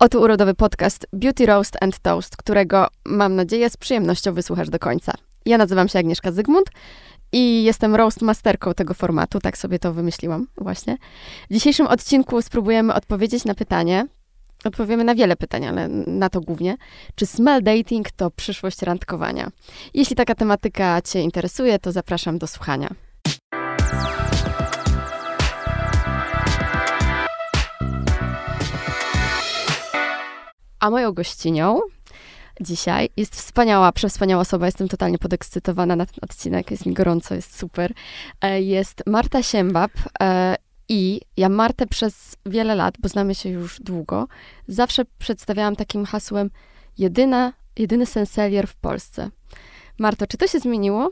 Oto 0.00 0.20
urodowy 0.20 0.54
podcast 0.54 1.06
Beauty 1.12 1.46
Roast 1.46 1.76
and 1.80 1.98
Toast, 1.98 2.36
którego 2.36 2.86
mam 3.04 3.34
nadzieję 3.34 3.70
z 3.70 3.76
przyjemnością 3.76 4.34
wysłuchasz 4.34 4.70
do 4.70 4.78
końca. 4.78 5.12
Ja 5.46 5.58
nazywam 5.58 5.88
się 5.88 5.98
Agnieszka 5.98 6.32
Zygmunt 6.32 6.66
i 7.32 7.64
jestem 7.64 7.94
roast 7.94 8.22
masterką 8.22 8.74
tego 8.74 8.94
formatu, 8.94 9.40
tak 9.40 9.58
sobie 9.58 9.78
to 9.78 9.92
wymyśliłam 9.92 10.46
właśnie. 10.56 10.96
W 11.50 11.54
dzisiejszym 11.54 11.86
odcinku 11.86 12.42
spróbujemy 12.42 12.94
odpowiedzieć 12.94 13.44
na 13.44 13.54
pytanie, 13.54 14.06
odpowiemy 14.64 15.04
na 15.04 15.14
wiele 15.14 15.36
pytań, 15.36 15.66
ale 15.66 15.88
na 16.06 16.28
to 16.28 16.40
głównie, 16.40 16.76
czy 17.14 17.26
smell 17.26 17.62
dating 17.62 18.10
to 18.10 18.30
przyszłość 18.30 18.82
randkowania? 18.82 19.50
Jeśli 19.94 20.16
taka 20.16 20.34
tematyka 20.34 21.02
Cię 21.02 21.20
interesuje, 21.20 21.78
to 21.78 21.92
zapraszam 21.92 22.38
do 22.38 22.46
słuchania. 22.46 22.94
A 30.80 30.90
moją 30.90 31.12
gościnią 31.12 31.80
dzisiaj 32.60 33.08
jest 33.16 33.36
wspaniała, 33.36 33.92
przewspaniała 33.92 34.42
osoba. 34.42 34.66
Jestem 34.66 34.88
totalnie 34.88 35.18
podekscytowana 35.18 35.96
na 35.96 36.06
ten 36.06 36.14
odcinek. 36.22 36.70
Jest 36.70 36.86
mi 36.86 36.94
gorąco, 36.94 37.34
jest 37.34 37.58
super. 37.58 37.92
E, 38.40 38.62
jest 38.62 39.02
Marta 39.06 39.42
Siembab. 39.42 39.90
E, 40.22 40.56
I 40.88 41.20
ja 41.36 41.48
Martę 41.48 41.86
przez 41.86 42.36
wiele 42.46 42.74
lat, 42.74 42.94
bo 42.98 43.08
znamy 43.08 43.34
się 43.34 43.48
już 43.48 43.80
długo, 43.80 44.28
zawsze 44.68 45.04
przedstawiałam 45.18 45.76
takim 45.76 46.04
hasłem 46.04 46.50
jedyna, 46.98 47.52
jedyny 47.78 48.06
senselier 48.06 48.66
w 48.66 48.76
Polsce. 48.76 49.30
Marto, 49.98 50.26
czy 50.26 50.36
to 50.36 50.46
się 50.46 50.58
zmieniło? 50.58 51.10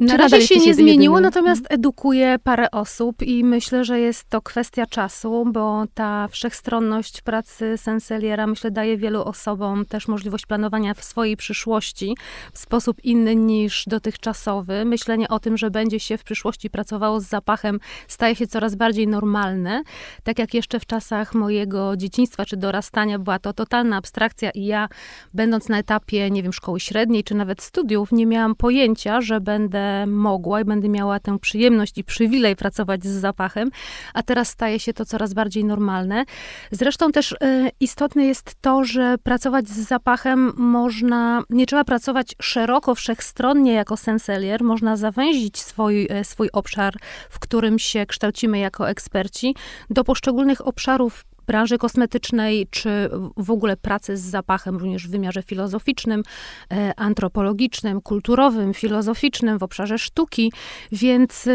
Na 0.00 0.16
razie 0.16 0.40
się 0.40 0.56
nie 0.56 0.74
zmieniło, 0.74 1.20
natomiast 1.20 1.66
edukuję 1.68 2.36
parę 2.44 2.70
osób 2.70 3.22
i 3.22 3.44
myślę, 3.44 3.84
że 3.84 4.00
jest 4.00 4.28
to 4.28 4.42
kwestia 4.42 4.86
czasu, 4.86 5.44
bo 5.52 5.84
ta 5.94 6.28
wszechstronność 6.28 7.20
pracy 7.20 7.78
senseliera, 7.78 8.46
myślę, 8.46 8.70
daje 8.70 8.96
wielu 8.96 9.22
osobom 9.22 9.84
też 9.84 10.08
możliwość 10.08 10.46
planowania 10.46 10.94
w 10.94 11.04
swojej 11.04 11.36
przyszłości 11.36 12.16
w 12.52 12.58
sposób 12.58 13.04
inny 13.04 13.36
niż 13.36 13.84
dotychczasowy. 13.86 14.84
Myślenie 14.84 15.28
o 15.28 15.38
tym, 15.38 15.56
że 15.56 15.70
będzie 15.70 16.00
się 16.00 16.18
w 16.18 16.24
przyszłości 16.24 16.70
pracowało 16.70 17.20
z 17.20 17.24
zapachem, 17.24 17.80
staje 18.08 18.36
się 18.36 18.46
coraz 18.46 18.74
bardziej 18.74 19.08
normalne. 19.08 19.82
Tak 20.22 20.38
jak 20.38 20.54
jeszcze 20.54 20.80
w 20.80 20.86
czasach 20.86 21.34
mojego 21.34 21.96
dzieciństwa 21.96 22.44
czy 22.44 22.56
dorastania 22.56 23.18
była 23.18 23.38
to 23.38 23.52
totalna 23.52 23.96
abstrakcja 23.96 24.50
i 24.50 24.64
ja, 24.64 24.88
będąc 25.34 25.68
na 25.68 25.78
etapie, 25.78 26.30
nie 26.30 26.42
wiem, 26.42 26.52
szkoły 26.52 26.80
średniej 26.80 27.24
czy 27.24 27.34
nawet 27.34 27.62
studiów, 27.62 28.12
nie 28.12 28.26
miałam 28.26 28.54
pojęcia, 28.54 29.20
że 29.20 29.40
będę 29.40 29.89
mogła 30.06 30.60
i 30.60 30.64
będę 30.64 30.88
miała 30.88 31.20
tę 31.20 31.38
przyjemność 31.38 31.98
i 31.98 32.04
przywilej 32.04 32.56
pracować 32.56 33.04
z 33.04 33.20
zapachem, 33.20 33.70
a 34.14 34.22
teraz 34.22 34.48
staje 34.48 34.80
się 34.80 34.92
to 34.92 35.04
coraz 35.04 35.34
bardziej 35.34 35.64
normalne. 35.64 36.24
Zresztą 36.70 37.12
też 37.12 37.32
y, 37.32 37.36
istotne 37.80 38.26
jest 38.26 38.54
to, 38.60 38.84
że 38.84 39.16
pracować 39.22 39.68
z 39.68 39.88
zapachem 39.88 40.52
można, 40.56 41.42
nie 41.50 41.66
trzeba 41.66 41.84
pracować 41.84 42.34
szeroko, 42.42 42.94
wszechstronnie 42.94 43.72
jako 43.72 43.96
senselier, 43.96 44.64
można 44.64 44.96
zawęzić 44.96 45.58
swój, 45.58 46.06
e, 46.10 46.24
swój 46.24 46.48
obszar, 46.52 46.94
w 47.30 47.38
którym 47.38 47.78
się 47.78 48.06
kształcimy 48.06 48.58
jako 48.58 48.88
eksperci, 48.88 49.54
do 49.90 50.04
poszczególnych 50.04 50.66
obszarów 50.66 51.24
branży 51.50 51.78
kosmetycznej, 51.78 52.66
czy 52.70 53.10
w 53.36 53.50
ogóle 53.50 53.76
pracy 53.76 54.16
z 54.16 54.20
zapachem, 54.20 54.76
również 54.76 55.08
w 55.08 55.10
wymiarze 55.10 55.42
filozoficznym, 55.42 56.22
e, 56.72 56.92
antropologicznym, 56.96 58.00
kulturowym, 58.00 58.74
filozoficznym, 58.74 59.58
w 59.58 59.62
obszarze 59.62 59.98
sztuki. 59.98 60.52
Więc 60.92 61.48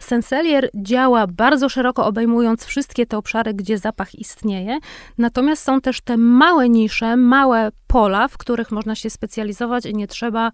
Senselier 0.00 0.70
działa 0.74 1.26
bardzo 1.26 1.68
szeroko, 1.68 2.06
obejmując 2.06 2.64
wszystkie 2.64 3.06
te 3.06 3.18
obszary, 3.18 3.54
gdzie 3.54 3.78
zapach 3.78 4.14
istnieje. 4.14 4.78
Natomiast 5.18 5.62
są 5.62 5.80
też 5.80 6.00
te 6.00 6.16
małe 6.16 6.68
nisze, 6.68 7.16
małe 7.16 7.70
pola, 7.86 8.28
w 8.28 8.38
których 8.38 8.70
można 8.70 8.94
się 8.94 9.10
specjalizować 9.10 9.86
i 9.86 9.94
nie 9.94 10.06
trzeba 10.06 10.52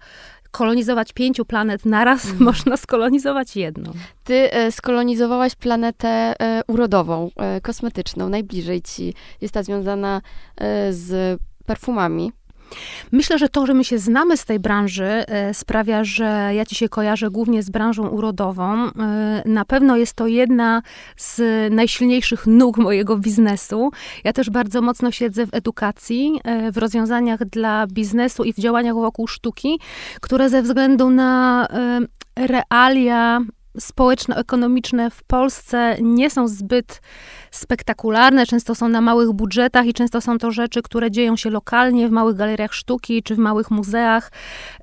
kolonizować 0.54 1.12
pięciu 1.12 1.44
planet 1.44 1.86
naraz, 1.86 2.24
mm. 2.24 2.42
można 2.50 2.76
skolonizować 2.76 3.56
jedną. 3.56 3.92
Ty 4.24 4.52
e, 4.52 4.72
skolonizowałaś 4.72 5.54
planetę 5.54 6.08
e, 6.08 6.62
urodową, 6.66 7.30
e, 7.36 7.60
kosmetyczną, 7.60 8.28
najbliżej 8.28 8.82
ci. 8.82 9.14
Jest 9.40 9.54
ta 9.54 9.62
związana 9.62 10.20
z 10.90 11.40
perfumami. 11.66 12.32
Myślę, 13.12 13.38
że 13.38 13.48
to, 13.48 13.66
że 13.66 13.74
my 13.74 13.84
się 13.84 13.98
znamy 13.98 14.36
z 14.36 14.44
tej 14.44 14.60
branży, 14.60 15.04
e, 15.04 15.54
sprawia, 15.54 16.04
że 16.04 16.50
ja 16.54 16.64
ci 16.64 16.74
się 16.74 16.88
kojarzę 16.88 17.30
głównie 17.30 17.62
z 17.62 17.70
branżą 17.70 18.08
urodową. 18.08 18.84
E, 18.84 19.42
na 19.44 19.64
pewno 19.64 19.96
jest 19.96 20.14
to 20.14 20.26
jedna 20.26 20.82
z 21.16 21.40
najsilniejszych 21.72 22.46
nóg 22.46 22.78
mojego 22.78 23.18
biznesu. 23.18 23.90
Ja 24.24 24.32
też 24.32 24.50
bardzo 24.50 24.82
mocno 24.82 25.10
siedzę 25.10 25.46
w 25.46 25.54
edukacji, 25.54 26.40
e, 26.44 26.72
w 26.72 26.78
rozwiązaniach 26.78 27.44
dla 27.44 27.86
biznesu 27.86 28.44
i 28.44 28.52
w 28.52 28.56
działaniach 28.56 28.94
wokół 28.94 29.26
sztuki, 29.26 29.80
które 30.20 30.50
ze 30.50 30.62
względu 30.62 31.10
na 31.10 31.68
realia 32.36 33.40
społeczno-ekonomiczne 33.78 35.10
w 35.10 35.22
Polsce 35.22 35.96
nie 36.00 36.30
są 36.30 36.48
zbyt 36.48 37.00
spektakularne, 37.56 38.46
często 38.46 38.74
są 38.74 38.88
na 38.88 39.00
małych 39.00 39.32
budżetach 39.32 39.86
i 39.86 39.94
często 39.94 40.20
są 40.20 40.38
to 40.38 40.50
rzeczy, 40.50 40.82
które 40.82 41.10
dzieją 41.10 41.36
się 41.36 41.50
lokalnie 41.50 42.08
w 42.08 42.10
małych 42.10 42.36
galeriach 42.36 42.74
sztuki 42.74 43.22
czy 43.22 43.34
w 43.34 43.38
małych 43.38 43.70
muzeach. 43.70 44.32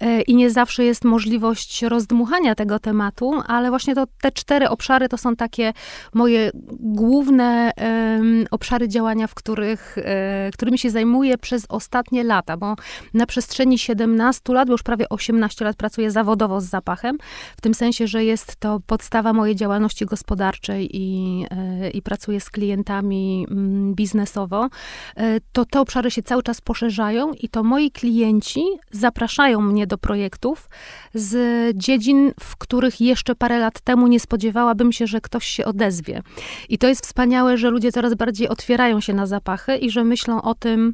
E, 0.02 0.22
i 0.22 0.36
nie 0.36 0.50
zawsze 0.50 0.84
jest 0.84 1.06
możliwość 1.06 1.84
rozdmuchania 1.84 2.56
tego 2.56 2.80
tematu, 2.80 3.34
ale 3.48 3.70
właśnie 3.70 3.96
to, 3.96 4.04
te 4.22 4.32
cztery 4.32 4.70
obszary 4.70 5.10
to 5.10 5.18
są 5.18 5.36
takie 5.36 5.74
moje 6.14 6.52
główne 6.80 7.72
um, 7.78 8.46
obszary 8.52 8.88
działania, 8.88 9.28
w 9.28 9.36
których, 9.36 9.98
e, 9.98 10.50
którymi 10.54 10.80
się 10.80 10.90
zajmuję 10.90 11.38
przez 11.38 11.66
ostatnie 11.70 12.24
lata, 12.24 12.58
bo 12.58 12.76
na 13.14 13.26
przestrzeni 13.26 13.78
17 13.78 14.54
lat, 14.54 14.68
bo 14.68 14.74
już 14.74 14.84
prawie 14.84 15.10
18 15.10 15.66
lat 15.66 15.76
pracuję 15.76 16.12
zawodowo 16.12 16.62
z 16.62 16.66
zapachem, 16.66 17.18
w 17.58 17.62
tym 17.62 17.74
sensie, 17.74 18.08
że 18.08 18.24
jest 18.24 18.56
to 18.56 18.80
podstawa 18.88 19.34
mojej 19.34 19.56
działalności 19.56 20.06
gospodarczej 20.06 20.90
i, 20.94 21.46
e, 21.52 21.90
i 21.90 22.02
pracuję 22.02 22.40
z 22.40 22.50
klientami 22.50 22.61
mm, 22.70 23.94
biznesowo, 23.96 24.70
e, 25.16 25.40
to 25.52 25.66
te 25.66 25.80
obszary 25.80 26.12
się 26.12 26.24
cały 26.24 26.44
czas 26.44 26.62
poszerzają 26.62 27.34
i 27.34 27.50
to 27.50 27.64
moi 27.64 27.92
klienci 27.92 28.64
zapraszają 28.92 29.62
mnie 29.62 29.88
do 29.88 29.98
projektów 29.98 30.70
z 31.14 31.38
dziedzin, 31.78 32.32
w 32.40 32.58
których 32.58 33.02
jeszcze 33.02 33.36
parę 33.36 33.60
lat 33.60 33.82
temu 33.82 34.08
nie 34.08 34.20
spodziewałabym 34.20 34.92
się, 34.92 35.08
że 35.08 35.22
ktoś 35.22 35.46
się 35.46 35.66
odezwie. 35.66 36.22
I 36.70 36.78
to 36.78 36.88
jest 36.88 37.06
wspaniałe, 37.06 37.58
że 37.58 37.70
ludzie 37.70 37.92
coraz 37.92 38.14
bardziej 38.14 38.50
otwierają 38.50 39.00
się 39.00 39.14
na 39.14 39.26
zapachy 39.26 39.78
i 39.78 39.90
że 39.90 40.04
myślą 40.04 40.42
o 40.42 40.56
tym, 40.56 40.94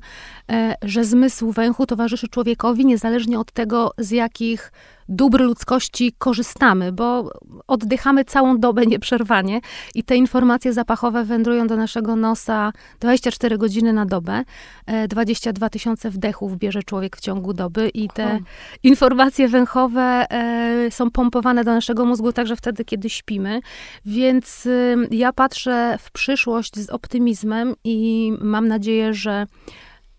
e, 0.51 0.75
że 0.81 1.05
zmysł 1.05 1.51
węchu 1.51 1.85
towarzyszy 1.85 2.28
człowiekowi, 2.28 2.85
niezależnie 2.85 3.39
od 3.39 3.51
tego, 3.51 3.91
z 3.97 4.11
jakich 4.11 4.72
dóbr 5.09 5.41
ludzkości 5.41 6.13
korzystamy, 6.18 6.91
bo 6.91 7.31
oddychamy 7.68 8.25
całą 8.25 8.59
dobę 8.59 8.85
nieprzerwanie 8.85 9.62
i 9.95 10.03
te 10.03 10.16
informacje 10.16 10.73
zapachowe 10.73 11.23
wędrują 11.23 11.68
do 11.68 11.78
naszego 11.78 12.16
nosa 12.16 12.73
24 13.00 13.57
godziny 13.57 13.94
na 13.94 14.06
dobę. 14.06 14.44
22 15.07 15.66
e, 15.66 15.69
tysiące 15.69 16.09
wdechów 16.09 16.57
bierze 16.57 16.84
człowiek 16.84 17.17
w 17.17 17.22
ciągu 17.22 17.53
doby 17.53 17.90
i 17.90 18.07
te 18.09 18.40
informacje 18.84 19.47
węchowe 19.47 20.25
e, 20.31 20.91
są 20.91 21.12
pompowane 21.12 21.63
do 21.63 21.72
naszego 21.73 22.06
mózgu 22.06 22.34
także 22.34 22.56
wtedy, 22.56 22.85
kiedy 22.85 23.09
śpimy. 23.09 23.59
Więc 24.06 24.67
ja 25.12 25.34
patrzę 25.34 25.97
w 26.00 26.12
przyszłość 26.12 26.75
z 26.75 26.90
optymizmem 26.90 27.73
i 27.84 28.34
mam 28.41 28.67
nadzieję, 28.67 29.13
że 29.13 29.46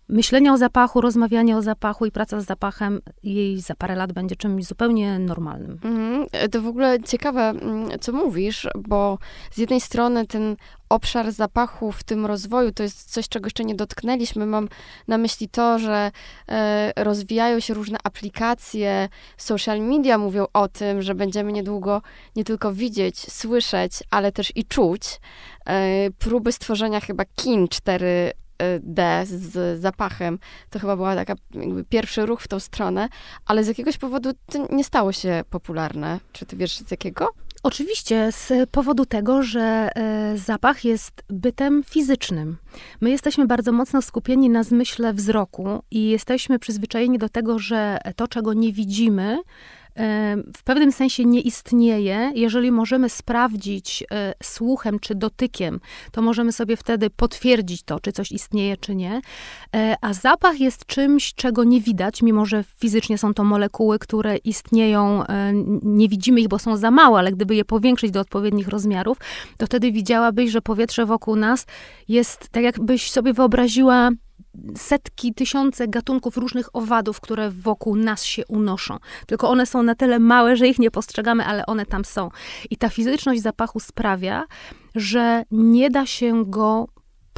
myślenie 0.08 0.52
o 0.52 0.56
zapachu, 0.56 1.00
rozmawianie 1.00 1.56
o 1.56 1.62
zapachu 1.62 2.06
i 2.06 2.10
praca 2.10 2.41
z 2.41 2.44
zapachem 2.44 3.00
jej 3.22 3.60
za 3.60 3.74
parę 3.74 3.94
lat 3.94 4.12
będzie 4.12 4.36
czymś 4.36 4.64
zupełnie 4.64 5.19
normalnym. 5.19 5.78
Mhm. 5.84 6.26
To 6.50 6.62
w 6.62 6.66
ogóle 6.66 7.03
ciekawe, 7.03 7.41
mm, 7.41 7.88
co 8.00 8.12
mówisz, 8.12 8.68
bo 8.78 9.18
z 9.50 9.59
jednej 9.59 9.80
strony 9.80 10.27
ten 10.27 10.56
obszar 10.88 11.33
zapachu 11.33 11.92
w 11.92 12.04
tym 12.04 12.27
rozwoju 12.27 12.72
to 12.72 12.83
jest 12.83 13.12
coś, 13.12 13.28
czego 13.28 13.47
jeszcze 13.47 13.65
nie 13.65 13.74
dotknęliśmy. 13.74 14.47
Mam 14.47 14.68
na 15.09 15.18
myśli 15.18 15.48
to, 15.48 15.78
że 15.78 16.10
e, 16.48 16.92
rozwijają 16.97 17.60
się 17.60 17.74
różne 17.74 17.98
aplikacje, 18.04 19.09
social 19.36 19.80
media 19.80 20.18
mówią 20.18 20.47
o 20.53 20.68
tym, 20.68 21.03
że 21.03 21.15
będziemy 21.15 21.53
niedługo 21.53 22.03
nie 22.36 22.44
tylko 22.44 22.72
widzieć, 22.72 23.33
słyszeć, 23.33 23.92
ale 24.10 24.33
też 24.33 24.53
i 24.56 24.65
czuć. 24.65 25.21
E, 25.66 26.10
próby 26.18 26.53
stworzenia 26.53 27.00
chyba 27.00 27.24
kin 27.36 27.68
4 27.68 28.33
D 28.81 29.27
z 29.27 29.81
zapachem. 29.81 30.39
To 30.71 30.78
chyba 30.78 30.97
była 30.97 31.15
taka 31.15 31.34
pierwszy 31.89 32.27
ruch 32.27 32.41
w 32.41 32.49
tą 32.49 32.60
stronę, 32.60 33.09
ale 33.47 33.65
z 33.65 33.69
jakiegoś 33.69 33.99
powodu 33.99 34.31
to 34.47 34.66
nie 34.75 34.84
stało 34.84 35.13
się 35.13 35.45
popularne. 35.51 36.21
Czy 36.33 36.47
ty 36.47 36.57
wiesz 36.57 36.78
z 36.78 36.91
jakiego? 36.91 37.28
Oczywiście, 37.63 38.33
z 38.33 38.71
powodu 38.71 39.07
tego, 39.07 39.43
że 39.43 39.91
e, 39.95 40.39
zapach 40.39 40.84
jest 40.84 41.22
bytem 41.28 41.83
fizycznym. 41.84 42.57
My 43.01 43.10
jesteśmy 43.10 43.47
bardzo 43.47 43.72
mocno 43.72 44.03
skupieni 44.03 44.51
na 44.51 44.63
zmyśle 44.63 45.13
wzroku 45.13 45.83
i 45.91 46.09
jesteśmy 46.09 46.59
przyzwyczajeni 46.59 47.19
do 47.19 47.28
tego, 47.28 47.59
że 47.59 47.99
to, 48.16 48.28
czego 48.28 48.53
nie 48.53 48.72
widzimy, 48.72 49.39
w 50.56 50.62
pewnym 50.65 50.92
sensie 50.92 51.24
nie 51.24 51.41
istnieje. 51.41 52.33
Jeżeli 52.34 52.72
możemy 52.72 53.09
sprawdzić 53.09 54.04
e, 54.10 54.34
słuchem 54.42 54.98
czy 54.98 55.15
dotykiem, 55.15 55.80
to 56.12 56.22
możemy 56.22 56.53
sobie 56.53 56.77
wtedy 56.77 57.10
potwierdzić 57.10 57.83
to, 57.83 58.00
czy 58.00 58.12
coś 58.12 58.33
istnieje, 58.33 58.77
czy 58.77 58.95
nie. 58.95 59.21
E, 59.77 59.97
a 60.00 60.12
zapach 60.15 60.60
jest 60.60 60.86
czymś, 60.86 61.34
czego 61.34 61.65
nie 61.65 61.80
widać, 61.80 62.22
mimo 62.22 62.47
że 62.47 62.65
fizycznie 62.78 63.18
są 63.18 63.34
to 63.34 63.45
molekuły, 63.45 63.98
które 63.98 64.36
istnieją, 64.36 65.27
e, 65.27 65.53
nie 65.83 66.09
widzimy 66.09 66.41
ich, 66.41 66.48
bo 66.48 66.59
są 66.59 66.77
za 66.77 66.91
małe, 66.91 67.18
ale 67.18 67.33
gdyby 67.33 67.54
je 67.54 67.65
powiększyć 67.65 68.10
do 68.10 68.21
odpowiednich 68.21 68.68
rozmiarów, 68.68 69.18
to 69.56 69.66
wtedy 69.66 69.92
widziałabyś, 69.92 70.50
że 70.50 70.62
powietrze 70.62 71.06
wokół 71.06 71.36
nas 71.36 71.66
jest 72.09 72.48
tak, 72.48 72.62
jakbyś 72.62 73.10
sobie 73.10 73.33
wyobraziła 73.33 74.10
setki, 74.77 75.34
tysiące 75.34 75.89
gatunków 75.89 76.37
różnych 76.37 76.77
owadów, 76.77 77.21
które 77.21 77.51
wokół 77.51 77.97
nas 77.97 78.25
się 78.25 78.43
unoszą. 78.47 78.99
Tylko 79.27 79.49
one 79.51 79.66
są 79.66 79.83
na 79.83 79.95
tyle 79.95 80.19
małe, 80.19 80.57
że 80.57 80.69
ich 80.69 80.78
nie 80.78 80.91
postrzegamy, 80.91 81.45
ale 81.45 81.66
one 81.66 81.87
tam 81.87 82.05
są. 82.05 82.28
I 82.71 82.77
ta 82.77 82.89
fizyczność 82.89 83.43
zapachu 83.43 83.81
sprawia, 83.81 84.45
że 84.95 85.43
nie 85.51 85.91
da 85.91 86.07
się 86.07 86.45
go 86.47 86.89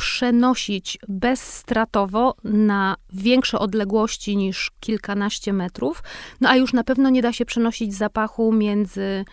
przenosić 0.00 0.98
bezstratowo 1.08 2.34
na 2.44 2.96
większe 3.12 3.58
odległości 3.58 4.36
niż 4.36 4.70
kilkanaście 4.80 5.52
metrów, 5.52 6.02
no 6.40 6.48
a 6.48 6.56
już 6.56 6.72
na 6.72 6.84
pewno 6.84 7.10
nie 7.10 7.22
da 7.22 7.32
się 7.32 7.44
przenosić 7.44 7.94
zapachu 7.94 8.52
między 8.52 9.24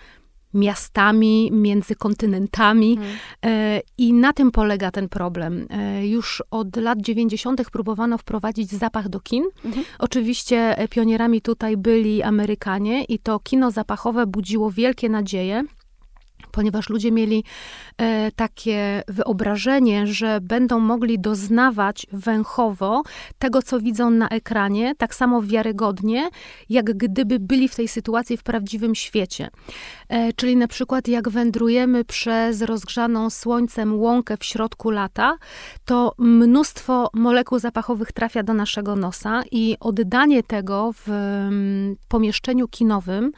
miastami, 0.53 1.49
między 1.51 1.95
kontynentami. 1.95 2.99
E, 3.45 3.81
I 3.97 4.13
na 4.13 4.33
tym 4.33 4.51
polega 4.51 4.91
ten 4.91 5.09
problem. 5.09 5.67
E, 5.69 6.07
już 6.07 6.43
od 6.51 6.75
lat 6.75 7.01
90. 7.01 7.71
próbowano 7.71 8.17
wprowadzić 8.17 8.71
zapach 8.71 9.09
do 9.09 9.19
kin. 9.19 9.43
Mhm. 9.65 9.85
Oczywiście 9.99 10.77
e, 10.77 10.87
pionierami 10.87 11.41
tutaj 11.41 11.77
byli 11.77 12.23
Amerykanie 12.23 13.03
i 13.03 13.19
to 13.19 13.39
kino 13.39 13.71
zapachowe 13.71 14.27
budziło 14.27 14.71
wielkie 14.71 15.09
nadzieje 15.09 15.63
ponieważ 16.57 16.89
ludzie 16.89 17.11
mieli 17.11 17.43
e, 17.97 18.31
takie 18.31 19.03
wyobrażenie, 19.07 20.07
że 20.07 20.41
będą 20.41 20.79
mogli 20.79 21.19
doznawać 21.19 22.07
węchowo 22.11 23.03
tego, 23.39 23.61
co 23.61 23.79
widzą 23.79 24.09
na 24.09 24.29
ekranie, 24.29 24.95
tak 24.95 25.15
samo 25.15 25.41
wiarygodnie, 25.41 26.29
jak 26.69 26.85
gdyby 26.97 27.39
byli 27.39 27.67
w 27.67 27.75
tej 27.75 27.87
sytuacji 27.87 28.37
w 28.37 28.43
prawdziwym 28.43 28.95
świecie. 28.95 29.49
E, 30.09 30.33
czyli 30.33 30.55
na 30.55 30.67
przykład, 30.67 31.07
jak 31.07 31.29
wędrujemy 31.29 32.05
przez 32.05 32.61
rozgrzaną 32.61 33.29
słońcem 33.29 33.99
łąkę 33.99 34.37
w 34.37 34.45
środku 34.45 34.89
lata, 34.89 35.37
to 35.85 36.13
mnóstwo 36.17 37.09
molekuł 37.13 37.59
zapachowych 37.59 38.11
trafia 38.11 38.43
do 38.43 38.53
naszego 38.53 38.95
nosa 38.95 39.43
i 39.51 39.77
oddanie 39.79 40.43
tego 40.43 40.93
w 40.93 41.09
mm, 41.09 41.95
pomieszczeniu 42.07 42.67
kinowym, 42.67 43.31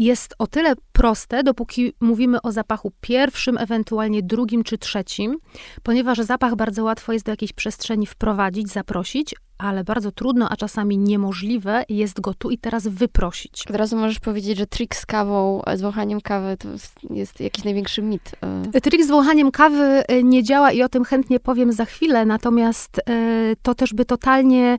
jest 0.00 0.34
o 0.38 0.46
tyle 0.46 0.72
proste, 0.92 1.42
dopóki 1.42 1.92
mówimy 2.00 2.42
o 2.42 2.52
zapachu 2.52 2.92
pierwszym, 3.00 3.58
ewentualnie 3.58 4.22
drugim 4.22 4.64
czy 4.64 4.78
trzecim, 4.78 5.36
ponieważ 5.82 6.18
zapach 6.18 6.56
bardzo 6.56 6.84
łatwo 6.84 7.12
jest 7.12 7.24
do 7.24 7.32
jakiejś 7.32 7.52
przestrzeni 7.52 8.06
wprowadzić, 8.06 8.68
zaprosić, 8.68 9.34
ale 9.58 9.84
bardzo 9.84 10.12
trudno, 10.12 10.48
a 10.48 10.56
czasami 10.56 10.98
niemożliwe 10.98 11.84
jest 11.88 12.20
go 12.20 12.34
tu 12.34 12.50
i 12.50 12.58
teraz 12.58 12.88
wyprosić. 12.88 13.64
Od 13.70 13.76
razu 13.76 13.96
możesz 13.96 14.20
powiedzieć, 14.20 14.58
że 14.58 14.66
trik 14.66 14.96
z 14.96 15.06
kawą, 15.06 15.62
z 15.74 15.80
wąchaniem 15.80 16.20
kawy 16.20 16.56
to 16.56 16.68
jest 17.14 17.40
jakiś 17.40 17.64
największy 17.64 18.02
mit. 18.02 18.32
E. 18.74 18.80
Trik 18.80 19.04
z 19.04 19.08
wąchaniem 19.08 19.50
kawy 19.50 20.02
e, 20.08 20.22
nie 20.22 20.42
działa 20.42 20.72
i 20.72 20.82
o 20.82 20.88
tym 20.88 21.04
chętnie 21.04 21.40
powiem 21.40 21.72
za 21.72 21.84
chwilę, 21.84 22.24
natomiast 22.24 22.98
e, 22.98 23.02
to 23.62 23.74
też 23.74 23.94
by 23.94 24.04
totalnie 24.04 24.78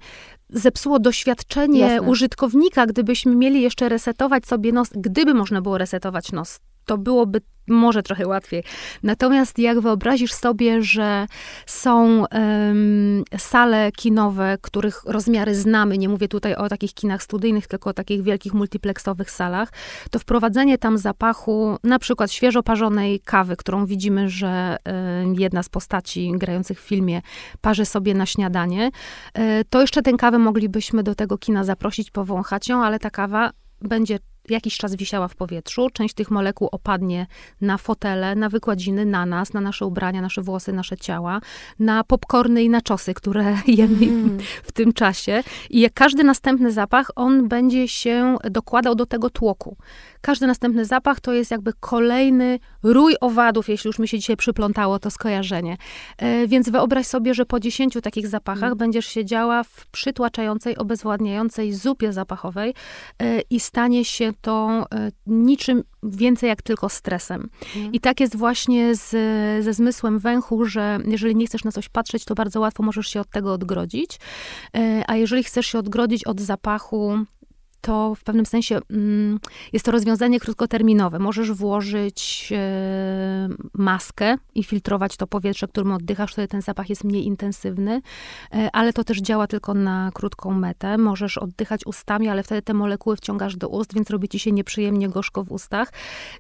zepsuło 0.51 1.00
doświadczenie 1.00 1.80
Jasne. 1.80 2.09
użytkownika, 2.09 2.86
gdybyśmy 2.86 3.36
mieli 3.36 3.62
jeszcze 3.62 3.89
resetować 3.89 4.45
sobie 4.45 4.71
nos, 4.71 4.89
gdyby 4.95 5.33
można 5.33 5.62
było 5.62 5.77
resetować 5.77 6.31
nos, 6.31 6.59
to 6.91 6.97
byłoby 6.97 7.41
może 7.67 8.03
trochę 8.03 8.27
łatwiej. 8.27 8.63
Natomiast 9.03 9.59
jak 9.59 9.79
wyobrazisz 9.79 10.33
sobie, 10.33 10.81
że 10.81 11.27
są 11.65 12.25
um, 12.31 13.23
sale 13.38 13.91
kinowe, 13.91 14.57
których 14.61 15.03
rozmiary 15.05 15.55
znamy, 15.55 15.97
nie 15.97 16.09
mówię 16.09 16.27
tutaj 16.27 16.55
o 16.55 16.69
takich 16.69 16.93
kinach 16.93 17.23
studyjnych, 17.23 17.67
tylko 17.67 17.89
o 17.89 17.93
takich 17.93 18.23
wielkich 18.23 18.53
multiplexowych 18.53 19.31
salach, 19.31 19.69
to 20.09 20.19
wprowadzenie 20.19 20.77
tam 20.77 20.97
zapachu 20.97 21.77
na 21.83 21.99
przykład 21.99 22.31
świeżo 22.31 22.63
parzonej 22.63 23.19
kawy, 23.19 23.55
którą 23.55 23.85
widzimy, 23.85 24.29
że 24.29 24.77
jedna 25.38 25.63
z 25.63 25.69
postaci 25.69 26.31
grających 26.35 26.81
w 26.81 26.83
filmie 26.83 27.21
parzy 27.61 27.85
sobie 27.85 28.13
na 28.13 28.25
śniadanie, 28.25 28.91
um, 29.35 29.45
to 29.69 29.81
jeszcze 29.81 30.01
tę 30.01 30.13
kawę 30.13 30.38
moglibyśmy 30.38 31.03
do 31.03 31.15
tego 31.15 31.38
kina 31.38 31.63
zaprosić, 31.63 32.11
powąchać 32.11 32.69
ją, 32.69 32.83
ale 32.83 32.99
ta 32.99 33.09
kawa 33.09 33.51
będzie 33.81 34.19
jakiś 34.49 34.77
czas 34.77 34.95
wisiała 34.95 35.27
w 35.27 35.35
powietrzu. 35.35 35.89
Część 35.93 36.13
tych 36.13 36.31
molekuł 36.31 36.69
opadnie 36.71 37.27
na 37.61 37.77
fotele, 37.77 38.35
na 38.35 38.49
wykładziny, 38.49 39.05
na 39.05 39.25
nas, 39.25 39.53
na 39.53 39.61
nasze 39.61 39.85
ubrania, 39.85 40.21
nasze 40.21 40.41
włosy, 40.41 40.73
nasze 40.73 40.97
ciała, 40.97 41.41
na 41.79 42.03
popcorny 42.03 42.63
i 42.63 42.69
na 42.69 42.81
czosy, 42.81 43.13
które 43.13 43.57
jemy 43.67 44.05
mm. 44.05 44.38
w 44.63 44.71
tym 44.71 44.93
czasie. 44.93 45.43
I 45.69 45.79
jak 45.79 45.93
każdy 45.93 46.23
następny 46.23 46.71
zapach, 46.71 47.11
on 47.15 47.47
będzie 47.47 47.88
się 47.88 48.38
dokładał 48.43 48.95
do 48.95 49.05
tego 49.05 49.29
tłoku. 49.29 49.77
Każdy 50.21 50.47
następny 50.47 50.85
zapach 50.85 51.19
to 51.19 51.33
jest 51.33 51.51
jakby 51.51 51.73
kolejny 51.79 52.59
rój 52.83 53.15
owadów, 53.21 53.69
jeśli 53.69 53.88
już 53.88 54.00
mi 54.00 54.07
się 54.07 54.19
dzisiaj 54.19 54.38
przyplątało 54.38 55.00
to 55.00 55.12
skojarzenie. 55.12 55.77
E, 56.18 56.47
więc 56.47 56.69
wyobraź 56.69 57.07
sobie, 57.07 57.33
że 57.33 57.45
po 57.45 57.59
dziesięciu 57.59 58.01
takich 58.01 58.27
zapachach 58.27 58.63
mm. 58.63 58.77
będziesz 58.77 59.06
siedziała 59.06 59.63
w 59.63 59.88
przytłaczającej, 59.91 60.77
obezwładniającej 60.77 61.73
zupie 61.73 62.13
zapachowej 62.13 62.73
e, 63.19 63.41
i 63.50 63.59
stanie 63.59 64.06
się 64.06 64.31
to 64.41 64.85
e, 64.91 65.12
niczym 65.27 65.83
więcej 66.03 66.50
jak 66.50 66.62
tylko 66.62 66.89
stresem. 66.89 67.50
Mm. 67.75 67.94
I 67.94 68.00
tak 68.00 68.19
jest 68.19 68.35
właśnie 68.35 68.95
z, 68.95 69.09
ze 69.63 69.74
zmysłem 69.74 70.19
węchu, 70.19 70.65
że 70.65 71.00
jeżeli 71.06 71.35
nie 71.35 71.47
chcesz 71.47 71.63
na 71.63 71.71
coś 71.71 71.89
patrzeć, 71.89 72.25
to 72.25 72.35
bardzo 72.35 72.59
łatwo 72.59 72.83
możesz 72.83 73.07
się 73.07 73.21
od 73.21 73.29
tego 73.29 73.53
odgrodzić. 73.53 74.19
A 75.07 75.15
jeżeli 75.15 75.44
chcesz 75.44 75.65
się 75.67 75.79
odgrodzić 75.79 76.24
od 76.24 76.41
zapachu, 76.41 77.17
to 77.81 78.16
w 78.16 78.24
pewnym 78.24 78.45
sensie 78.45 78.80
mm, 78.89 79.39
jest 79.74 79.86
to 79.86 79.92
rozwiązanie 79.92 80.39
krótkoterminowe. 80.39 81.19
Możesz 81.19 81.51
włożyć 81.51 82.50
e, 82.56 83.50
maskę 83.74 84.36
i 84.56 84.63
filtrować 84.63 85.18
to 85.18 85.28
powietrze, 85.28 85.68
którym 85.68 85.92
oddychasz, 85.92 86.31
wtedy 86.33 86.48
ten 86.48 86.62
zapach 86.62 86.89
jest 86.89 87.04
mniej 87.04 87.25
intensywny, 87.25 88.01
e, 88.54 88.69
ale 88.74 88.94
to 88.94 89.04
też 89.04 89.22
działa 89.22 89.48
tylko 89.48 89.74
na 89.74 90.12
krótką 90.13 90.54
metę. 90.54 90.98
Możesz 90.98 91.38
oddychać 91.38 91.86
ustami, 91.86 92.30
ale 92.30 92.44
wtedy 92.44 92.62
te 92.62 92.74
molekuły 92.74 93.16
wciągasz 93.16 93.56
do 93.56 93.69
ust, 93.69 93.94
więc 93.94 94.10
robi 94.10 94.30
ci 94.30 94.39
się 94.39 94.51
nieprzyjemnie 94.51 95.10
gorzko 95.10 95.44
w 95.44 95.51
ustach. 95.51 95.89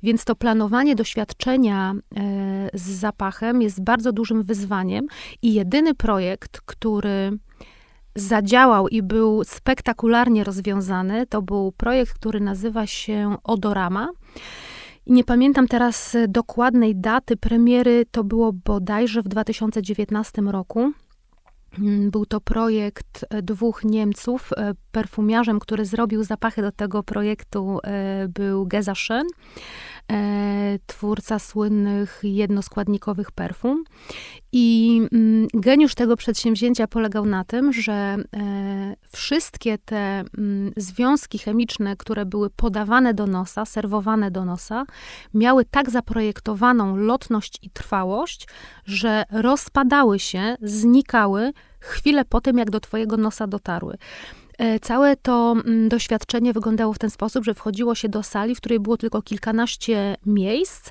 Więc 0.03 0.25
to 0.25 0.35
planowanie 0.35 0.95
doświadczenia 0.95 1.93
e, 1.93 2.69
z 2.73 2.89
zapachem 2.89 3.61
jest 3.61 3.83
bardzo 3.83 4.11
dużym 4.11 4.43
wyzwaniem 4.43 5.07
i 5.41 5.53
jedyny 5.53 5.95
projekt, 5.95 6.61
który 6.65 7.37
zadziałał 8.15 8.87
i 8.87 9.01
był 9.01 9.43
spektakularnie 9.43 10.43
rozwiązany, 10.43 11.27
to 11.27 11.41
był 11.41 11.71
projekt, 11.71 12.13
który 12.13 12.39
nazywa 12.39 12.87
się 12.87 13.35
Odorama. 13.43 14.09
Nie 15.07 15.23
pamiętam 15.23 15.67
teraz 15.67 16.17
dokładnej 16.27 16.95
daty 16.95 17.37
premiery, 17.37 18.05
to 18.11 18.23
było 18.23 18.53
bodajże 18.53 19.21
w 19.21 19.27
2019 19.27 20.41
roku. 20.41 20.91
Był 22.11 22.25
to 22.25 22.41
projekt 22.41 23.25
dwóch 23.43 23.83
Niemców. 23.83 24.49
Perfumiarzem, 24.91 25.59
który 25.59 25.85
zrobił 25.85 26.23
zapachy 26.23 26.61
do 26.61 26.71
tego 26.71 27.03
projektu, 27.03 27.79
e, 27.83 28.27
był 28.27 28.65
Geza 28.65 28.93
Schön. 28.93 29.23
E, 30.11 30.79
twórca 30.85 31.39
słynnych 31.39 32.19
jednoskładnikowych 32.23 33.31
perfum. 33.31 33.83
I 34.51 34.97
mm, 35.13 35.47
geniusz 35.53 35.95
tego 35.95 36.15
przedsięwzięcia 36.15 36.87
polegał 36.87 37.25
na 37.25 37.43
tym, 37.43 37.73
że 37.73 37.93
e, 37.93 38.95
wszystkie 39.11 39.77
te 39.77 40.23
mm, 40.37 40.71
związki 40.77 41.37
chemiczne, 41.37 41.97
które 41.97 42.25
były 42.25 42.49
podawane 42.49 43.13
do 43.13 43.27
nosa, 43.27 43.65
serwowane 43.65 44.31
do 44.31 44.45
nosa, 44.45 44.85
miały 45.33 45.65
tak 45.65 45.89
zaprojektowaną 45.89 46.95
lotność 46.95 47.59
i 47.61 47.69
trwałość, 47.69 48.47
że 48.85 49.23
rozpadały 49.31 50.19
się, 50.19 50.55
znikały 50.61 51.51
chwilę 51.79 52.25
po 52.25 52.41
tym, 52.41 52.57
jak 52.57 52.69
do 52.69 52.79
twojego 52.79 53.17
nosa 53.17 53.47
dotarły. 53.47 53.97
E, 54.61 54.79
całe 54.79 55.15
to 55.15 55.55
mm, 55.65 55.89
doświadczenie 55.89 56.53
wyglądało 56.53 56.93
w 56.93 56.99
ten 56.99 57.09
sposób, 57.09 57.45
że 57.45 57.53
wchodziło 57.53 57.95
się 57.95 58.09
do 58.09 58.23
sali, 58.23 58.55
w 58.55 58.57
której 58.57 58.79
było 58.79 58.97
tylko 58.97 59.21
kilkanaście 59.21 60.15
miejsc, 60.25 60.89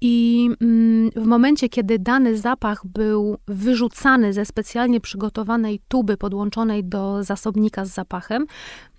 i 0.00 0.50
mm, 0.60 1.10
w 1.16 1.26
momencie, 1.26 1.68
kiedy 1.68 1.98
dany 1.98 2.38
zapach 2.38 2.86
był 2.86 3.36
wyrzucany 3.48 4.32
ze 4.32 4.44
specjalnie 4.44 5.00
przygotowanej 5.00 5.80
tuby 5.88 6.16
podłączonej 6.16 6.84
do 6.84 7.24
zasobnika 7.24 7.84
z 7.84 7.94
zapachem, 7.94 8.46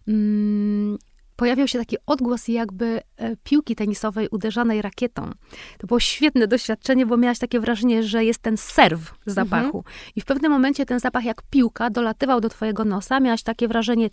mm, 0.07 0.97
pojawiał 1.37 1.67
się 1.67 1.79
taki 1.79 1.97
odgłos 2.05 2.47
jakby 2.47 3.01
e, 3.17 3.35
piłki 3.43 3.75
tenisowej 3.75 4.27
uderzanej 4.31 4.81
rakietą. 4.81 5.31
To 5.77 5.87
było 5.87 5.99
świetne 5.99 6.47
doświadczenie, 6.47 7.05
bo 7.05 7.17
miałaś 7.17 7.39
takie 7.39 7.59
wrażenie, 7.59 8.03
że 8.03 8.25
jest 8.25 8.39
ten 8.39 8.57
serw 8.57 9.13
zapachu. 9.25 9.77
Mhm. 9.77 9.95
I 10.15 10.21
w 10.21 10.25
pewnym 10.25 10.51
momencie 10.51 10.85
ten 10.85 10.99
zapach 10.99 11.23
jak 11.23 11.41
piłka 11.41 11.89
dolatywał 11.89 12.41
do 12.41 12.49
twojego 12.49 12.85
nosa, 12.85 13.19
miałaś 13.19 13.43
takie 13.43 13.67
wrażenie 13.67 14.09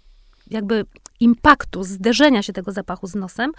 jakby 0.50 0.85
impaktu, 1.25 1.85
zderzenia 1.85 2.43
się 2.43 2.52
tego 2.52 2.73
zapachu 2.73 3.07
z 3.07 3.14
nosem, 3.14 3.52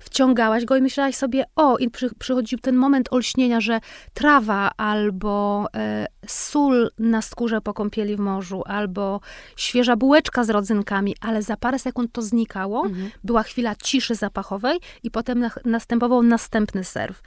wciągałaś 0.00 0.64
go 0.64 0.76
i 0.76 0.82
myślałaś 0.82 1.14
sobie, 1.16 1.44
o, 1.56 1.78
i 1.78 1.90
przy, 1.90 2.10
przychodził 2.18 2.58
ten 2.58 2.76
moment 2.76 3.12
olśnienia, 3.12 3.60
że 3.60 3.80
trawa 4.14 4.70
albo 4.76 5.66
e, 5.76 6.06
sól 6.26 6.90
na 6.98 7.22
skórze 7.22 7.60
po 7.60 7.74
kąpieli 7.74 8.16
w 8.16 8.18
morzu, 8.18 8.62
albo 8.66 9.20
świeża 9.56 9.96
bułeczka 9.96 10.44
z 10.44 10.50
rodzynkami, 10.50 11.16
ale 11.20 11.42
za 11.42 11.56
parę 11.56 11.78
sekund 11.78 12.12
to 12.12 12.22
znikało, 12.22 12.86
mhm. 12.86 13.10
była 13.24 13.42
chwila 13.42 13.74
ciszy 13.74 14.14
zapachowej 14.14 14.78
i 15.02 15.10
potem 15.10 15.38
na, 15.38 15.50
następował 15.64 16.22
następny 16.22 16.84
serw. 16.84 17.20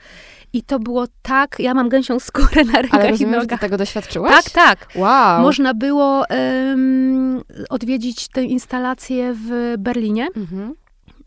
I 0.52 0.62
to 0.62 0.78
było 0.78 1.06
tak, 1.22 1.56
ja 1.58 1.74
mam 1.74 1.88
gęsią 1.88 2.20
skórę 2.20 2.64
na 2.64 2.82
rękach 2.82 3.00
ale 3.00 3.10
rozumiem, 3.10 3.34
i 3.34 3.36
nogach. 3.36 3.58
Że 3.58 3.66
tego 3.66 3.76
doświadczyłaś? 3.76 4.44
Tak, 4.44 4.50
tak. 4.50 4.88
Wow. 4.94 5.42
Można 5.42 5.74
było 5.74 6.24
um, 6.30 7.42
odwiedzić 7.70 8.28
tę 8.28 8.42
instalację 8.44 9.34
w 9.34 9.74
Berlinie. 9.78 10.28
Mhm. 10.34 10.76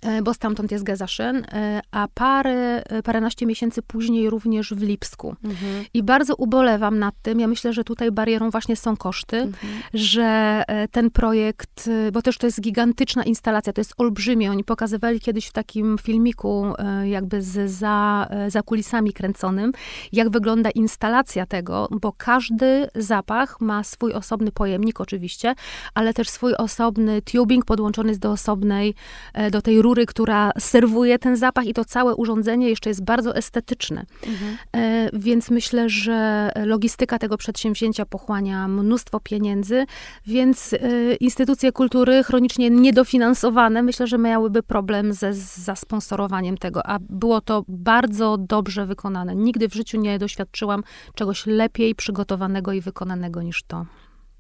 E, 0.02 0.22
bo 0.22 0.34
stamtąd 0.34 0.72
jest 0.72 0.84
Gezaszyn, 0.84 1.46
e, 1.52 1.82
a 1.92 2.08
parę, 2.14 2.84
e, 2.84 3.04
paręnaście 3.04 3.46
miesięcy 3.46 3.82
później 3.82 4.30
również 4.30 4.74
w 4.74 4.82
Lipsku. 4.82 5.36
Mhm. 5.44 5.86
I 5.94 6.04
bardzo 6.04 6.36
ubolewam 6.36 7.00
nad 7.00 7.16
tym, 7.22 7.40
ja 7.40 7.48
myślę, 7.48 7.74
że 7.74 7.84
tutaj 7.84 8.12
barierą 8.12 8.50
właśnie 8.50 8.76
są 8.76 8.98
koszty, 8.98 9.38
mhm. 9.38 9.82
że 9.94 10.64
ten 10.92 11.12
projekt, 11.12 11.90
bo 12.14 12.22
też 12.22 12.38
to 12.38 12.48
jest 12.48 12.62
gigantyczna 12.62 13.24
instalacja, 13.24 13.74
to 13.74 13.82
jest 13.82 13.94
olbrzymie, 13.98 14.52
oni 14.52 14.64
pokazywali 14.64 15.20
kiedyś 15.20 15.48
w 15.48 15.52
takim 15.52 15.98
filmiku, 15.98 16.74
jakby 17.04 17.42
z, 17.42 17.72
za, 17.72 18.28
za 18.48 18.62
kulisami 18.62 19.14
kręconym, 19.14 19.72
jak 20.12 20.30
wygląda 20.30 20.70
instalacja 20.70 21.46
tego, 21.46 21.88
bo 21.92 22.14
każdy 22.18 22.88
zapach 22.96 23.62
ma 23.62 23.84
swój 23.84 24.14
osobny 24.14 24.52
pojemnik 24.52 25.02
oczywiście, 25.02 25.56
ale 25.94 26.14
też 26.14 26.30
swój 26.30 26.56
osobny 26.56 27.22
tubing 27.22 27.66
podłączony 27.66 28.10
jest 28.10 28.22
do 28.22 28.32
osobnej, 28.32 28.96
do 29.52 29.62
tej 29.62 29.82
rury 29.82 29.91
rury, 29.92 30.06
która 30.06 30.52
serwuje 30.60 31.20
ten 31.20 31.38
zapach 31.38 31.66
i 31.66 31.74
to 31.74 31.86
całe 31.86 32.16
urządzenie 32.16 32.70
jeszcze 32.70 32.90
jest 32.90 33.04
bardzo 33.04 33.36
estetyczne. 33.36 34.06
Mhm. 34.28 34.58
E, 34.76 35.10
więc 35.14 35.50
myślę, 35.50 35.90
że 35.90 36.50
logistyka 36.66 37.20
tego 37.20 37.38
przedsięwzięcia 37.38 38.06
pochłania 38.06 38.68
mnóstwo 38.68 39.20
pieniędzy, 39.20 39.86
więc 40.26 40.74
e, 40.74 40.78
instytucje 41.16 41.72
kultury 41.72 42.24
chronicznie 42.24 42.70
niedofinansowane 42.70 43.84
myślę, 43.84 44.08
że 44.08 44.18
miałyby 44.18 44.64
problem 44.64 45.14
ze 45.14 45.34
zasponsorowaniem 45.34 46.58
tego, 46.58 46.88
a 46.88 47.00
było 47.00 47.42
to 47.42 47.64
bardzo 47.68 48.38
dobrze 48.38 48.86
wykonane. 48.86 49.36
Nigdy 49.36 49.70
w 49.70 49.74
życiu 49.74 49.98
nie 49.98 50.20
doświadczyłam 50.20 50.84
czegoś 51.16 51.46
lepiej 51.46 51.96
przygotowanego 51.96 52.74
i 52.74 52.82
wykonanego 52.82 53.42
niż 53.42 53.64
to. 53.64 53.86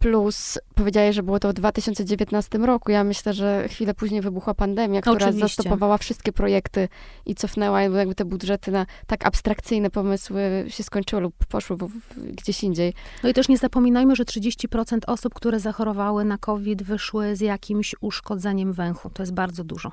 Plus 0.01 0.57
powiedziałeś, 0.75 1.15
że 1.15 1.23
było 1.23 1.39
to 1.39 1.49
w 1.49 1.53
2019 1.53 2.57
roku. 2.57 2.91
Ja 2.91 3.03
myślę, 3.03 3.33
że 3.33 3.67
chwilę 3.67 3.93
później 3.93 4.21
wybuchła 4.21 4.53
pandemia, 4.53 5.01
która 5.01 5.15
Oczywiście. 5.15 5.47
zastopowała 5.47 5.97
wszystkie 5.97 6.31
projekty 6.31 6.87
i 7.25 7.35
cofnęła 7.35 7.81
jakby 7.81 8.15
te 8.15 8.25
budżety 8.25 8.71
na 8.71 8.85
tak 9.07 9.25
abstrakcyjne 9.25 9.89
pomysły 9.89 10.65
się 10.67 10.83
skończyły 10.83 11.21
lub 11.21 11.45
poszły 11.45 11.77
w, 11.77 11.87
w, 11.87 12.31
gdzieś 12.31 12.63
indziej. 12.63 12.93
No 13.23 13.29
i 13.29 13.33
też 13.33 13.49
nie 13.49 13.57
zapominajmy, 13.57 14.15
że 14.15 14.23
30% 14.23 14.99
osób, 15.07 15.33
które 15.33 15.59
zachorowały 15.59 16.25
na 16.25 16.37
COVID, 16.37 16.83
wyszły 16.83 17.35
z 17.35 17.41
jakimś 17.41 17.95
uszkodzeniem 18.01 18.73
węchu. 18.73 19.09
To 19.09 19.23
jest 19.23 19.33
bardzo 19.33 19.63
dużo. 19.63 19.91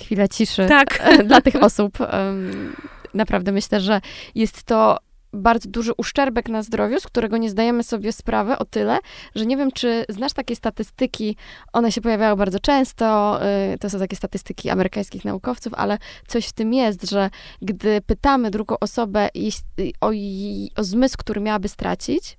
Chwila 0.00 0.28
ciszy 0.28 0.66
tak. 0.66 1.02
dla 1.28 1.40
tych 1.40 1.56
osób. 1.62 1.98
Naprawdę 3.14 3.52
myślę, 3.52 3.80
że 3.80 4.00
jest 4.34 4.62
to 4.62 4.98
bardzo 5.34 5.68
duży 5.68 5.92
uszczerbek 5.96 6.48
na 6.48 6.62
zdrowiu, 6.62 7.00
z 7.00 7.06
którego 7.06 7.36
nie 7.36 7.50
zdajemy 7.50 7.82
sobie 7.82 8.12
sprawy 8.12 8.58
o 8.58 8.64
tyle, 8.64 8.98
że 9.34 9.46
nie 9.46 9.56
wiem, 9.56 9.72
czy 9.72 10.04
znasz 10.08 10.32
takie 10.32 10.56
statystyki, 10.56 11.36
one 11.72 11.92
się 11.92 12.00
pojawiają 12.00 12.36
bardzo 12.36 12.60
często, 12.60 13.38
y, 13.74 13.78
to 13.78 13.90
są 13.90 13.98
takie 13.98 14.16
statystyki 14.16 14.70
amerykańskich 14.70 15.24
naukowców, 15.24 15.74
ale 15.74 15.98
coś 16.26 16.46
w 16.46 16.52
tym 16.52 16.74
jest, 16.74 17.10
że 17.10 17.30
gdy 17.62 18.00
pytamy 18.00 18.50
drugą 18.50 18.76
osobę 18.80 19.28
o, 20.00 20.10
o 20.76 20.84
zmysł, 20.84 21.16
który 21.18 21.40
miałaby 21.40 21.68
stracić, 21.68 22.38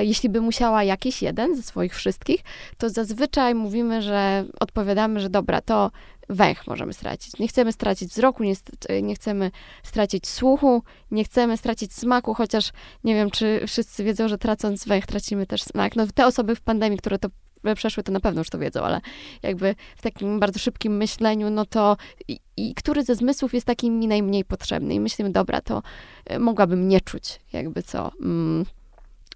jeśli 0.00 0.28
by 0.28 0.40
musiała 0.40 0.84
jakiś 0.84 1.22
jeden 1.22 1.56
ze 1.56 1.62
swoich 1.62 1.94
wszystkich, 1.94 2.40
to 2.78 2.90
zazwyczaj 2.90 3.54
mówimy, 3.54 4.02
że 4.02 4.44
odpowiadamy, 4.60 5.20
że 5.20 5.30
dobra, 5.30 5.60
to 5.60 5.90
węch 6.28 6.66
możemy 6.66 6.92
stracić. 6.92 7.38
Nie 7.38 7.48
chcemy 7.48 7.72
stracić 7.72 8.10
wzroku, 8.10 8.42
nie, 8.42 8.54
nie, 9.02 9.14
chcemy 9.14 9.50
stracić 9.82 10.26
słuchu, 10.26 10.82
nie 11.10 11.24
chcemy 11.24 11.56
stracić 11.56 11.94
smaku, 11.94 12.34
chociaż 12.34 12.72
nie 13.04 13.14
wiem, 13.14 13.30
czy 13.30 13.60
wszyscy 13.66 14.04
wiedzą, 14.04 14.28
że 14.28 14.38
tracąc 14.38 14.84
węch 14.84 15.06
tracimy 15.06 15.46
też 15.46 15.62
smak. 15.62 15.96
No 15.96 16.06
te 16.14 16.26
osoby 16.26 16.56
w 16.56 16.60
pandemii, 16.60 16.98
które 16.98 17.18
to 17.18 17.28
przeszły, 17.74 18.02
to 18.02 18.12
na 18.12 18.20
pewno 18.20 18.40
już 18.40 18.50
to 18.50 18.58
wiedzą, 18.58 18.82
ale 18.82 19.00
jakby 19.42 19.74
w 19.96 20.02
takim 20.02 20.40
bardzo 20.40 20.58
szybkim 20.58 20.96
myśleniu, 20.96 21.50
no 21.50 21.64
to 21.64 21.96
i, 22.28 22.38
i 22.56 22.74
który 22.74 23.04
ze 23.04 23.14
zmysłów 23.14 23.54
jest 23.54 23.66
taki 23.66 23.90
mi 23.90 24.06
najmniej 24.06 24.44
potrzebny 24.44 24.94
i 24.94 25.00
myślimy, 25.00 25.30
dobra, 25.30 25.60
to 25.60 25.82
e, 26.26 26.38
mogłabym 26.38 26.88
nie 26.88 27.00
czuć, 27.00 27.40
jakby 27.52 27.82
co. 27.82 28.12
Mm, 28.20 28.64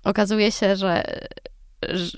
okazuje 0.05 0.53
się, 0.53 0.77
że, 0.77 1.05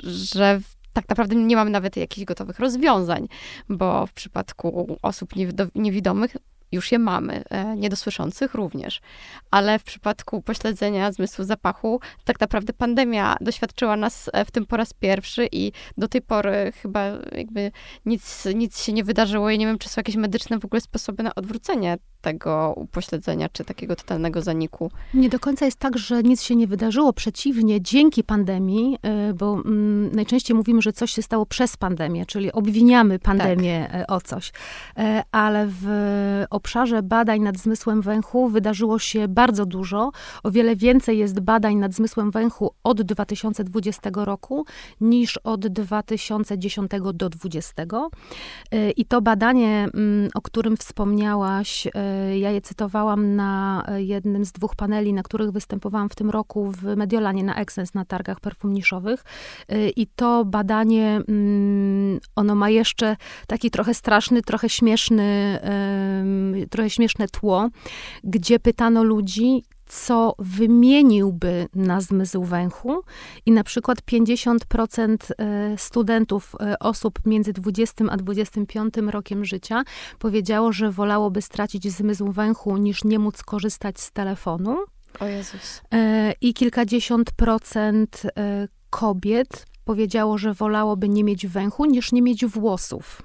że 0.04 0.60
tak 0.92 1.08
naprawdę 1.08 1.36
nie 1.36 1.56
mamy 1.56 1.70
nawet 1.70 1.96
jakichś 1.96 2.24
gotowych 2.24 2.58
rozwiązań, 2.58 3.28
bo 3.68 4.06
w 4.06 4.12
przypadku 4.12 4.98
osób 5.02 5.30
niewidomych 5.74 6.36
już 6.72 6.92
je 6.92 6.98
mamy, 6.98 7.44
e, 7.50 7.76
niedosłyszących 7.76 8.54
również. 8.54 9.00
Ale 9.50 9.78
w 9.78 9.84
przypadku 9.84 10.42
pośledzenia 10.42 11.12
zmysłu 11.12 11.44
zapachu, 11.44 12.00
tak 12.24 12.40
naprawdę 12.40 12.72
pandemia 12.72 13.36
doświadczyła 13.40 13.96
nas 13.96 14.30
e, 14.32 14.44
w 14.44 14.50
tym 14.50 14.66
po 14.66 14.76
raz 14.76 14.92
pierwszy 14.92 15.48
i 15.52 15.72
do 15.96 16.08
tej 16.08 16.22
pory 16.22 16.72
chyba 16.82 17.04
jakby 17.32 17.72
nic, 18.06 18.44
nic 18.54 18.82
się 18.82 18.92
nie 18.92 19.04
wydarzyło 19.04 19.50
i 19.50 19.58
nie 19.58 19.66
wiem, 19.66 19.78
czy 19.78 19.88
są 19.88 19.98
jakieś 19.98 20.16
medyczne 20.16 20.58
w 20.58 20.64
ogóle 20.64 20.80
sposoby 20.80 21.22
na 21.22 21.34
odwrócenie 21.34 21.98
tego 22.22 22.72
upośledzenia, 22.76 23.48
czy 23.48 23.64
takiego 23.64 23.96
totalnego 23.96 24.42
zaniku. 24.42 24.90
Nie 25.14 25.28
do 25.28 25.38
końca 25.38 25.64
jest 25.64 25.78
tak, 25.78 25.98
że 25.98 26.22
nic 26.22 26.42
się 26.42 26.56
nie 26.56 26.66
wydarzyło. 26.66 27.12
Przeciwnie, 27.12 27.80
dzięki 27.80 28.24
pandemii, 28.24 28.98
e, 29.02 29.34
bo 29.34 29.52
mm, 29.54 30.10
najczęściej 30.14 30.56
mówimy, 30.56 30.82
że 30.82 30.92
coś 30.92 31.12
się 31.12 31.22
stało 31.22 31.46
przez 31.46 31.76
pandemię, 31.76 32.26
czyli 32.26 32.52
obwiniamy 32.52 33.18
pandemię 33.18 33.88
tak. 33.92 34.12
o 34.12 34.20
coś. 34.20 34.52
Ale 35.32 35.66
w 35.68 35.86
obszarze 36.50 37.02
badań 37.02 37.40
nad 37.40 37.58
zmysłem 37.58 38.02
węchu 38.02 38.48
wydarzyło 38.48 38.98
się 38.98 39.28
bardzo 39.28 39.66
dużo. 39.66 40.10
O 40.42 40.50
wiele 40.50 40.76
więcej 40.76 41.18
jest 41.18 41.40
badań 41.40 41.76
nad 41.76 41.94
zmysłem 41.94 42.30
węchu 42.30 42.74
od 42.84 43.02
2020 43.02 44.10
roku 44.14 44.66
niż 45.00 45.36
od 45.36 45.66
2010 45.68 46.90
do 47.14 47.28
2020. 47.28 47.72
E, 48.70 48.90
I 48.90 49.04
to 49.04 49.22
badanie, 49.22 49.88
mm, 49.94 50.28
o 50.34 50.40
którym 50.42 50.76
wspomniałaś, 50.76 51.86
e, 51.86 51.90
ja 52.38 52.50
je 52.50 52.60
cytowałam 52.60 53.36
na 53.36 53.84
jednym 53.96 54.44
z 54.44 54.52
dwóch 54.52 54.76
paneli, 54.76 55.12
na 55.12 55.22
których 55.22 55.50
występowałam 55.50 56.08
w 56.08 56.14
tym 56.14 56.30
roku 56.30 56.72
w 56.72 56.96
Mediolanie 56.96 57.44
na 57.44 57.56
Essence, 57.56 57.92
na 57.94 58.04
targach 58.04 58.40
perfum 58.40 58.72
niszowych. 58.72 59.24
E, 59.68 59.88
I 59.88 60.06
to 60.06 60.44
badanie, 60.44 61.20
mm, 61.28 62.20
ono 62.36 62.54
ma 62.54 62.70
jeszcze 62.70 63.16
taki 63.46 63.70
trochę 63.70 63.94
straszny, 63.94 64.42
trochę 64.42 64.68
śmieszny 64.68 65.58
trochę 66.70 66.90
śmieszne 66.90 67.28
tło, 67.28 67.68
gdzie 68.24 68.58
pytano 68.58 69.04
ludzi, 69.04 69.62
co 69.92 70.34
wymieniłby 70.38 71.68
na 71.74 72.00
zmysł 72.00 72.44
węchu 72.44 73.02
i 73.46 73.52
na 73.52 73.64
przykład 73.64 73.98
50% 74.02 75.16
e, 75.38 75.78
studentów, 75.78 76.54
e, 76.60 76.78
osób 76.78 77.18
między 77.26 77.52
20 77.52 78.04
a 78.10 78.16
25 78.16 78.94
rokiem 79.10 79.44
życia 79.44 79.84
powiedziało, 80.18 80.72
że 80.72 80.90
wolałoby 80.90 81.42
stracić 81.42 81.92
zmysł 81.92 82.32
węchu 82.32 82.76
niż 82.76 83.04
nie 83.04 83.18
móc 83.18 83.42
korzystać 83.42 84.00
z 84.00 84.12
telefonu. 84.12 84.76
O 85.20 85.26
Jezus. 85.26 85.82
E, 85.94 86.32
I 86.40 86.54
kilkadziesiąt 86.54 87.32
procent 87.32 88.22
kobiet 88.90 89.66
powiedziało, 89.84 90.38
że 90.38 90.54
wolałoby 90.54 91.08
nie 91.08 91.24
mieć 91.24 91.46
węchu 91.46 91.84
niż 91.84 92.12
nie 92.12 92.22
mieć 92.22 92.46
włosów. 92.46 93.22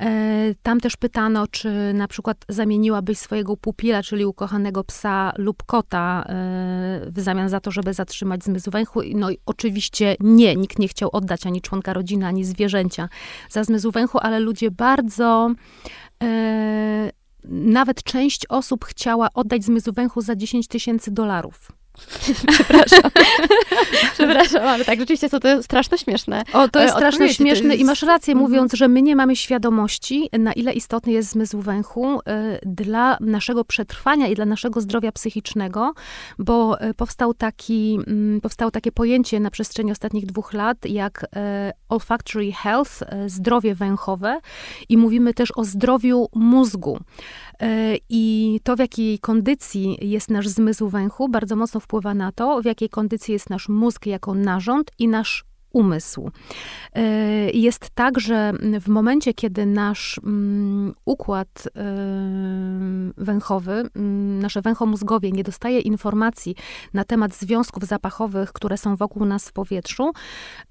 E, 0.00 0.54
tam 0.62 0.80
też 0.80 0.96
pytano, 0.96 1.46
czy 1.46 1.92
na 1.94 2.08
przykład 2.08 2.36
zamieniłabyś 2.48 3.18
swojego 3.18 3.56
pupila, 3.56 4.02
czyli 4.02 4.24
ukochanego 4.24 4.84
psa 4.84 5.32
lub 5.38 5.62
kota 5.62 6.24
e, 6.28 6.32
w 7.06 7.20
zamian 7.20 7.48
za 7.48 7.60
to, 7.60 7.70
żeby 7.70 7.94
zatrzymać 7.94 8.44
zmysł 8.44 8.70
węchu. 8.70 9.00
No 9.14 9.30
i 9.30 9.38
oczywiście 9.46 10.16
nie, 10.20 10.56
nikt 10.56 10.78
nie 10.78 10.88
chciał 10.88 11.10
oddać 11.12 11.46
ani 11.46 11.60
członka 11.60 11.92
rodziny, 11.92 12.26
ani 12.26 12.44
zwierzęcia 12.44 13.08
za 13.50 13.64
zmysł 13.64 13.90
węchu, 13.90 14.18
ale 14.18 14.40
ludzie 14.40 14.70
bardzo 14.70 15.50
e, 16.22 17.10
nawet 17.44 18.02
część 18.02 18.46
osób 18.48 18.84
chciała 18.84 19.28
oddać 19.34 19.64
zmysł 19.64 19.92
węchu 19.92 20.20
za 20.20 20.36
10 20.36 20.68
tysięcy 20.68 21.10
dolarów. 21.10 21.72
Przepraszam. 22.52 23.10
Przepraszam, 24.14 24.62
ale 24.62 24.84
tak, 24.84 24.98
rzeczywiście 24.98 25.28
są 25.28 25.40
to 25.40 25.62
straszno 25.62 25.96
śmieszne. 25.96 26.42
O, 26.52 26.68
to 26.68 26.82
jest 26.82 26.94
straszno 26.94 27.28
śmieszne 27.28 27.68
jest... 27.68 27.80
i 27.80 27.84
masz 27.84 28.02
rację 28.02 28.32
mhm. 28.32 28.50
mówiąc, 28.50 28.72
że 28.72 28.88
my 28.88 29.02
nie 29.02 29.16
mamy 29.16 29.36
świadomości, 29.36 30.28
na 30.38 30.52
ile 30.52 30.72
istotny 30.72 31.12
jest 31.12 31.30
zmysł 31.30 31.60
węchu 31.60 32.18
y, 32.18 32.22
dla 32.62 33.16
naszego 33.20 33.64
przetrwania 33.64 34.28
i 34.28 34.34
dla 34.34 34.46
naszego 34.46 34.80
zdrowia 34.80 35.12
psychicznego, 35.12 35.92
bo 36.38 36.82
y, 36.82 36.94
powstał 36.94 37.34
taki, 37.34 37.98
y, 38.36 38.40
powstało 38.40 38.70
takie 38.70 38.92
pojęcie 38.92 39.40
na 39.40 39.50
przestrzeni 39.50 39.92
ostatnich 39.92 40.26
dwóch 40.26 40.52
lat, 40.52 40.76
jak 40.84 41.26
olfactory 41.88 42.52
health, 42.52 43.00
zdrowie 43.26 43.74
węchowe 43.74 44.40
i 44.88 44.96
mówimy 44.96 45.34
też 45.34 45.52
o 45.56 45.64
zdrowiu 45.64 46.28
mózgu. 46.34 46.98
E, 47.62 47.96
I 48.08 48.60
to, 48.62 48.76
w 48.76 48.78
jakiej 48.78 49.18
kondycji 49.18 49.98
jest 50.00 50.30
nasz 50.30 50.48
zmysł 50.48 50.88
węchu, 50.88 51.28
bardzo 51.28 51.56
mocno 51.56 51.80
wpływa 51.80 52.14
na 52.14 52.32
to, 52.32 52.62
w 52.62 52.64
jakiej 52.64 52.88
kondycji 52.88 53.32
jest 53.32 53.50
nasz 53.50 53.61
mózg 53.68 54.06
jako 54.06 54.34
narząd 54.34 54.90
i 54.98 55.08
nasz 55.08 55.44
umysł. 55.72 56.30
E, 56.94 57.02
jest 57.50 57.90
tak, 57.94 58.20
że 58.20 58.52
w 58.80 58.88
momencie, 58.88 59.34
kiedy 59.34 59.66
nasz 59.66 60.20
mm, 60.24 60.92
układ 61.04 61.68
e, 61.76 61.82
węchowy, 63.16 63.72
mm, 63.96 64.38
nasze 64.38 64.62
węchomózgowie 64.62 65.32
nie 65.32 65.44
dostaje 65.44 65.80
informacji 65.80 66.56
na 66.94 67.04
temat 67.04 67.34
związków 67.34 67.84
zapachowych, 67.84 68.52
które 68.52 68.76
są 68.76 68.96
wokół 68.96 69.24
nas 69.24 69.48
w 69.48 69.52
powietrzu, 69.52 70.12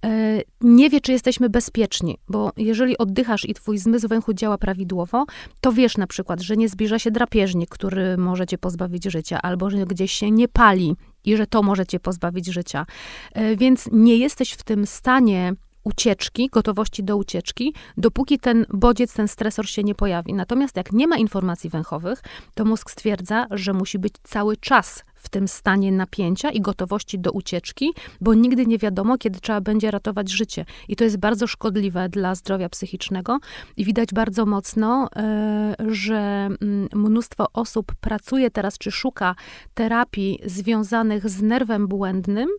e, 0.05 0.41
nie 0.61 0.89
wie, 0.89 1.01
czy 1.01 1.11
jesteśmy 1.11 1.49
bezpieczni, 1.49 2.17
bo 2.27 2.51
jeżeli 2.57 2.97
oddychasz 2.97 3.45
i 3.45 3.53
twój 3.53 3.77
zmysł 3.77 4.07
węchu 4.07 4.33
działa 4.33 4.57
prawidłowo, 4.57 5.25
to 5.61 5.71
wiesz 5.71 5.97
na 5.97 6.07
przykład, 6.07 6.41
że 6.41 6.57
nie 6.57 6.69
zbliża 6.69 6.99
się 6.99 7.11
drapieżnik, 7.11 7.69
który 7.69 8.17
może 8.17 8.47
cię 8.47 8.57
pozbawić 8.57 9.03
życia, 9.05 9.41
albo 9.41 9.69
że 9.69 9.85
gdzieś 9.85 10.11
się 10.11 10.31
nie 10.31 10.47
pali 10.47 10.95
i 11.25 11.37
że 11.37 11.47
to 11.47 11.63
może 11.63 11.85
cię 11.85 11.99
pozbawić 11.99 12.45
życia. 12.45 12.85
E, 13.33 13.55
więc 13.55 13.89
nie 13.91 14.17
jesteś 14.17 14.51
w 14.51 14.63
tym 14.63 14.87
stanie 14.87 15.53
ucieczki, 15.83 16.49
gotowości 16.51 17.03
do 17.03 17.17
ucieczki, 17.17 17.73
dopóki 17.97 18.39
ten 18.39 18.65
bodziec, 18.69 19.13
ten 19.13 19.27
stresor 19.27 19.69
się 19.69 19.83
nie 19.83 19.95
pojawi. 19.95 20.33
Natomiast 20.33 20.77
jak 20.77 20.91
nie 20.91 21.07
ma 21.07 21.17
informacji 21.17 21.69
węchowych, 21.69 22.23
to 22.53 22.65
mózg 22.65 22.91
stwierdza, 22.91 23.47
że 23.51 23.73
musi 23.73 23.99
być 23.99 24.13
cały 24.23 24.57
czas 24.57 25.03
w 25.21 25.29
tym 25.29 25.47
stanie 25.47 25.91
napięcia 25.91 26.49
i 26.49 26.61
gotowości 26.61 27.19
do 27.19 27.31
ucieczki, 27.31 27.93
bo 28.21 28.33
nigdy 28.33 28.65
nie 28.65 28.77
wiadomo, 28.77 29.17
kiedy 29.17 29.39
trzeba 29.39 29.61
będzie 29.61 29.91
ratować 29.91 30.31
życie. 30.31 30.65
I 30.87 30.95
to 30.95 31.03
jest 31.03 31.17
bardzo 31.17 31.47
szkodliwe 31.47 32.09
dla 32.09 32.35
zdrowia 32.35 32.69
psychicznego. 32.69 33.39
I 33.77 33.85
widać 33.85 34.09
bardzo 34.13 34.45
mocno, 34.45 35.09
e, 35.15 35.75
że 35.87 36.17
mm, 36.17 36.87
mnóstwo 36.93 37.47
osób 37.53 37.95
pracuje 38.01 38.51
teraz, 38.51 38.77
czy 38.77 38.91
szuka 38.91 39.35
terapii 39.73 40.39
związanych 40.45 41.29
z 41.29 41.41
nerwem 41.41 41.87
błędnym, 41.87 42.49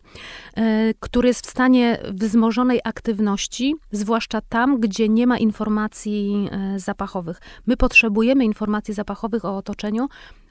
e, 0.55 0.95
który 1.01 1.29
jest 1.29 1.47
w 1.47 1.51
stanie 1.51 1.99
wzmożonej 2.13 2.81
aktywności, 2.85 3.75
zwłaszcza 3.93 4.41
tam, 4.41 4.81
gdzie 4.81 5.09
nie 5.09 5.27
ma 5.27 5.39
informacji 5.39 6.49
e, 6.53 6.79
zapachowych. 6.79 7.41
My 7.67 7.77
potrzebujemy 7.77 8.45
informacji 8.45 8.95
zapachowych 8.95 9.45
o 9.45 9.57
otoczeniu, 9.57 10.09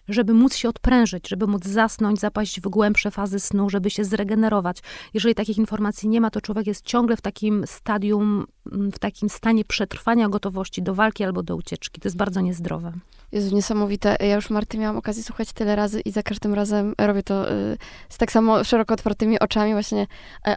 żeby 0.07 0.33
móc 0.33 0.55
się 0.55 0.69
odprężyć, 0.69 1.29
żeby 1.29 1.47
móc 1.47 1.65
zasnąć, 1.65 2.19
zapaść 2.19 2.61
w 2.61 2.69
głębsze 2.69 3.11
fazy 3.11 3.39
snu, 3.39 3.69
żeby 3.69 3.89
się 3.89 4.05
zregenerować. 4.05 4.77
Jeżeli 5.13 5.35
takich 5.35 5.57
informacji 5.57 6.09
nie 6.09 6.21
ma, 6.21 6.29
to 6.29 6.41
człowiek 6.41 6.67
jest 6.67 6.85
ciągle 6.85 7.17
w 7.17 7.21
takim 7.21 7.63
stadium, 7.67 8.45
w 8.65 8.99
takim 8.99 9.29
stanie 9.29 9.65
przetrwania 9.65 10.29
gotowości 10.29 10.81
do 10.81 10.95
walki 10.95 11.23
albo 11.23 11.43
do 11.43 11.55
ucieczki. 11.55 12.01
To 12.01 12.07
jest 12.07 12.17
bardzo 12.17 12.41
niezdrowe. 12.41 12.93
Jezu, 13.31 13.55
niesamowite. 13.55 14.15
Ja 14.19 14.35
już 14.35 14.49
Marty 14.49 14.77
miałam 14.77 14.97
okazję 14.97 15.23
słuchać 15.23 15.53
tyle 15.53 15.75
razy 15.75 16.01
i 16.01 16.11
za 16.11 16.23
każdym 16.23 16.53
razem 16.53 16.93
robię 16.97 17.23
to 17.23 17.51
y, 17.51 17.77
z 18.09 18.17
tak 18.17 18.31
samo 18.31 18.63
szeroko 18.63 18.93
otwartymi 18.93 19.39
oczami. 19.39 19.73
Właśnie 19.73 20.01
y, 20.01 20.07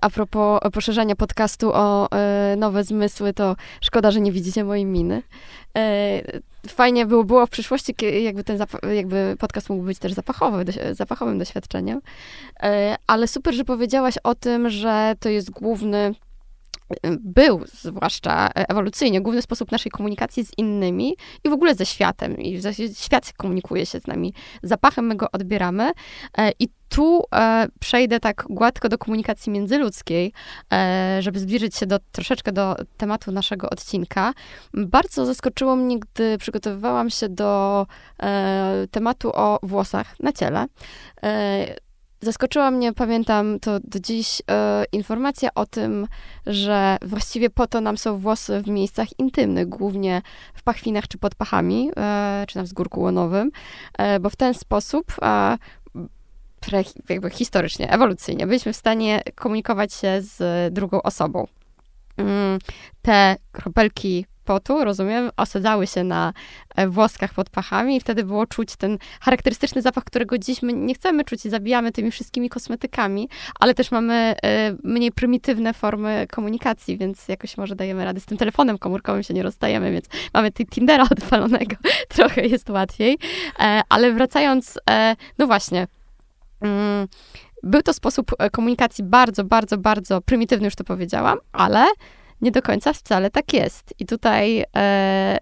a 0.01 0.11
propos 0.11 0.61
poszerzania 0.73 1.17
podcastu 1.17 1.71
o 1.75 2.09
y, 2.53 2.57
nowe 2.57 2.85
zmysły, 2.85 3.33
to 3.33 3.57
szkoda, 3.81 4.11
że 4.11 4.21
nie 4.21 4.33
widzicie 4.33 4.65
mojej 4.65 4.85
miny. 4.85 5.23
Fajnie 6.69 7.07
było, 7.07 7.25
było 7.25 7.47
w 7.47 7.51
przyszłości, 7.51 7.95
jakby 8.23 8.45
ten 8.45 8.59
jakby 8.95 9.37
podcast 9.39 9.71
mógł 9.71 9.83
być 9.83 9.99
też 9.99 10.13
zapachowy, 10.13 10.65
zapachowym 10.93 11.39
doświadczeniem. 11.39 12.01
Ale 13.07 13.29
super, 13.29 13.55
że 13.55 13.65
powiedziałaś 13.65 14.15
o 14.23 14.35
tym, 14.35 14.71
że 14.71 15.15
to 15.21 15.29
jest 15.29 15.51
główny 15.51 16.15
był 17.21 17.65
zwłaszcza 17.67 18.49
ewolucyjnie 18.55 19.21
główny 19.21 19.43
sposób 19.43 19.73
naszej 19.73 19.93
komunikacji 19.93 20.45
z 20.45 20.59
innymi 20.59 21.17
i 21.45 21.49
w 21.49 21.53
ogóle 21.53 21.75
ze 21.75 21.87
światem. 21.87 22.39
I 22.39 22.61
świat 22.95 23.33
komunikuje 23.37 23.87
się 23.87 24.01
z 24.01 24.07
nami. 24.07 24.35
Zapachem 24.63 25.07
my 25.07 25.17
go 25.17 25.27
odbieramy. 25.33 25.93
E, 26.39 26.53
I 26.59 26.69
tu 26.89 27.25
e, 27.35 27.67
przejdę 27.81 28.21
tak 28.21 28.45
gładko 28.51 28.89
do 28.89 28.99
komunikacji 28.99 29.53
międzyludzkiej, 29.53 30.33
e, 30.73 31.17
żeby 31.21 31.39
zbliżyć 31.39 31.77
się 31.77 31.87
do, 31.87 31.99
troszeczkę 32.13 32.53
do 32.53 32.77
tematu 32.97 33.33
naszego 33.33 33.71
odcinka. 33.71 34.33
Bardzo 34.75 35.27
zaskoczyło 35.27 35.77
mnie, 35.77 35.99
gdy 35.99 36.39
przygotowywałam 36.39 37.11
się 37.11 37.29
do 37.29 37.87
tematu 38.91 39.31
o 39.35 39.59
włosach 39.63 40.21
na 40.21 40.33
ciele 40.33 40.67
Zaskoczyła 42.25 42.71
mnie, 42.71 42.93
pamiętam 42.93 43.61
to 43.61 43.81
do 43.81 44.01
dziś, 44.01 44.43
e, 44.51 44.85
informacja 44.93 45.49
o 45.55 45.67
tym, 45.67 46.07
że 46.47 46.97
właściwie 47.03 47.51
po 47.51 47.67
to 47.67 47.81
nam 47.81 47.99
są 47.99 48.19
włosy 48.19 48.63
w 48.63 48.69
miejscach 48.69 49.19
intymnych, 49.19 49.69
głównie 49.69 50.23
w 50.55 50.63
pachwinach 50.63 51.09
czy 51.09 51.19
pod 51.19 51.35
pachami, 51.35 51.91
e, 51.97 52.45
czy 52.49 52.57
na 52.57 52.63
wzgórku 52.63 53.01
łonowym, 53.01 53.51
e, 53.99 54.21
bo 54.21 54.31
w 54.31 54.37
ten 54.37 54.55
sposób 54.55 55.15
pre, 56.61 56.83
jakby 57.09 57.31
historycznie, 57.31 57.93
ewolucyjnie 57.93 58.47
byliśmy 58.47 58.73
w 58.73 58.77
stanie 58.77 59.23
komunikować 59.35 59.95
się 59.95 60.23
z 60.23 60.75
drugą 60.75 61.03
osobą. 61.03 61.47
Mm, 62.17 62.59
te 63.03 63.37
kropelki 63.53 64.27
potu, 64.45 64.85
rozumiem, 64.85 65.31
osadzały 65.37 65.87
się 65.87 66.05
na 66.05 66.33
e, 66.77 66.89
włoskach 66.89 67.35
pod 67.35 67.51
pachami 67.51 67.97
i 67.97 68.01
wtedy 68.01 68.25
było 68.25 68.47
czuć 68.47 68.77
ten 68.77 68.99
charakterystyczny 69.21 69.83
zapach, 69.83 70.05
którego 70.05 70.39
dziś 70.39 70.63
my 70.63 70.73
nie 70.73 70.95
chcemy 70.95 71.25
czuć 71.25 71.47
i 71.47 71.51
zabijamy 71.51 71.93
tymi 71.93 72.11
wszystkimi 72.11 72.49
kosmetykami, 72.49 73.29
ale 73.61 73.75
też 73.75 73.91
mamy 73.91 74.15
e, 74.15 74.77
mniej 74.85 75.13
prymitywne 75.13 75.75
formy 75.75 76.27
komunikacji, 76.31 76.99
więc 76.99 77.29
jakoś 77.29 77.57
może 77.57 77.77
dajemy 77.77 78.05
radę 78.05 78.21
z 78.21 78.27
tym 78.27 78.39
telefonem 78.39 78.79
komórkowym 78.79 79.23
się 79.23 79.35
nie 79.35 79.43
rozstajemy, 79.43 79.93
więc 79.93 80.07
mamy 80.35 80.53
Tindera 80.53 81.05
odpalonego, 81.13 81.77
trochę 82.09 82.47
jest 82.47 82.71
łatwiej. 82.71 83.19
E, 83.61 83.83
ale 83.89 84.13
wracając, 84.13 84.79
no 85.39 85.47
właśnie, 85.47 85.87
mm, 86.61 87.09
był 87.63 87.83
to 87.83 87.93
sposób 87.93 88.31
komunikacji 88.53 89.05
bardzo, 89.05 89.45
bardzo, 89.45 89.79
bardzo 89.79 90.21
prymitywny, 90.21 90.65
już 90.65 90.75
to 90.75 90.85
powiedziałam, 90.85 91.39
ale 91.53 91.87
nie 92.41 92.51
do 92.51 92.63
końca 92.63 92.93
wcale 92.93 93.31
tak 93.31 93.53
jest. 93.53 93.95
I 93.99 94.07
tutaj 94.07 94.65
e, 94.77 95.39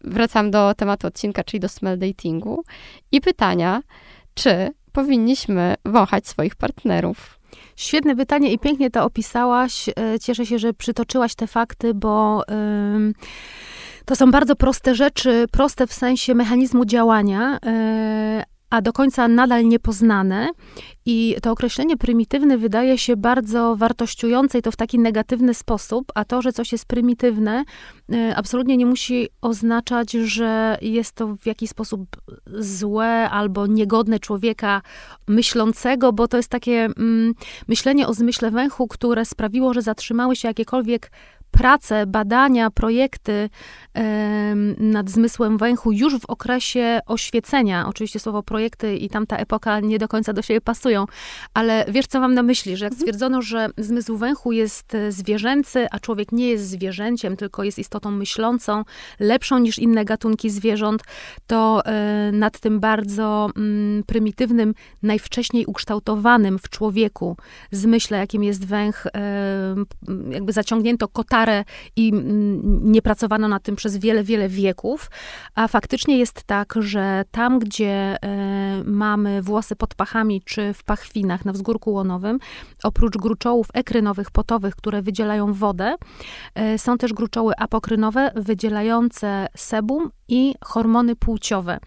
wracam 0.00 0.50
do 0.50 0.74
tematu 0.74 1.06
odcinka, 1.06 1.44
czyli 1.44 1.60
do 1.60 1.68
smell 1.68 1.98
datingu 1.98 2.64
i 3.12 3.20
pytania, 3.20 3.82
czy 4.34 4.70
powinniśmy 4.92 5.74
wąchać 5.84 6.28
swoich 6.28 6.56
partnerów. 6.56 7.38
Świetne 7.76 8.16
pytanie 8.16 8.52
i 8.52 8.58
pięknie 8.58 8.90
to 8.90 9.04
opisałaś. 9.04 9.88
E, 9.88 9.92
cieszę 10.20 10.46
się, 10.46 10.58
że 10.58 10.72
przytoczyłaś 10.72 11.34
te 11.34 11.46
fakty, 11.46 11.94
bo 11.94 12.42
to 14.04 14.16
są 14.16 14.30
bardzo 14.30 14.56
proste 14.56 14.94
rzeczy, 14.94 15.46
proste 15.50 15.86
w 15.86 15.92
sensie 15.92 16.34
mechanizmu 16.34 16.84
działania, 16.84 17.58
e, 17.66 18.44
a 18.72 18.82
do 18.82 18.92
końca 18.92 19.28
nadal 19.28 19.68
niepoznane. 19.68 20.48
I 21.06 21.36
to 21.42 21.50
określenie 21.50 21.96
prymitywny 21.96 22.58
wydaje 22.58 22.98
się 22.98 23.16
bardzo 23.16 23.76
wartościujące 23.76 24.58
i 24.58 24.62
to 24.62 24.70
w 24.70 24.76
taki 24.76 24.98
negatywny 24.98 25.54
sposób, 25.54 26.12
a 26.14 26.24
to, 26.24 26.42
że 26.42 26.52
coś 26.52 26.72
jest 26.72 26.86
prymitywne, 26.86 27.64
e, 28.12 28.36
absolutnie 28.36 28.76
nie 28.76 28.86
musi 28.86 29.28
oznaczać, 29.40 30.12
że 30.12 30.78
jest 30.82 31.12
to 31.12 31.36
w 31.36 31.46
jakiś 31.46 31.70
sposób 31.70 32.16
złe 32.46 33.30
albo 33.30 33.66
niegodne 33.66 34.18
człowieka 34.18 34.82
myślącego, 35.28 36.12
bo 36.12 36.28
to 36.28 36.36
jest 36.36 36.48
takie 36.48 36.84
mm, 36.84 37.34
myślenie 37.68 38.06
o 38.06 38.14
zmyśle 38.14 38.50
węchu, 38.50 38.88
które 38.88 39.24
sprawiło, 39.24 39.74
że 39.74 39.82
zatrzymały 39.82 40.36
się 40.36 40.48
jakiekolwiek 40.48 41.10
prace, 41.52 42.06
badania, 42.06 42.70
projekty 42.70 43.48
nad 44.78 45.10
zmysłem 45.10 45.58
węchu 45.58 45.92
już 45.92 46.18
w 46.18 46.24
okresie 46.24 47.00
oświecenia. 47.06 47.88
Oczywiście 47.88 48.20
słowo 48.20 48.42
projekty 48.42 48.96
i 48.96 49.08
tamta 49.08 49.36
epoka 49.36 49.80
nie 49.80 49.98
do 49.98 50.08
końca 50.08 50.32
do 50.32 50.42
siebie 50.42 50.60
pasują, 50.60 51.06
ale 51.54 51.84
wiesz, 51.88 52.06
co 52.06 52.20
mam 52.20 52.34
na 52.34 52.42
myśli, 52.42 52.76
że 52.76 52.84
jak 52.84 52.92
mhm. 52.92 53.00
stwierdzono, 53.00 53.42
że 53.42 53.68
zmysł 53.78 54.16
węchu 54.16 54.52
jest 54.52 54.94
e, 54.94 55.12
zwierzęcy, 55.12 55.86
a 55.90 55.98
człowiek 55.98 56.32
nie 56.32 56.48
jest 56.48 56.68
zwierzęciem, 56.68 57.36
tylko 57.36 57.64
jest 57.64 57.78
istotą 57.78 58.10
myślącą, 58.10 58.82
lepszą 59.20 59.58
niż 59.58 59.78
inne 59.78 60.04
gatunki 60.04 60.50
zwierząt, 60.50 61.02
to 61.46 61.82
e, 61.84 62.30
nad 62.32 62.60
tym 62.60 62.80
bardzo 62.80 63.50
mm, 63.56 64.02
prymitywnym, 64.04 64.74
najwcześniej 65.02 65.66
ukształtowanym 65.66 66.58
w 66.58 66.68
człowieku 66.68 67.36
zmyśle, 67.70 68.18
jakim 68.18 68.44
jest 68.44 68.66
węch, 68.66 69.06
jakby 70.30 70.52
zaciągnięto 70.52 71.08
kota 71.08 71.41
stare 71.42 71.64
i 71.96 72.08
mm, 72.08 72.92
nie 72.92 73.02
pracowano 73.02 73.48
nad 73.48 73.62
tym 73.62 73.76
przez 73.76 73.96
wiele, 73.96 74.24
wiele 74.24 74.48
wieków. 74.48 75.10
A 75.54 75.68
faktycznie 75.68 76.18
jest 76.18 76.44
tak, 76.44 76.74
że 76.80 77.24
tam, 77.30 77.58
gdzie 77.58 78.16
e, 78.22 78.82
mamy 78.84 79.42
włosy 79.42 79.76
pod 79.76 79.94
pachami 79.94 80.42
czy 80.44 80.72
w 80.74 80.84
pachwinach 80.84 81.44
na 81.44 81.52
wzgórku 81.52 81.92
łonowym, 81.92 82.38
oprócz 82.82 83.16
gruczołów 83.16 83.66
ekrynowych, 83.74 84.30
potowych, 84.30 84.76
które 84.76 85.02
wydzielają 85.02 85.52
wodę, 85.52 85.96
e, 86.54 86.78
są 86.78 86.98
też 86.98 87.12
gruczoły 87.12 87.54
apokrynowe 87.58 88.30
wydzielające 88.36 89.46
sebum 89.56 90.10
i 90.28 90.54
hormony 90.64 91.16
płciowe. 91.16 91.78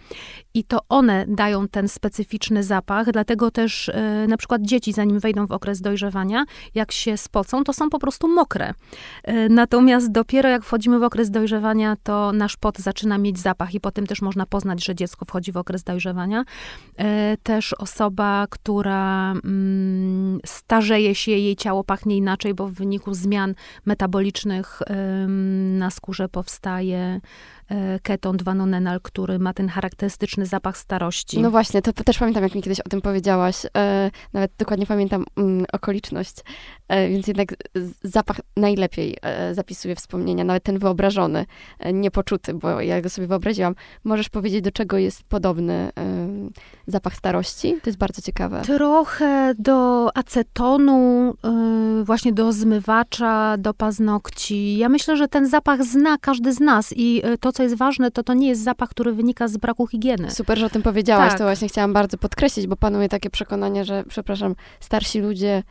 I 0.53 0.63
to 0.63 0.79
one 0.89 1.25
dają 1.27 1.67
ten 1.67 1.87
specyficzny 1.87 2.63
zapach, 2.63 3.11
dlatego 3.11 3.51
też 3.51 3.89
e, 3.89 4.25
na 4.27 4.37
przykład 4.37 4.61
dzieci, 4.61 4.93
zanim 4.93 5.19
wejdą 5.19 5.47
w 5.47 5.51
okres 5.51 5.81
dojrzewania, 5.81 6.45
jak 6.75 6.91
się 6.91 7.17
spocą, 7.17 7.63
to 7.63 7.73
są 7.73 7.89
po 7.89 7.99
prostu 7.99 8.27
mokre. 8.27 8.73
E, 9.23 9.49
natomiast 9.49 10.11
dopiero 10.11 10.49
jak 10.49 10.63
wchodzimy 10.63 10.99
w 10.99 11.03
okres 11.03 11.31
dojrzewania, 11.31 11.95
to 12.03 12.31
nasz 12.33 12.57
pot 12.57 12.77
zaczyna 12.77 13.17
mieć 13.17 13.39
zapach 13.39 13.73
i 13.73 13.79
potem 13.79 14.07
też 14.07 14.21
można 14.21 14.45
poznać, 14.45 14.85
że 14.85 14.95
dziecko 14.95 15.25
wchodzi 15.25 15.51
w 15.51 15.57
okres 15.57 15.83
dojrzewania. 15.83 16.45
E, 16.97 17.37
też 17.43 17.73
osoba, 17.73 18.47
która 18.49 19.31
mm, 19.31 20.39
starzeje 20.45 21.15
się, 21.15 21.31
jej 21.31 21.55
ciało 21.55 21.83
pachnie 21.83 22.17
inaczej, 22.17 22.53
bo 22.53 22.67
w 22.67 22.73
wyniku 22.73 23.13
zmian 23.13 23.55
metabolicznych 23.85 24.81
na 25.67 25.89
skórze 25.89 26.29
powstaje 26.29 27.21
keton 28.03 28.37
2-nonenal, 28.37 29.01
który 29.01 29.39
ma 29.39 29.53
ten 29.53 29.69
charakterystyczny 29.69 30.45
zapach 30.45 30.77
starości. 30.77 31.41
No 31.41 31.51
właśnie, 31.51 31.81
to, 31.81 31.93
to 31.93 32.03
też 32.03 32.17
pamiętam, 32.17 32.43
jak 32.43 32.55
mi 32.55 32.61
kiedyś 32.61 32.79
o 32.79 32.89
tym 32.89 33.01
powiedziałaś. 33.01 33.55
E, 33.77 34.11
nawet 34.33 34.51
dokładnie 34.57 34.85
pamiętam 34.85 35.25
mm, 35.37 35.65
okoliczność, 35.73 36.35
e, 36.39 36.84
więc 36.89 37.27
jednak 37.27 37.47
zapach 38.03 38.39
najlepiej 38.57 39.17
e, 39.21 39.55
zapisuje 39.55 39.95
wspomnienia, 39.95 40.43
nawet 40.43 40.63
ten 40.63 40.79
wyobrażony, 40.79 41.45
e, 41.79 41.93
niepoczuty, 41.93 42.53
bo 42.53 42.81
ja 42.81 43.01
go 43.01 43.09
sobie 43.09 43.27
wyobraziłam. 43.27 43.75
Możesz 44.03 44.29
powiedzieć, 44.29 44.61
do 44.61 44.71
czego 44.71 44.97
jest 44.97 45.23
podobny 45.23 45.73
e, 45.73 45.91
zapach 46.87 47.15
starości? 47.15 47.73
To 47.83 47.89
jest 47.89 47.97
bardzo 47.97 48.21
ciekawe. 48.21 48.61
Trochę 48.61 49.53
do 49.59 50.09
acetonu, 50.17 51.33
właśnie 52.03 52.33
do 52.33 52.53
zmywacza, 52.53 53.55
do 53.57 53.73
paznokci. 53.73 54.77
Ja 54.77 54.89
myślę, 54.89 55.17
że 55.17 55.27
ten 55.27 55.47
zapach 55.47 55.83
zna 55.83 56.17
każdy 56.17 56.53
z 56.53 56.59
nas 56.59 56.93
i 56.97 57.21
to, 57.39 57.51
co 57.51 57.63
jest 57.63 57.75
ważne, 57.75 58.11
to 58.11 58.23
to 58.23 58.33
nie 58.33 58.47
jest 58.47 58.63
zapach, 58.63 58.89
który 58.89 59.13
wynika 59.13 59.47
z 59.47 59.57
braku 59.57 59.87
higieny. 59.87 60.31
Super, 60.31 60.57
że 60.57 60.65
o 60.65 60.69
tym 60.69 60.81
powiedziałaś. 60.81 61.29
Tak. 61.29 61.37
To 61.37 61.43
właśnie 61.43 61.67
chciałam 61.67 61.93
bardzo 61.93 62.17
podkreślić, 62.17 62.67
bo 62.67 62.75
panuje 62.75 63.09
takie 63.09 63.29
przekonanie, 63.29 63.85
że, 63.85 64.03
przepraszam, 64.07 64.55
starsi 64.79 65.19
ludzie 65.19 65.63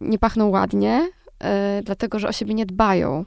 nie 0.00 0.18
pachną 0.18 0.48
ładnie, 0.48 1.08
yy, 1.40 1.48
dlatego 1.82 2.18
że 2.18 2.28
o 2.28 2.32
siebie 2.32 2.54
nie 2.54 2.66
dbają. 2.66 3.24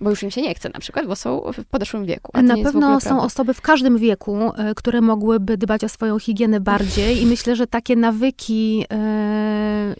Bo 0.00 0.10
już 0.10 0.22
im 0.22 0.30
się 0.30 0.42
nie 0.42 0.54
chce 0.54 0.68
na 0.68 0.80
przykład, 0.80 1.06
bo 1.06 1.16
są 1.16 1.42
w 1.52 1.64
podeszłym 1.64 2.04
wieku. 2.04 2.32
Na 2.42 2.56
pewno 2.56 3.00
są 3.00 3.22
osoby 3.22 3.54
w 3.54 3.60
każdym 3.60 3.98
wieku, 3.98 4.52
e, 4.56 4.74
które 4.74 5.00
mogłyby 5.00 5.56
dbać 5.56 5.84
o 5.84 5.88
swoją 5.88 6.18
higienę 6.18 6.60
bardziej 6.60 7.22
i 7.22 7.26
myślę, 7.26 7.56
że 7.56 7.66
takie 7.66 7.96
nawyki 7.96 8.84
e, 8.92 9.94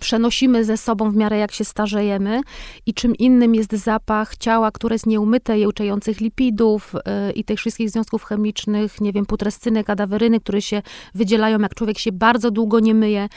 przenosimy 0.00 0.64
ze 0.64 0.76
sobą 0.76 1.10
w 1.10 1.16
miarę 1.16 1.38
jak 1.38 1.52
się 1.52 1.64
starzejemy 1.64 2.40
i 2.86 2.94
czym 2.94 3.16
innym 3.16 3.54
jest 3.54 3.72
zapach 3.72 4.36
ciała, 4.36 4.70
które 4.70 4.94
jest 4.94 5.06
nieumyte, 5.06 5.58
jełczających 5.58 6.20
lipidów 6.20 6.94
e, 7.04 7.32
i 7.32 7.44
tych 7.44 7.58
wszystkich 7.58 7.90
związków 7.90 8.24
chemicznych, 8.24 9.00
nie 9.00 9.12
wiem, 9.12 9.26
putrescyny, 9.26 9.84
kadaweryny, 9.84 10.40
które 10.40 10.62
się 10.62 10.82
wydzielają, 11.14 11.58
jak 11.58 11.74
człowiek 11.74 11.98
się 11.98 12.12
bardzo 12.12 12.50
długo 12.50 12.80
nie 12.80 12.94
myje, 12.94 13.28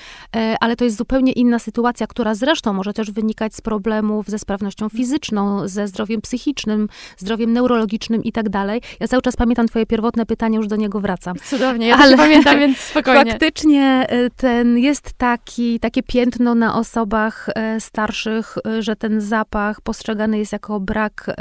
ale 0.59 0.75
to 0.75 0.83
jest 0.83 0.97
zupełnie 0.97 1.31
inna 1.31 1.59
sytuacja, 1.59 2.07
która 2.07 2.35
zresztą 2.35 2.73
może 2.73 2.93
też 2.93 3.11
wynikać 3.11 3.55
z 3.55 3.61
problemów 3.61 4.27
ze 4.27 4.39
sprawnością 4.39 4.89
fizyczną, 4.89 5.67
ze 5.67 5.87
zdrowiem 5.91 6.21
psychicznym, 6.21 6.87
zdrowiem 7.17 7.53
neurologicznym 7.53 8.23
i 8.23 8.31
tak 8.31 8.49
dalej. 8.49 8.81
Ja 8.99 9.07
cały 9.07 9.21
czas 9.21 9.35
pamiętam 9.35 9.67
twoje 9.67 9.85
pierwotne 9.85 10.25
pytanie, 10.25 10.57
już 10.57 10.67
do 10.67 10.75
niego 10.75 10.99
wracam. 10.99 11.35
Cudownie, 11.43 11.87
ja 11.87 11.97
Ale 11.97 12.17
pamiętam, 12.17 12.59
więc 12.59 12.77
spokojnie. 12.91 13.31
Faktycznie 13.31 14.05
e, 14.09 14.29
ten 14.29 14.77
jest 14.77 15.13
taki, 15.13 15.79
takie 15.79 16.03
piętno 16.03 16.55
na 16.55 16.75
osobach 16.75 17.49
e, 17.55 17.79
starszych, 17.79 18.55
e, 18.67 18.81
że 18.81 18.95
ten 18.95 19.21
zapach 19.21 19.81
postrzegany 19.81 20.37
jest 20.37 20.51
jako 20.51 20.79
brak 20.79 21.35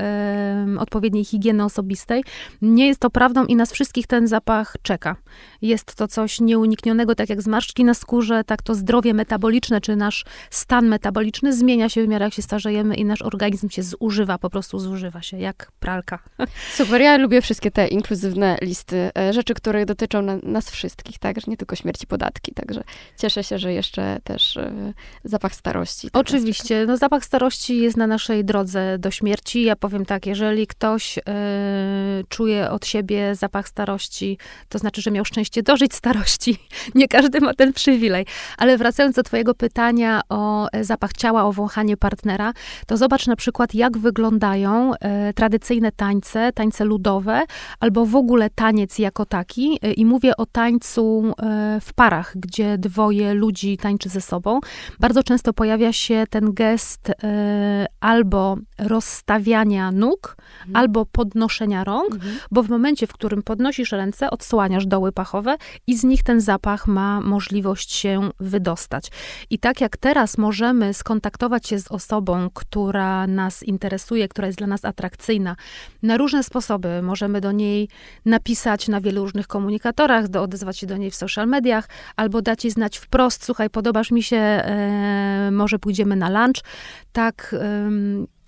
odpowiedniej 0.78 1.24
higieny 1.24 1.64
osobistej. 1.64 2.24
Nie 2.62 2.86
jest 2.86 3.00
to 3.00 3.10
prawdą 3.10 3.44
i 3.44 3.56
nas 3.56 3.72
wszystkich 3.72 4.06
ten 4.06 4.28
zapach 4.28 4.76
czeka. 4.82 5.16
Jest 5.62 5.94
to 5.94 6.08
coś 6.08 6.40
nieuniknionego, 6.40 7.14
tak 7.14 7.28
jak 7.28 7.42
zmarszczki 7.42 7.84
na 7.84 7.94
skórze, 7.94 8.44
tak 8.44 8.62
to 8.62 8.74
zdrowie 8.74 9.14
metaboliczne, 9.14 9.80
czy 9.80 9.96
nasz 9.96 10.24
stan 10.50 10.88
metaboliczny 10.88 11.52
zmienia 11.52 11.88
się 11.88 12.04
w 12.04 12.08
miarę 12.08 12.24
jak 12.24 12.34
się 12.34 12.42
starzejemy 12.42 12.94
i 12.94 13.04
nasz 13.04 13.22
organizm 13.22 13.68
się 13.68 13.82
zużywa 13.82 14.38
po 14.40 14.50
prostu 14.50 14.78
zużywa 14.78 15.22
się, 15.22 15.38
jak 15.38 15.72
pralka. 15.80 16.18
Super, 16.78 17.00
ja 17.00 17.16
lubię 17.16 17.42
wszystkie 17.42 17.70
te 17.70 17.88
inkluzywne 17.88 18.58
listy 18.62 19.10
e, 19.18 19.32
rzeczy, 19.32 19.54
które 19.54 19.86
dotyczą 19.86 20.22
na, 20.22 20.36
nas 20.42 20.70
wszystkich, 20.70 21.18
tak, 21.18 21.40
że 21.40 21.44
nie 21.50 21.56
tylko 21.56 21.76
śmierci 21.76 22.06
podatki, 22.06 22.52
także 22.52 22.82
cieszę 23.18 23.44
się, 23.44 23.58
że 23.58 23.72
jeszcze 23.72 24.18
też 24.24 24.56
e, 24.56 24.92
zapach 25.24 25.54
starości. 25.54 26.08
Oczywiście, 26.12 26.84
no 26.86 26.96
zapach 26.96 27.24
starości 27.24 27.78
jest 27.78 27.96
na 27.96 28.06
naszej 28.06 28.44
drodze 28.44 28.98
do 28.98 29.10
śmierci. 29.10 29.62
Ja 29.62 29.76
powiem 29.76 30.06
tak, 30.06 30.26
jeżeli 30.26 30.66
ktoś 30.66 31.18
y, 31.18 31.22
czuje 32.28 32.70
od 32.70 32.86
siebie 32.86 33.34
zapach 33.34 33.68
starości, 33.68 34.38
to 34.68 34.78
znaczy, 34.78 35.02
że 35.02 35.10
miał 35.10 35.24
szczęście 35.24 35.62
dożyć 35.62 35.94
starości. 35.94 36.56
Nie 36.94 37.08
każdy 37.08 37.40
ma 37.40 37.54
ten 37.54 37.72
przywilej. 37.72 38.26
Ale 38.58 38.78
wracając 38.78 39.16
do 39.16 39.22
twojego 39.22 39.54
pytania 39.54 40.20
o 40.28 40.68
zapach 40.80 41.12
ciała, 41.12 41.44
o 41.44 41.52
wąchanie 41.52 41.96
partnera, 41.96 42.52
to 42.86 42.96
zobacz 42.96 43.26
na 43.26 43.36
przykład, 43.36 43.74
jak 43.74 43.98
wygląda 43.98 44.29
wyglądają 44.30 44.94
e, 44.94 45.32
tradycyjne 45.32 45.92
tańce, 45.92 46.52
tańce 46.52 46.84
ludowe, 46.84 47.44
albo 47.80 48.06
w 48.06 48.16
ogóle 48.16 48.50
taniec 48.50 48.98
jako 48.98 49.26
taki. 49.26 49.78
E, 49.82 49.92
I 49.92 50.06
mówię 50.06 50.36
o 50.36 50.46
tańcu 50.46 51.24
e, 51.42 51.78
w 51.80 51.92
parach, 51.92 52.32
gdzie 52.36 52.78
dwoje 52.78 53.34
ludzi 53.34 53.76
tańczy 53.76 54.08
ze 54.08 54.20
sobą. 54.20 54.60
Bardzo 55.00 55.22
często 55.22 55.52
pojawia 55.52 55.92
się 55.92 56.24
ten 56.30 56.54
gest 56.54 57.12
albo 58.00 58.56
rozstawiania 58.78 59.92
nóg, 59.92 60.36
mhm. 60.58 60.76
albo 60.76 61.06
podnoszenia 61.06 61.84
rąk, 61.84 62.14
mhm. 62.14 62.36
bo 62.50 62.62
w 62.62 62.68
momencie, 62.68 63.06
w 63.06 63.12
którym 63.12 63.42
podnosisz 63.42 63.92
ręce, 63.92 64.30
odsłaniasz 64.30 64.86
doły 64.86 65.12
pachowe 65.12 65.56
i 65.86 65.96
z 65.98 66.04
nich 66.04 66.22
ten 66.22 66.40
zapach 66.40 66.86
ma 66.86 67.20
możliwość 67.20 67.92
się 67.92 68.30
wydostać. 68.40 69.10
I 69.50 69.58
tak 69.58 69.80
jak 69.80 69.96
teraz 69.96 70.38
możemy 70.38 70.94
skontaktować 70.94 71.68
się 71.68 71.78
z 71.78 71.88
osobą, 71.88 72.48
która 72.54 73.26
nas 73.26 73.62
interesuje, 73.62 74.19
która 74.28 74.46
jest 74.46 74.58
dla 74.58 74.66
nas 74.66 74.84
atrakcyjna, 74.84 75.56
na 76.02 76.16
różne 76.16 76.42
sposoby. 76.42 77.02
Możemy 77.02 77.40
do 77.40 77.52
niej 77.52 77.88
napisać 78.24 78.88
na 78.88 79.00
wielu 79.00 79.24
różnych 79.24 79.46
komunikatorach, 79.46 80.28
do, 80.28 80.42
odezwać 80.42 80.78
się 80.78 80.86
do 80.86 80.96
niej 80.96 81.10
w 81.10 81.14
social 81.14 81.48
mediach, 81.48 81.88
albo 82.16 82.42
dać 82.42 82.64
jej 82.64 82.70
znać 82.70 82.98
wprost, 82.98 83.44
słuchaj, 83.44 83.70
podobasz 83.70 84.10
mi 84.10 84.22
się, 84.22 84.36
e, 84.36 85.50
może 85.52 85.78
pójdziemy 85.78 86.16
na 86.16 86.28
lunch. 86.28 86.62
Tak, 87.12 87.56
e, 87.58 87.90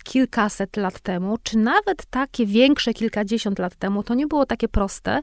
kilkaset 0.03 0.77
lat 0.77 0.99
temu, 0.99 1.37
czy 1.43 1.57
nawet 1.57 2.05
takie 2.05 2.45
większe 2.45 2.93
kilkadziesiąt 2.93 3.59
lat 3.59 3.75
temu, 3.75 4.03
to 4.03 4.13
nie 4.13 4.27
było 4.27 4.45
takie 4.45 4.67
proste 4.67 5.21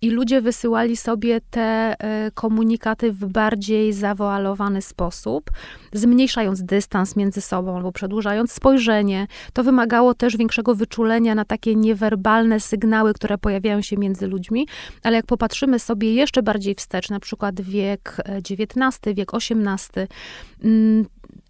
i 0.00 0.10
ludzie 0.10 0.40
wysyłali 0.40 0.96
sobie 0.96 1.40
te 1.50 1.94
e, 1.98 2.30
komunikaty 2.30 3.12
w 3.12 3.26
bardziej 3.26 3.92
zawoalowany 3.92 4.82
sposób, 4.82 5.50
zmniejszając 5.92 6.62
dystans 6.62 7.16
między 7.16 7.40
sobą 7.40 7.76
albo 7.76 7.92
przedłużając 7.92 8.52
spojrzenie. 8.52 9.26
To 9.52 9.64
wymagało 9.64 10.14
też 10.14 10.36
większego 10.36 10.74
wyczulenia 10.74 11.34
na 11.34 11.44
takie 11.44 11.74
niewerbalne 11.74 12.60
sygnały, 12.60 13.14
które 13.14 13.38
pojawiają 13.38 13.82
się 13.82 13.96
między 13.96 14.26
ludźmi, 14.26 14.66
ale 15.02 15.16
jak 15.16 15.26
popatrzymy 15.26 15.78
sobie 15.78 16.14
jeszcze 16.14 16.42
bardziej 16.42 16.74
wstecz, 16.74 17.10
na 17.10 17.20
przykład 17.20 17.60
wiek 17.60 18.16
XIX, 18.50 18.98
e, 19.06 19.14
wiek 19.14 19.34
XVIII, 19.34 20.06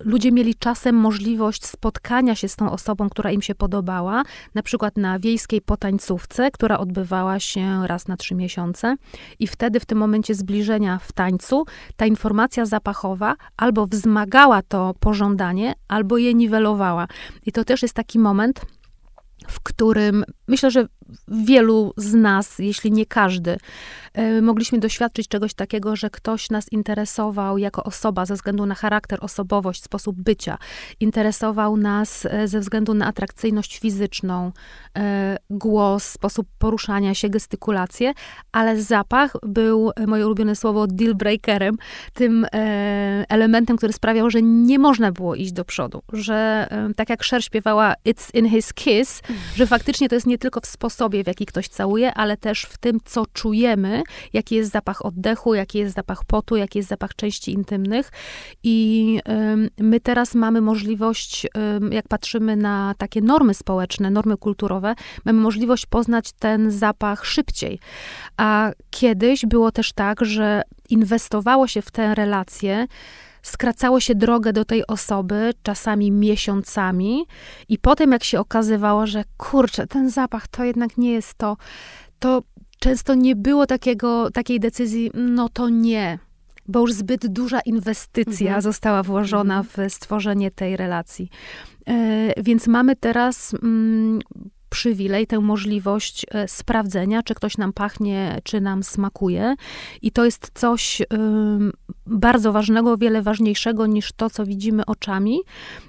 ludzie 0.04 0.32
mieli 0.32 0.54
czasem 0.54 0.96
możliwość 0.96 1.66
spotkania 1.66 2.34
się 2.34 2.48
z 2.48 2.56
tą 2.56 2.70
osobą, 2.70 3.08
która 3.08 3.30
im 3.30 3.42
się 3.42 3.54
podobała, 3.54 4.22
na 4.54 4.62
przykład 4.62 4.96
na 4.96 5.18
wiejskiej 5.18 5.60
potańcówce, 5.60 6.50
która 6.50 6.78
odbywała 6.78 7.40
się 7.40 7.86
raz 7.86 8.08
na 8.08 8.16
trzy 8.16 8.34
miesiące. 8.34 8.96
I 9.38 9.46
wtedy, 9.46 9.80
w 9.80 9.86
tym 9.86 9.98
momencie 9.98 10.34
zbliżenia 10.34 10.98
w 10.98 11.12
tańcu, 11.12 11.64
ta 11.96 12.06
informacja 12.06 12.66
zapachowa 12.66 13.36
albo 13.56 13.86
wzmagała 13.86 14.62
to 14.62 14.94
pożądanie, 15.00 15.74
albo 15.88 16.18
je 16.18 16.34
niwelowała. 16.34 17.06
I 17.46 17.52
to 17.52 17.64
też 17.64 17.82
jest 17.82 17.94
taki 17.94 18.18
moment, 18.18 18.60
w 19.48 19.60
którym 19.60 20.24
myślę, 20.52 20.70
że 20.70 20.86
wielu 21.28 21.92
z 21.96 22.14
nas, 22.14 22.58
jeśli 22.58 22.92
nie 22.92 23.06
każdy, 23.06 23.56
e, 24.14 24.42
mogliśmy 24.42 24.78
doświadczyć 24.78 25.28
czegoś 25.28 25.54
takiego, 25.54 25.96
że 25.96 26.10
ktoś 26.10 26.50
nas 26.50 26.72
interesował 26.72 27.58
jako 27.58 27.84
osoba 27.84 28.26
ze 28.26 28.34
względu 28.34 28.66
na 28.66 28.74
charakter, 28.74 29.18
osobowość, 29.22 29.82
sposób 29.82 30.16
bycia. 30.22 30.58
Interesował 31.00 31.76
nas 31.76 32.26
e, 32.26 32.48
ze 32.48 32.60
względu 32.60 32.94
na 32.94 33.06
atrakcyjność 33.06 33.78
fizyczną, 33.78 34.52
e, 34.98 35.36
głos, 35.50 36.04
sposób 36.04 36.48
poruszania 36.58 37.14
się, 37.14 37.28
gestykulację, 37.28 38.12
ale 38.52 38.82
zapach 38.82 39.36
był, 39.42 39.90
moje 40.06 40.26
ulubione 40.26 40.56
słowo, 40.56 40.86
deal 40.86 41.14
breakerem, 41.14 41.76
tym 42.12 42.46
elementem, 43.28 43.76
który 43.76 43.92
sprawiał, 43.92 44.30
że 44.30 44.42
nie 44.42 44.78
można 44.78 45.12
było 45.12 45.34
iść 45.34 45.52
do 45.52 45.64
przodu. 45.64 46.02
Że 46.12 46.68
tak 46.96 47.10
jak 47.10 47.24
Cher 47.24 47.44
śpiewała 47.44 47.94
It's 48.06 48.34
in 48.34 48.48
his 48.50 48.74
kiss, 48.74 49.22
że 49.56 49.66
faktycznie 49.66 50.08
to 50.08 50.14
jest 50.14 50.26
nie 50.26 50.38
tylko 50.42 50.60
w 50.60 50.66
sposobie, 50.66 51.24
w 51.24 51.26
jaki 51.26 51.46
ktoś 51.46 51.68
całuje, 51.68 52.14
ale 52.14 52.36
też 52.36 52.62
w 52.62 52.78
tym, 52.78 52.98
co 53.04 53.26
czujemy, 53.32 54.02
jaki 54.32 54.54
jest 54.54 54.70
zapach 54.70 55.06
oddechu, 55.06 55.54
jaki 55.54 55.78
jest 55.78 55.94
zapach 55.94 56.24
potu, 56.24 56.56
jaki 56.56 56.78
jest 56.78 56.88
zapach 56.88 57.14
części 57.14 57.52
intymnych. 57.52 58.10
I 58.62 59.18
my 59.78 60.00
teraz 60.00 60.34
mamy 60.34 60.60
możliwość, 60.60 61.46
jak 61.90 62.08
patrzymy 62.08 62.56
na 62.56 62.94
takie 62.98 63.20
normy 63.20 63.54
społeczne, 63.54 64.10
normy 64.10 64.36
kulturowe, 64.36 64.94
mamy 65.24 65.40
możliwość 65.40 65.86
poznać 65.86 66.32
ten 66.32 66.70
zapach 66.70 67.26
szybciej. 67.26 67.78
A 68.36 68.70
kiedyś 68.90 69.46
było 69.46 69.72
też 69.72 69.92
tak, 69.92 70.24
że 70.24 70.62
inwestowało 70.88 71.66
się 71.66 71.82
w 71.82 71.90
tę 71.90 72.14
relację, 72.14 72.86
skracało 73.42 74.00
się 74.00 74.14
drogę 74.14 74.52
do 74.52 74.64
tej 74.64 74.86
osoby, 74.86 75.52
czasami 75.62 76.12
miesiącami, 76.12 77.26
i 77.68 77.78
potem, 77.78 78.12
jak 78.12 78.24
się 78.24 78.40
okazywało, 78.40 79.06
że 79.06 79.24
kurczę, 79.36 79.86
ten 79.86 80.10
zapach 80.10 80.48
to 80.48 80.64
jednak 80.64 80.98
nie 80.98 81.12
jest 81.12 81.34
to, 81.34 81.56
to 82.18 82.42
często 82.78 83.14
nie 83.14 83.36
było 83.36 83.66
takiego, 83.66 84.30
takiej 84.30 84.60
decyzji, 84.60 85.10
no 85.14 85.48
to 85.48 85.68
nie, 85.68 86.18
bo 86.68 86.80
już 86.80 86.92
zbyt 86.92 87.26
duża 87.26 87.60
inwestycja 87.60 88.46
mhm. 88.46 88.62
została 88.62 89.02
włożona 89.02 89.58
mhm. 89.58 89.90
w 89.90 89.92
stworzenie 89.92 90.50
tej 90.50 90.76
relacji. 90.76 91.30
E, 91.88 92.42
więc 92.42 92.66
mamy 92.66 92.96
teraz 92.96 93.54
mm, 93.62 94.20
przywilej, 94.72 95.26
tę 95.26 95.40
możliwość 95.40 96.26
e, 96.30 96.48
sprawdzenia, 96.48 97.22
czy 97.22 97.34
ktoś 97.34 97.58
nam 97.58 97.72
pachnie, 97.72 98.40
czy 98.44 98.60
nam 98.60 98.82
smakuje. 98.82 99.54
I 100.02 100.12
to 100.12 100.24
jest 100.24 100.50
coś 100.54 101.02
bardzo 102.06 102.52
ważnego, 102.52 102.96
wiele 102.96 103.22
ważniejszego 103.22 103.86
niż 103.86 104.12
to, 104.12 104.30
co 104.30 104.46
widzimy 104.46 104.86
oczami. 104.86 105.40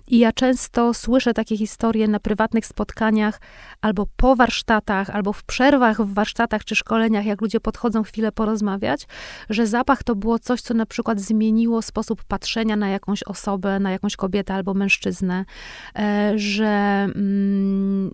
I 0.08 0.20
ja 0.20 0.32
często 0.32 0.94
słyszę 0.94 1.34
takie 1.34 1.58
historie 1.58 2.08
na 2.08 2.20
prywatnych 2.20 2.66
spotkaniach, 2.66 3.42
albo 3.82 4.08
po 4.16 4.36
warsztatach, 4.36 5.10
albo 5.10 5.34
w 5.34 5.44
przerwach 5.44 6.02
w 6.02 6.14
warsztatach 6.14 6.66
czy 6.66 6.76
szkoleniach, 6.76 7.26
jak 7.26 7.42
ludzie 7.42 7.60
podchodzą 7.60 8.04
chwilę 8.04 8.32
porozmawiać, 8.32 9.08
że 9.50 9.68
zapach 9.68 10.04
to 10.04 10.16
było 10.16 10.40
coś, 10.40 10.62
co 10.62 10.74
na 10.74 10.86
przykład 10.86 11.20
zmieniło 11.20 11.82
sposób 11.82 12.24
patrzenia 12.24 12.76
na 12.76 12.90
jakąś 12.90 13.24
osobę, 13.24 13.80
na 13.80 13.92
jakąś 13.92 14.16
kobietę 14.16 14.54
albo 14.54 14.74
mężczyznę, 14.74 15.46
e, 15.96 16.34
że 16.36 17.08
mm, 17.16 18.12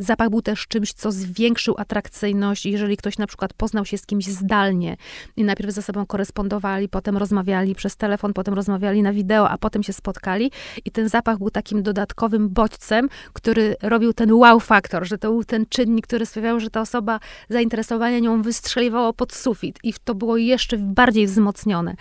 Zapach 0.00 0.30
był 0.30 0.42
też 0.42 0.66
czymś, 0.66 0.92
co 0.92 1.12
zwiększył 1.12 1.74
atrakcyjność, 1.78 2.66
jeżeli 2.66 2.96
ktoś 2.96 3.18
na 3.18 3.26
przykład 3.26 3.52
poznał 3.52 3.84
się 3.84 3.98
z 3.98 4.06
kimś 4.06 4.26
zdalnie 4.26 4.96
i 5.36 5.44
najpierw 5.44 5.70
ze 5.70 5.82
sobą 5.82 6.06
korespondowali, 6.06 6.88
potem 6.88 7.16
rozmawiali 7.16 7.74
przez 7.74 7.96
telefon, 7.96 8.32
potem 8.32 8.54
rozmawiali 8.54 9.02
na 9.02 9.12
wideo, 9.12 9.50
a 9.50 9.58
potem 9.58 9.82
się 9.82 9.92
spotkali 9.92 10.50
i 10.84 10.90
ten 10.90 11.08
zapach 11.08 11.38
był 11.38 11.50
takim 11.50 11.82
dodatkowym 11.82 12.48
bodźcem, 12.48 13.08
który 13.32 13.76
robił 13.82 14.12
ten 14.12 14.32
wow 14.32 14.60
faktor, 14.60 15.06
że 15.06 15.18
to 15.18 15.28
był 15.28 15.44
ten 15.44 15.66
czynnik, 15.68 16.06
który 16.06 16.26
sprawiał, 16.26 16.60
że 16.60 16.70
ta 16.70 16.80
osoba 16.80 17.20
zainteresowanie 17.48 18.20
nią 18.20 18.42
wystrzeliwało 18.42 19.12
pod 19.12 19.32
sufit 19.32 19.78
i 19.82 19.94
to 20.04 20.14
było 20.14 20.36
jeszcze 20.36 20.78
bardziej 20.78 21.26
wzmocnione. 21.26 21.94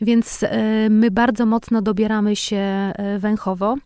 Więc 0.00 0.42
y, 0.42 0.48
my 0.90 1.10
bardzo 1.10 1.46
mocno 1.46 1.82
dobieramy 1.82 2.36
się 2.36 2.92
y, 3.16 3.18
węchowo. 3.18 3.76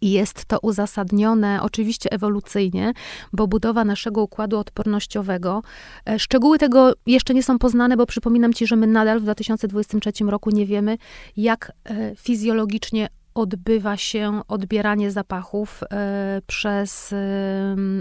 I 0.00 0.10
jest 0.10 0.44
to 0.44 0.58
uzasadnione 0.62 1.62
oczywiście 1.62 2.12
ewolucyjnie, 2.12 2.92
bo 3.32 3.46
budowa 3.46 3.84
naszego 3.84 4.22
układu 4.22 4.58
odpornościowego, 4.58 5.62
e, 6.08 6.18
szczegóły 6.18 6.58
tego 6.58 6.92
jeszcze 7.06 7.34
nie 7.34 7.42
są 7.42 7.58
poznane, 7.58 7.96
bo 7.96 8.06
przypominam 8.06 8.52
ci, 8.54 8.66
że 8.66 8.76
my 8.76 8.86
nadal 8.86 9.20
w 9.20 9.22
2023 9.22 10.24
roku 10.24 10.50
nie 10.50 10.66
wiemy, 10.66 10.98
jak 11.36 11.72
e, 11.84 12.16
fizjologicznie 12.16 13.08
odbywa 13.38 13.96
się 13.96 14.40
odbieranie 14.48 15.10
zapachów 15.10 15.80
e, 15.82 16.42
przez 16.46 17.14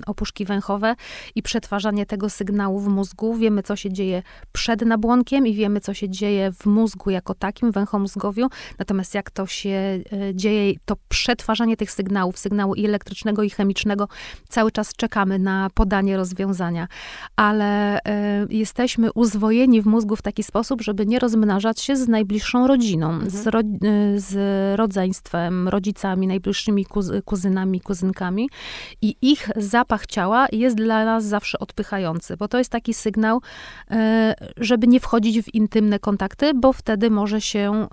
opuszki 0.08 0.46
węchowe 0.46 0.96
i 1.36 1.42
przetwarzanie 1.42 2.06
tego 2.06 2.30
sygnału 2.30 2.80
w 2.80 2.88
mózgu. 2.88 3.36
Wiemy, 3.36 3.64
co 3.64 3.76
się 3.76 3.94
dzieje 3.94 4.24
przed 4.52 4.82
nabłonkiem 4.82 5.48
i 5.48 5.54
wiemy, 5.54 5.80
co 5.80 5.94
się 5.94 6.10
dzieje 6.10 6.52
w 6.52 6.66
mózgu 6.66 7.10
jako 7.10 7.34
takim, 7.34 7.72
węchomózgowiu. 7.72 8.48
Natomiast 8.80 9.14
jak 9.14 9.32
to 9.32 9.48
się 9.48 9.70
e, 9.70 10.02
dzieje, 10.34 10.74
to 10.86 10.96
przetwarzanie 11.10 11.78
tych 11.78 11.92
sygnałów, 11.92 12.38
sygnału 12.38 12.76
i 12.76 12.86
elektrycznego, 12.86 13.44
i 13.44 13.50
chemicznego, 13.50 14.08
cały 14.50 14.72
czas 14.72 14.94
czekamy 14.96 15.40
na 15.40 15.70
podanie 15.74 16.18
rozwiązania. 16.18 16.88
Ale 17.36 18.00
e, 18.04 18.46
jesteśmy 18.50 19.14
uzwojeni 19.14 19.82
w 19.82 19.86
mózgu 19.86 20.16
w 20.16 20.22
taki 20.22 20.44
sposób, 20.44 20.82
żeby 20.82 21.06
nie 21.06 21.20
rozmnażać 21.20 21.82
się 21.82 21.96
z 21.96 22.08
najbliższą 22.08 22.68
rodziną, 22.68 23.10
mhm. 23.10 23.30
z, 23.30 23.48
ro, 23.48 23.62
z 24.16 24.36
rodzeństwem 24.80 25.27
rodzicami, 25.66 26.28
najbliższymi 26.28 26.86
kuzynami, 27.26 27.82
kuzynkami 27.82 28.50
i 29.02 29.16
ich 29.22 29.50
zapach 29.56 30.06
ciała 30.06 30.48
jest 30.52 30.76
dla 30.76 31.06
nas 31.06 31.26
zawsze 31.26 31.60
odpychający, 31.60 32.38
bo 32.38 32.48
to 32.48 32.58
jest 32.58 32.70
taki 32.70 32.94
sygnał, 32.94 33.42
e, 33.92 34.36
żeby 34.58 34.88
nie 34.88 35.00
wchodzić 35.00 35.42
w 35.42 35.54
intymne 35.54 36.00
kontakty, 36.00 36.54
bo 36.54 36.74
wtedy 36.74 37.10
może 37.10 37.42
się 37.42 37.88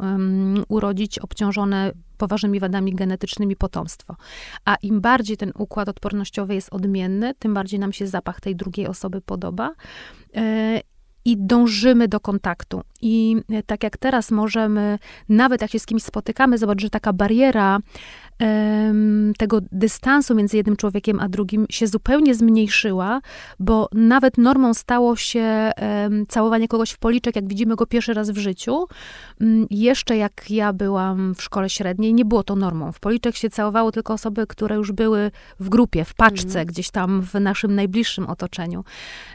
urodzić 0.69 1.19
obciążone 1.19 1.93
poważnymi 2.19 2.61
wadami 2.61 2.95
genetycznymi 2.95 3.57
potomstwo. 3.57 4.17
A 4.65 4.77
im 4.83 5.01
bardziej 5.01 5.37
ten 5.37 5.53
układ 5.59 5.89
odpornościowy 5.89 6.55
jest 6.55 6.69
odmienny, 6.73 7.35
tym 7.39 7.55
bardziej 7.55 7.81
nam 7.81 7.93
się 7.93 8.07
zapach 8.07 8.41
tej 8.41 8.57
drugiej 8.57 8.87
osoby 8.87 9.21
podoba. 9.21 9.75
I 11.25 11.37
dążymy 11.37 12.09
do 12.09 12.21
kontaktu. 12.21 12.83
I 13.03 13.37
e, 13.51 13.63
tak 13.63 13.83
jak 13.83 13.97
teraz 13.97 14.31
możemy, 14.31 14.99
nawet 15.29 15.63
jak 15.63 15.71
się 15.71 15.79
z 15.79 15.87
kimś 15.87 16.03
spotykamy, 16.03 16.59
zobaczyć, 16.59 16.83
że 16.83 16.91
taka 16.91 17.13
bariera 17.13 17.79
tego 19.39 19.59
dystansu 19.73 20.35
między 20.35 20.57
jednym 20.57 20.77
człowiekiem 20.77 21.21
a 21.21 21.29
drugim 21.29 21.67
się 21.71 21.87
zupełnie 21.87 22.35
zmniejszyła, 22.35 23.21
bo 23.59 23.89
nawet 23.93 24.39
normą 24.39 24.75
stało 24.75 25.17
się 25.17 25.73
całowanie 26.29 26.69
kogoś 26.69 26.91
w 26.91 26.99
policzek, 26.99 27.37
jak 27.37 27.49
widzimy 27.49 27.77
go 27.77 27.87
pierwszy 27.87 28.15
raz 28.15 28.31
w 28.31 28.39
życiu. 28.39 28.87
Mm, 29.41 29.67
jeszcze 29.71 30.17
jak 30.17 30.51
ja 30.51 30.73
byłam 30.73 31.35
w 31.35 31.43
szkole 31.43 31.71
średniej, 31.71 32.15
nie 32.15 32.25
było 32.25 32.43
to 32.43 32.57
normą. 32.57 32.93
W 32.93 33.01
policzek 33.01 33.37
się 33.37 33.51
całowało 33.51 33.93
tylko 33.93 34.13
osoby, 34.13 34.47
które 34.47 34.77
już 34.77 34.93
były 34.93 35.31
w 35.61 35.69
grupie, 35.69 36.05
w 36.05 36.15
paczce, 36.15 36.61
mm. 36.61 36.67
gdzieś 36.67 36.91
tam 36.91 37.23
w 37.23 37.35
naszym 37.35 37.75
najbliższym 37.75 38.27
otoczeniu. 38.27 38.85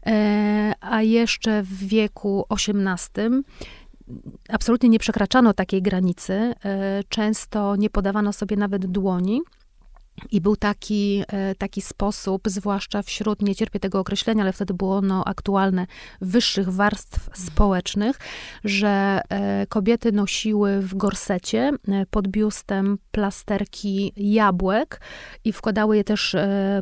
E, 0.06 0.74
a 0.82 1.02
jeszcze 1.02 1.64
w 1.64 1.88
wieku 1.88 2.46
XVIII 2.50 3.44
absolutnie 4.50 4.89
nie 4.89 5.00
przekraczano 5.00 5.54
takiej 5.54 5.82
granicy. 5.82 6.34
E, 6.34 6.54
często 7.10 7.76
nie 7.76 7.89
podawano 7.89 8.34
sobie 8.34 8.58
nawet 8.58 8.86
dłoni. 8.86 9.41
I 10.32 10.41
był 10.41 10.55
taki, 10.55 11.23
e, 11.27 11.55
taki 11.55 11.82
sposób, 11.82 12.41
zwłaszcza 12.45 13.01
wśród, 13.01 13.41
nie 13.41 13.55
cierpię 13.55 13.79
tego 13.79 13.99
określenia, 13.99 14.43
ale 14.43 14.53
wtedy 14.53 14.73
było 14.73 14.97
ono 14.97 15.25
aktualne, 15.25 15.88
wyższych 16.21 16.69
warstw 16.69 17.29
społecznych, 17.34 18.19
że 18.63 19.21
e, 19.29 19.67
kobiety 19.67 20.12
nosiły 20.12 20.82
w 20.82 20.95
gorsecie 20.95 21.71
e, 21.88 22.05
pod 22.05 22.27
biustem 22.27 22.97
plasterki 23.12 24.13
jabłek 24.17 25.01
i 25.43 25.53
wkładały 25.53 25.97
je 25.97 26.03
też 26.03 26.36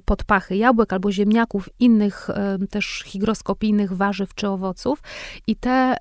pod 0.05 0.23
pachy 0.23 0.55
jabłek 0.55 0.93
albo 0.93 1.11
ziemniaków, 1.11 1.69
innych 1.79 2.29
też 2.69 3.03
higroskopijnych 3.05 3.93
warzyw 3.93 4.35
czy 4.35 4.47
owoców. 4.47 5.01
I 5.47 5.55
te 5.55 5.97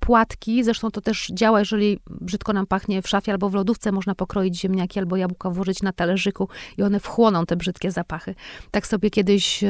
płatki, 0.00 0.64
zresztą 0.64 0.90
to 0.90 1.00
też 1.00 1.28
działa, 1.34 1.58
jeżeli 1.58 1.98
brzydko 2.20 2.52
nam 2.52 2.66
pachnie 2.66 3.02
w 3.02 3.08
szafie 3.08 3.32
albo 3.32 3.48
w 3.48 3.54
lodówce, 3.54 3.92
można 3.92 4.14
pokroić 4.14 4.60
ziemniaki 4.60 4.98
albo 4.98 5.16
jabłka 5.16 5.50
włożyć 5.50 5.82
na 5.82 5.92
talerzyku 5.92 6.41
i 6.78 6.82
one 6.82 7.00
wchłoną 7.00 7.46
te 7.46 7.56
brzydkie 7.56 7.90
zapachy. 7.90 8.34
Tak 8.70 8.86
sobie 8.86 9.10
kiedyś 9.10 9.64
e, 9.64 9.68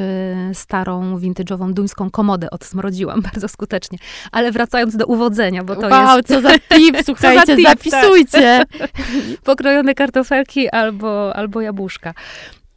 starą, 0.53 1.19
vintage'ową 1.19 1.73
duńską 1.73 2.09
komodę 2.09 2.49
odsmrodziłam 2.49 3.21
bardzo 3.33 3.47
skutecznie. 3.47 3.97
Ale 4.31 4.51
wracając 4.51 4.97
do 4.97 5.05
uwodzenia, 5.05 5.63
bo 5.63 5.75
to 5.75 5.87
wow, 5.87 6.17
jest... 6.17 6.27
co 6.27 6.41
za 6.41 6.59
tip, 6.59 6.97
słuchajcie, 7.05 7.45
za 7.45 7.55
tip, 7.55 7.67
zapisujcie. 7.67 8.65
Tak. 8.79 8.91
Pokrojone 9.43 9.95
kartofelki 9.95 10.69
albo, 10.69 11.35
albo 11.35 11.61
jabłuszka 11.61 12.13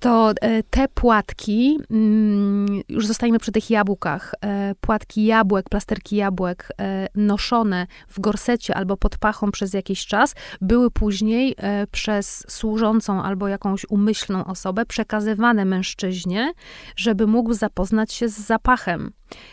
to 0.00 0.32
e, 0.40 0.62
te 0.62 0.88
płatki, 0.88 1.78
mm, 1.90 2.66
już 2.88 3.06
zostajemy 3.06 3.38
przy 3.38 3.52
tych 3.52 3.70
jabłkach, 3.70 4.34
e, 4.44 4.74
płatki 4.80 5.24
jabłek, 5.24 5.68
plasterki 5.68 6.16
jabłek 6.16 6.68
e, 6.80 7.06
noszone 7.14 7.86
w 8.08 8.20
gorsecie 8.20 8.76
albo 8.76 8.96
pod 8.96 9.18
pachą 9.18 9.50
przez 9.50 9.74
jakiś 9.74 10.06
czas, 10.06 10.34
były 10.60 10.90
później 10.90 11.56
przez 11.90 12.44
służącą 12.48 13.22
albo 13.22 13.48
jakąś 13.48 13.86
umyślną 13.90 14.44
osobę 14.44 14.86
przekazywane 14.86 15.64
mężczyźnie, 15.64 16.52
żeby 16.96 17.26
mógł 17.26 17.54
zapoznać 17.54 18.12
się 18.12 18.28
z 18.28 18.38
zapachem. 18.38 19.12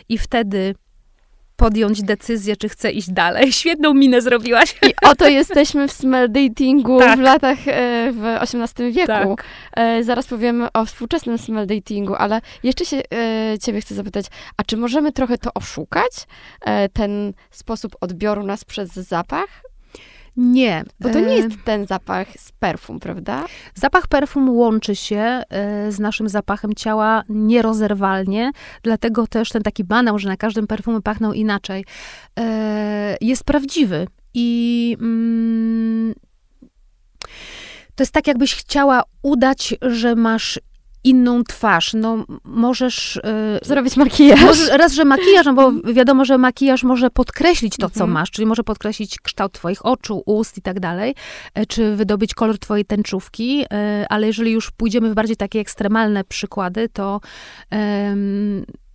I 0.10 0.18
wtedy 0.18 0.76
podjąć 1.56 2.04
decyzję, 2.04 2.58
czy 2.58 2.70
chce 2.70 2.92
iść 2.92 3.12
dalej. 3.12 3.54
Świetną 3.62 3.94
minę 3.94 4.22
zrobiłaś. 4.22 4.76
I 4.90 4.94
oto 5.06 5.28
jesteśmy 5.28 5.88
w 5.88 5.92
smell 5.92 6.32
datingu 6.32 7.00
tak. 7.00 7.20
w 7.20 7.22
latach, 7.22 7.58
e, 7.68 8.12
w 8.12 8.26
XVIII 8.26 8.92
wieku. 8.92 9.36
Tak. 9.36 9.46
E, 9.78 10.04
zaraz 10.04 10.28
powiemy 10.28 10.72
o 10.72 10.86
współczesnym 10.86 11.38
smell 11.38 11.68
datingu, 11.68 12.16
ale 12.16 12.42
jeszcze 12.64 12.86
się 12.86 12.98
e, 12.98 13.60
ciebie 13.60 13.82
chcę 13.82 13.96
zapytać, 13.96 14.26
a 14.58 14.64
czy 14.64 14.78
możemy 14.78 15.12
trochę 15.12 15.38
to 15.38 15.54
oszukać? 15.54 16.12
Ten 16.94 17.34
sposób 17.52 17.96
odbioru 18.02 18.44
nas 18.44 18.66
przez 18.66 18.94
zapach? 18.94 19.73
Nie. 20.38 20.84
Bo 21.00 21.10
to 21.10 21.20
nie 21.20 21.36
jest 21.36 21.50
ten 21.66 21.86
zapach 21.86 22.28
z 22.38 22.52
perfum, 22.52 23.00
prawda? 23.00 23.46
Zapach 23.76 24.08
perfum 24.08 24.50
łączy 24.50 24.96
się 24.96 25.44
z 25.90 26.00
naszym 26.00 26.30
zapachem 26.30 26.74
ciała 26.74 27.24
nierozerwalnie, 27.30 28.52
dlatego 28.84 29.28
też 29.28 29.50
ten 29.50 29.62
taki 29.62 29.84
banał, 29.84 30.20
że 30.20 30.30
na 30.30 30.38
każdym 30.38 30.68
perfumy 30.68 31.02
pachną 31.02 31.34
inaczej, 31.34 31.86
jest 33.22 33.44
prawdziwy. 33.44 34.08
I 34.34 34.98
mm, 35.02 36.14
to 37.96 38.04
jest 38.04 38.12
tak, 38.12 38.28
jakbyś 38.28 38.56
chciała 38.56 39.04
udać, 39.24 39.76
że 39.82 40.16
masz 40.16 40.60
inną 41.04 41.44
twarz. 41.44 41.94
No, 41.94 42.26
możesz... 42.44 43.20
Yy, 43.24 43.60
Zrobić 43.68 43.98
makijaż. 43.98 44.42
Możesz, 44.42 44.70
raz, 44.70 44.94
że 44.94 45.06
makijaż, 45.06 45.46
no 45.46 45.54
bo 45.54 45.72
wiadomo, 45.94 46.26
że 46.26 46.38
makijaż 46.38 46.84
może 46.84 47.10
podkreślić 47.10 47.78
to, 47.78 47.90
co 47.90 48.04
mhm. 48.04 48.12
masz, 48.12 48.32
czyli 48.32 48.46
może 48.46 48.64
podkreślić 48.64 49.20
kształt 49.20 49.52
twoich 49.52 49.86
oczu, 49.86 50.24
ust 50.26 50.58
i 50.58 50.62
tak 50.62 50.80
dalej, 50.80 51.16
e, 51.54 51.66
czy 51.66 51.96
wydobyć 51.96 52.34
kolor 52.34 52.60
twojej 52.60 52.86
tęczówki, 52.86 53.58
yy, 53.58 53.66
ale 54.10 54.28
jeżeli 54.28 54.52
już 54.52 54.72
pójdziemy 54.72 55.10
w 55.10 55.14
bardziej 55.14 55.36
takie 55.36 55.60
ekstremalne 55.60 56.24
przykłady, 56.24 56.90
to 56.90 57.22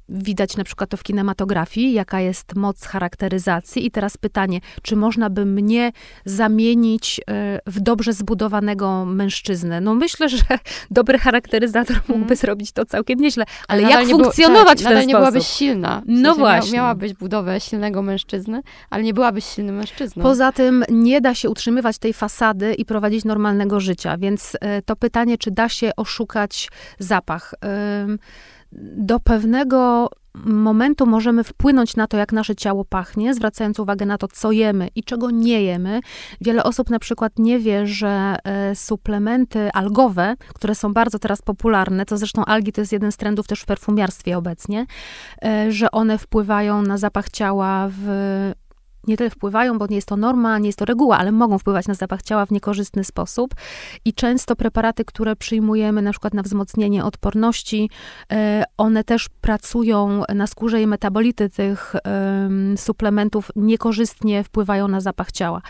Widać 0.09 0.57
na 0.57 0.65
przykład 0.65 0.91
to 0.91 0.97
w 0.97 1.03
kinematografii, 1.03 1.93
jaka 1.93 2.21
jest 2.21 2.55
moc 2.57 2.87
charakteryzacji. 2.87 3.87
I 3.87 3.91
teraz 3.91 4.17
pytanie, 4.17 4.61
czy 4.83 4.97
można 4.97 5.31
by 5.31 5.47
mnie 5.47 5.93
zamienić 6.25 7.21
e, 7.31 7.59
w 7.67 7.81
dobrze 7.81 8.13
zbudowanego 8.13 9.05
mężczyznę? 9.05 9.81
No 9.81 9.95
myślę, 9.95 10.29
że 10.29 10.45
dobry 10.91 11.19
charakteryzator 11.19 11.97
mhm. 11.97 12.09
mógłby 12.09 12.33
mm. 12.33 12.37
zrobić 12.37 12.73
to 12.73 12.85
całkiem 12.85 13.21
nieźle, 13.21 13.45
ale, 13.69 13.87
ale 13.87 13.91
jak 13.91 14.11
funkcjonować 14.11 14.79
było, 14.79 14.91
tak, 14.91 14.99
w 14.99 15.01
ten 15.01 15.09
nie 15.09 15.15
byłabyś 15.15 15.47
silna. 15.47 16.01
W 16.01 16.09
no 16.09 16.15
sensie 16.15 16.23
no 16.23 16.35
właśnie. 16.35 16.73
Miałabyś 16.73 17.15
budowę 17.15 17.61
silnego 17.61 18.03
mężczyzny, 18.03 18.63
ale 18.91 19.03
nie 19.03 19.15
byłabyś 19.15 19.45
silnym 19.45 19.77
mężczyzną. 19.77 20.23
Poza 20.23 20.53
tym 20.53 20.85
nie 20.89 21.21
da 21.21 21.35
się 21.35 21.51
utrzymywać 21.51 21.99
tej 21.99 22.13
fasady 22.13 22.75
i 22.75 22.85
prowadzić 22.85 23.25
normalnego 23.25 23.81
życia, 23.81 24.17
więc 24.17 24.57
e, 24.61 24.83
to 24.83 24.97
pytanie, 24.97 25.39
czy 25.39 25.51
da 25.51 25.69
się 25.69 25.91
oszukać 25.97 26.69
zapach 26.99 27.55
do 28.73 29.21
pewnego 29.21 30.09
momentu 30.45 31.07
możemy 31.07 31.45
wpłynąć 31.45 31.97
na 31.97 32.07
to, 32.07 32.17
jak 32.17 32.33
nasze 32.33 32.57
ciało 32.57 32.85
pachnie, 32.85 33.35
zwracając 33.35 33.79
uwagę 33.79 34.07
na 34.07 34.19
to, 34.19 34.29
co 34.29 34.53
jemy 34.53 34.89
i 34.95 35.03
czego 35.05 35.31
nie 35.31 35.63
jemy. 35.63 36.01
Wiele 36.41 36.65
osób 36.65 36.91
na 36.91 36.99
przykład 36.99 37.33
nie 37.39 37.59
wie, 37.59 37.87
że 37.87 38.37
e, 38.45 38.75
suplementy 38.75 39.73
algowe, 39.73 40.35
które 40.55 40.75
są 40.75 40.93
bardzo 40.93 41.19
teraz 41.19 41.43
popularne, 41.43 42.07
to 42.07 42.19
zresztą 42.19 42.45
algi 42.45 42.73
to 42.73 42.81
jest 42.81 42.93
jeden 42.93 43.13
z 43.13 43.17
trendów 43.17 43.47
też 43.47 43.61
w 43.61 43.67
perfumiarstwie 43.67 44.39
obecnie, 44.39 44.87
e, 45.45 45.73
że 45.73 45.91
one 45.91 46.19
wpływają 46.19 46.83
na 46.83 46.99
zapach 46.99 47.31
ciała 47.31 47.89
w 47.91 48.53
nie 49.07 49.17
tyle 49.17 49.31
wpływają, 49.31 49.79
bo 49.79 49.87
nie 49.87 49.97
jest 49.97 50.09
to 50.09 50.17
norma, 50.17 50.59
nie 50.59 50.69
jest 50.69 50.79
to 50.79 50.85
reguła, 50.85 51.19
ale 51.19 51.33
mogą 51.33 51.59
wpływać 51.59 51.89
na 51.89 51.95
zapach 51.95 52.23
ciała 52.23 52.47
w 52.47 52.51
niekorzystny 52.51 53.05
sposób. 53.05 53.55
I 54.05 54.13
często 54.13 54.57
preparaty, 54.57 55.05
które 55.05 55.37
przyjmujemy 55.37 56.03
na 56.03 56.11
przykład 56.11 56.35
na 56.35 56.43
wzmocnienie 56.43 57.05
odporności, 57.05 57.91
e, 58.33 58.65
one 58.77 59.05
też 59.05 59.29
pracują 59.41 60.23
na 60.35 60.47
skórze 60.47 60.83
i 60.83 60.87
metabolity 60.87 61.49
tych 61.51 61.95
suplementów 62.77 63.51
niekorzystnie 63.57 64.45
wpływają 64.45 64.89
na 64.89 65.01
zapach 65.01 65.33
ciała. 65.33 65.63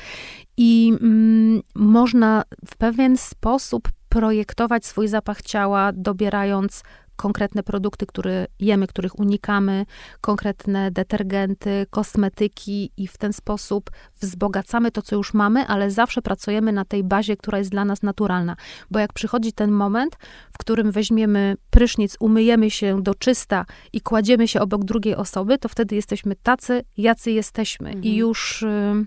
I 0.57 0.93
mm, 1.01 1.62
można 1.75 2.43
w 2.67 2.77
pewien 2.77 3.17
sposób 3.17 3.88
projektować 4.09 4.87
swój 4.87 5.09
zapach 5.09 5.43
ciała, 5.43 5.91
dobierając 5.93 6.83
konkretne 7.19 7.63
produkty, 7.63 8.07
które 8.07 8.47
jemy, 8.59 8.87
których 8.87 9.19
unikamy, 9.19 9.87
konkretne 10.21 10.91
detergenty, 10.91 11.87
kosmetyki 11.91 12.91
i 12.97 13.09
w 13.09 13.19
ten 13.19 13.33
sposób 13.33 13.91
wzbogacamy 14.21 14.91
to, 14.91 15.03
co 15.03 15.17
już 15.17 15.35
mamy, 15.35 15.67
ale 15.67 15.91
zawsze 15.91 16.23
pracujemy 16.23 16.73
na 16.73 16.85
tej 16.85 17.05
bazie, 17.05 17.37
która 17.37 17.59
jest 17.59 17.71
dla 17.71 17.85
nas 17.85 18.03
naturalna. 18.03 18.57
Bo 18.91 18.99
jak 18.99 19.13
przychodzi 19.13 19.53
ten 19.53 19.71
moment, 19.71 20.17
w 20.53 20.59
którym 20.59 20.91
weźmiemy 20.91 21.57
prysznic, 21.71 22.17
umyjemy 22.21 22.71
się 22.71 23.03
do 23.03 23.15
czysta 23.15 23.67
i 23.93 24.01
kładziemy 24.01 24.49
się 24.49 24.61
obok 24.61 24.85
drugiej 24.85 25.17
osoby, 25.17 25.59
to 25.59 25.69
wtedy 25.69 25.95
jesteśmy 25.95 26.37
tacy, 26.37 26.85
jacy 26.97 27.31
jesteśmy. 27.31 27.89
Mhm. 27.89 28.05
I 28.05 28.17
już. 28.17 28.63
Yy, 28.63 29.07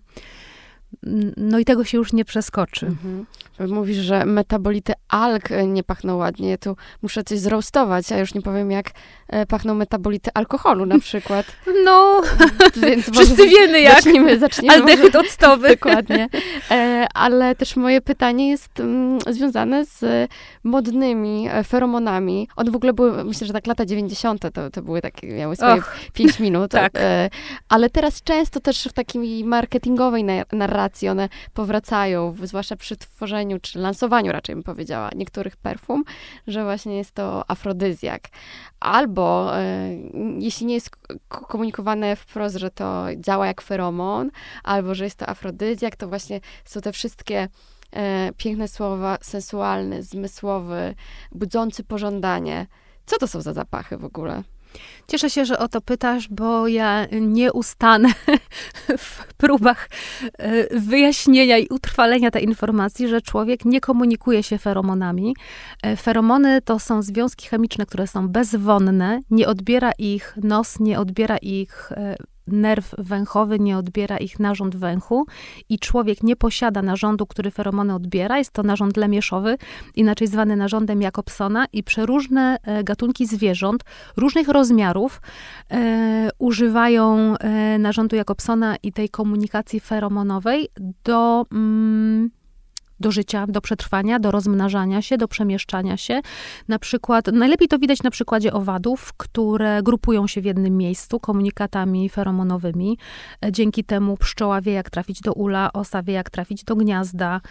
no 1.38 1.60
i 1.60 1.66
tego 1.66 1.84
się 1.84 1.98
już 1.98 2.14
nie 2.14 2.26
przeskoczy. 2.26 2.86
Mhm. 2.86 3.26
Mówisz, 3.70 3.98
że 3.98 4.26
metabolity 4.26 4.94
alg 5.10 5.52
e, 5.52 5.68
nie 5.68 5.84
pachną 5.84 6.16
ładnie. 6.16 6.58
Tu 6.58 6.76
muszę 7.02 7.24
coś 7.24 7.40
zroastować, 7.40 8.12
a 8.12 8.18
już 8.18 8.34
nie 8.34 8.42
powiem, 8.42 8.72
jak 8.72 8.92
e, 9.28 9.46
pachną 9.46 9.74
metabolity 9.74 10.32
alkoholu 10.34 10.86
na 10.86 11.00
przykład. 11.00 11.46
No, 11.86 12.22
Więc 12.88 13.12
wszyscy 13.12 13.50
wiemy 13.50 13.82
jak. 13.82 13.96
Zacznijmy, 13.96 14.40
zacznijmy 14.40 14.76
Aldehyd 14.76 15.16
octowy. 15.16 15.70
Dokładnie. 15.76 16.30
E, 16.72 17.08
ale 17.14 17.56
też 17.56 17.76
moje 17.76 18.02
pytanie 18.02 18.50
jest 18.50 18.80
mm, 18.80 19.20
związane 19.30 19.86
z 19.86 20.30
modnymi 20.64 21.50
feromonami. 21.68 22.48
One 22.56 22.72
w 22.72 22.76
ogóle 22.76 22.94
były, 22.94 23.24
myślę, 23.24 23.48
że 23.48 23.54
tak 23.54 23.68
lata 23.68 23.86
90. 23.86 24.42
to, 24.54 24.70
to 24.70 24.82
były 24.82 25.02
takie, 25.02 25.28
miały 25.28 25.56
swoje 25.56 25.74
Och, 25.74 25.96
5 26.14 26.40
minut. 26.40 26.72
tak. 26.72 26.94
Ale 27.70 27.90
teraz 27.90 28.24
często 28.24 28.60
też 28.60 28.84
w 28.84 28.94
takiej 28.94 29.44
marketingowej 29.44 30.24
narracji 30.52 30.81
one 31.12 31.30
powracają, 31.54 32.36
zwłaszcza 32.44 32.76
przy 32.76 32.98
tworzeniu 32.98 33.60
czy 33.60 33.80
lansowaniu 33.80 34.32
raczej 34.32 34.56
bym 34.56 34.64
powiedziała, 34.64 35.10
niektórych 35.16 35.58
perfum, 35.58 36.04
że 36.48 36.64
właśnie 36.64 36.98
jest 36.98 37.12
to 37.12 37.52
afrodyzjak. 37.52 38.22
Albo 38.80 39.58
e, 39.60 39.96
jeśli 40.40 40.66
nie 40.66 40.74
jest 40.74 40.90
komunikowane 41.28 42.16
wprost, 42.16 42.56
że 42.56 42.72
to 42.72 43.06
działa 43.18 43.48
jak 43.48 43.62
feromon, 43.62 44.32
albo 44.64 44.96
że 44.96 45.04
jest 45.04 45.20
to 45.20 45.30
afrodyzjak, 45.30 45.96
to 45.96 46.08
właśnie 46.08 46.42
są 46.66 46.82
te 46.82 46.92
wszystkie 46.92 47.48
e, 47.92 48.32
piękne 48.38 48.68
słowa, 48.68 49.18
sensualny, 49.22 50.04
zmysłowy, 50.04 50.96
budzący 51.32 51.84
pożądanie. 51.84 52.68
Co 53.06 53.18
to 53.18 53.28
są 53.28 53.42
za 53.42 53.54
zapachy 53.54 53.98
w 53.98 54.06
ogóle? 54.06 54.44
Cieszę 55.08 55.30
się, 55.30 55.46
że 55.46 55.60
o 55.60 55.68
to 55.68 55.82
pytasz, 55.82 56.28
bo 56.28 56.68
ja 56.68 57.08
nie 57.12 57.54
ustanę 57.54 58.10
w 58.98 59.34
próbach 59.34 59.90
e, 60.38 60.80
wyjaśnienia 60.80 61.58
i 61.58 61.68
utrwalenia 61.68 62.32
tej 62.32 62.44
informacji, 62.44 63.08
że 63.08 63.22
człowiek 63.22 63.66
nie 63.66 63.82
komunikuje 63.82 64.44
się 64.44 64.58
feromonami. 64.58 65.36
E, 65.84 65.98
feromony 65.98 66.62
to 66.62 66.80
są 66.80 67.02
związki 67.02 67.48
chemiczne, 67.48 67.86
które 67.86 68.08
są 68.08 68.28
bezwonne, 68.28 69.20
nie 69.30 69.48
odbiera 69.48 69.92
ich 69.98 70.38
nos, 70.44 70.80
nie 70.80 71.00
odbiera 71.00 71.38
ich 71.38 71.92
e, 71.92 72.16
nerw 72.48 72.96
węchowy 72.98 73.60
nie 73.60 73.78
odbiera 73.78 74.18
ich 74.18 74.40
narząd 74.40 74.76
węchu 74.76 75.26
i 75.70 75.80
człowiek 75.80 76.24
nie 76.24 76.36
posiada 76.36 76.82
narządu, 76.82 77.26
który 77.26 77.52
feromony 77.52 77.96
odbiera. 77.96 78.38
Jest 78.38 78.52
to 78.52 78.64
narząd 78.64 78.98
lemieszowy, 78.98 79.58
inaczej 79.96 80.28
zwany 80.28 80.56
narządem 80.56 81.02
Jakobsona 81.02 81.66
i 81.74 81.84
przeróżne 81.84 82.58
e, 82.64 82.84
gatunki 82.84 83.26
zwierząt 83.26 83.84
różnych 84.18 84.48
rozmiarów 84.48 85.22
e, 85.72 86.30
używają 86.40 87.38
e, 87.38 87.80
narządu 87.80 88.16
Jakobsona 88.16 88.76
i 88.84 88.92
tej 88.92 89.10
komunikacji 89.10 89.80
feromonowej 89.80 90.70
do... 91.04 91.46
Mm, 91.52 92.41
do 93.02 93.12
życia, 93.12 93.48
do 93.48 93.62
przetrwania, 93.62 94.20
do 94.20 94.32
rozmnażania 94.32 95.02
się, 95.02 95.18
do 95.18 95.28
przemieszczania 95.28 95.98
się. 95.98 96.22
Na 96.68 96.80
przykład, 96.80 97.28
najlepiej 97.28 97.68
to 97.68 97.80
widać 97.80 98.04
na 98.04 98.12
przykładzie 98.12 98.54
owadów, 98.54 99.14
które 99.18 99.84
grupują 99.84 100.28
się 100.28 100.42
w 100.42 100.46
jednym 100.46 100.78
miejscu 100.78 101.20
komunikatami 101.20 102.10
feromonowymi. 102.10 102.98
Dzięki 103.52 103.84
temu 103.84 104.18
pszczoła 104.18 104.62
wie, 104.62 104.72
jak 104.72 104.90
trafić 104.90 105.22
do 105.22 105.34
ula, 105.34 105.74
osa 105.74 106.04
wie, 106.04 106.14
jak 106.14 106.30
trafić 106.30 106.64
do 106.64 106.76
gniazda 106.76 107.42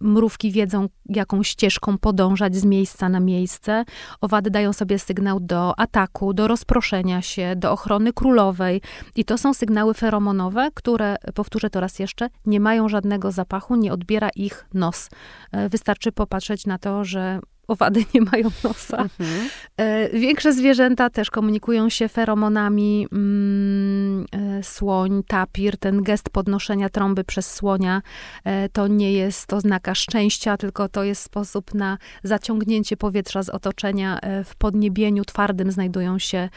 mrówki 0.00 0.52
wiedzą, 0.52 0.88
jaką 1.08 1.42
ścieżką 1.42 1.98
podążać 1.98 2.56
z 2.56 2.64
miejsca 2.64 3.08
na 3.08 3.20
miejsce. 3.20 3.84
Owady 4.20 4.50
dają 4.50 4.72
sobie 4.72 4.98
sygnał 4.98 5.40
do 5.40 5.80
ataku, 5.80 6.34
do 6.34 6.48
rozproszenia 6.48 7.22
się, 7.22 7.56
do 7.56 7.72
ochrony 7.72 8.12
królowej. 8.12 8.80
I 9.16 9.24
to 9.24 9.38
są 9.38 9.54
sygnały 9.54 9.94
feromonowe, 9.94 10.70
które, 10.74 11.16
powtórzę 11.34 11.70
to 11.70 11.80
raz 11.80 11.98
jeszcze, 11.98 12.28
nie 12.46 12.60
mają 12.60 12.88
żadnego 12.88 13.32
zapachu, 13.52 13.76
nie 13.76 13.92
odbiera 13.92 14.28
ich 14.36 14.66
nos. 14.74 15.10
E, 15.52 15.68
wystarczy 15.68 16.12
popatrzeć 16.12 16.66
na 16.66 16.78
to, 16.78 17.04
że 17.04 17.40
owady 17.68 18.04
nie 18.14 18.20
mają 18.20 18.50
nosa. 18.64 19.02
Mhm. 19.02 19.48
E, 19.76 20.18
większe 20.18 20.52
zwierzęta 20.52 21.10
też 21.10 21.30
komunikują 21.30 21.88
się 21.88 22.08
feromonami. 22.08 23.06
Mm, 23.12 24.26
e, 24.32 24.62
słoń, 24.62 25.22
tapir, 25.26 25.76
ten 25.78 26.02
gest 26.02 26.30
podnoszenia 26.30 26.88
trąby 26.88 27.24
przez 27.24 27.54
słonia, 27.54 28.02
e, 28.44 28.68
to 28.68 28.88
nie 28.88 29.12
jest 29.12 29.52
oznaka 29.52 29.94
szczęścia, 29.94 30.56
tylko 30.56 30.88
to 30.88 31.04
jest 31.04 31.22
sposób 31.22 31.74
na 31.74 31.98
zaciągnięcie 32.22 32.96
powietrza 32.96 33.42
z 33.42 33.48
otoczenia. 33.48 34.18
W 34.44 34.56
podniebieniu 34.56 35.24
twardym 35.24 35.72
znajdują 35.72 36.18
się 36.18 36.48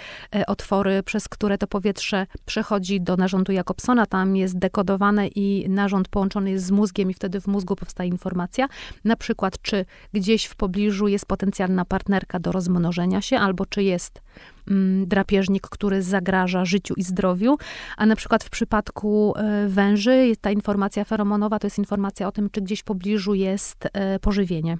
otwory, 0.47 1.03
przez 1.03 1.29
które 1.29 1.57
to 1.57 1.67
powietrze 1.67 2.27
przechodzi 2.45 3.01
do 3.01 3.17
narządu 3.17 3.51
Jakobsona. 3.51 4.05
Tam 4.05 4.35
jest 4.35 4.57
dekodowane 4.57 5.27
i 5.27 5.69
narząd 5.69 6.07
połączony 6.07 6.51
jest 6.51 6.65
z 6.65 6.71
mózgiem 6.71 7.11
i 7.11 7.13
wtedy 7.13 7.41
w 7.41 7.47
mózgu 7.47 7.75
powstaje 7.75 8.09
informacja. 8.09 8.67
Na 9.03 9.15
przykład, 9.15 9.61
czy 9.61 9.85
gdzieś 10.13 10.45
w 10.45 10.55
pobliżu 10.55 10.94
jest 11.07 11.25
potencjalna 11.25 11.85
partnerka 11.85 12.39
do 12.39 12.51
rozmnożenia 12.51 13.21
się, 13.21 13.39
albo 13.39 13.65
czy 13.65 13.83
jest 13.83 14.21
mm, 14.67 15.07
drapieżnik, 15.07 15.67
który 15.69 16.03
zagraża 16.03 16.65
życiu 16.65 16.93
i 16.97 17.03
zdrowiu, 17.03 17.57
a 17.97 18.05
na 18.05 18.15
przykład 18.15 18.43
w 18.43 18.49
przypadku 18.49 19.33
y, 19.65 19.69
węży 19.69 20.33
ta 20.41 20.51
informacja 20.51 21.03
feromonowa 21.03 21.59
to 21.59 21.67
jest 21.67 21.77
informacja 21.77 22.27
o 22.27 22.31
tym, 22.31 22.49
czy 22.49 22.61
gdzieś 22.61 22.79
w 22.79 22.83
pobliżu 22.83 23.33
jest 23.33 23.85
y, 23.85 23.89
pożywienie. 24.19 24.77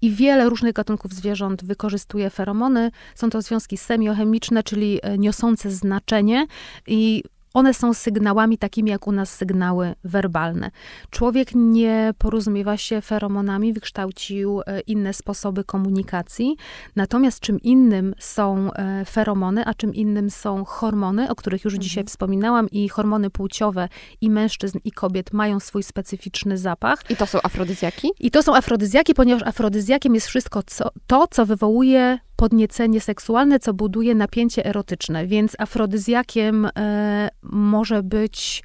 I 0.00 0.10
wiele 0.10 0.48
różnych 0.48 0.72
gatunków 0.72 1.12
zwierząt 1.12 1.64
wykorzystuje 1.64 2.30
feromony. 2.30 2.90
Są 3.14 3.30
to 3.30 3.42
związki 3.42 3.76
semiochemiczne, 3.76 4.62
czyli 4.62 5.00
e, 5.02 5.18
niosące 5.18 5.70
znaczenie 5.70 6.46
i 6.86 7.22
one 7.56 7.74
są 7.74 7.94
sygnałami 7.94 8.58
takimi 8.58 8.90
jak 8.90 9.06
u 9.06 9.12
nas 9.12 9.34
sygnały 9.34 9.94
werbalne. 10.04 10.70
Człowiek 11.10 11.48
nie 11.54 12.14
porozumiewa 12.18 12.76
się 12.76 13.00
feromonami, 13.00 13.72
wykształcił 13.72 14.60
e, 14.60 14.80
inne 14.80 15.14
sposoby 15.14 15.64
komunikacji. 15.64 16.56
Natomiast 16.96 17.40
czym 17.40 17.60
innym 17.60 18.14
są 18.18 18.72
e, 18.72 19.04
feromony, 19.04 19.66
a 19.66 19.74
czym 19.74 19.94
innym 19.94 20.30
są 20.30 20.64
hormony, 20.64 21.30
o 21.30 21.34
których 21.34 21.64
już 21.64 21.74
mhm. 21.74 21.82
dzisiaj 21.82 22.04
wspominałam, 22.04 22.70
i 22.70 22.88
hormony 22.88 23.30
płciowe 23.30 23.88
i 24.20 24.30
mężczyzn, 24.30 24.78
i 24.84 24.92
kobiet 24.92 25.32
mają 25.32 25.60
swój 25.60 25.82
specyficzny 25.82 26.58
zapach. 26.58 27.10
I 27.10 27.16
to 27.16 27.26
są 27.26 27.38
afrodyzjaki? 27.42 28.10
I 28.20 28.30
to 28.30 28.42
są 28.42 28.54
afrodyzjaki, 28.54 29.14
ponieważ 29.14 29.42
afrodyzjakiem 29.42 30.14
jest 30.14 30.26
wszystko 30.26 30.62
co, 30.62 30.88
to, 31.06 31.26
co 31.30 31.46
wywołuje 31.46 32.18
podniecenie 32.36 33.00
seksualne, 33.00 33.58
co 33.58 33.74
buduje 33.74 34.14
napięcie 34.14 34.66
erotyczne, 34.66 35.26
więc 35.26 35.52
afrodyzjakiem 35.58 36.68
e, 36.78 37.28
może 37.42 38.02
być 38.02 38.62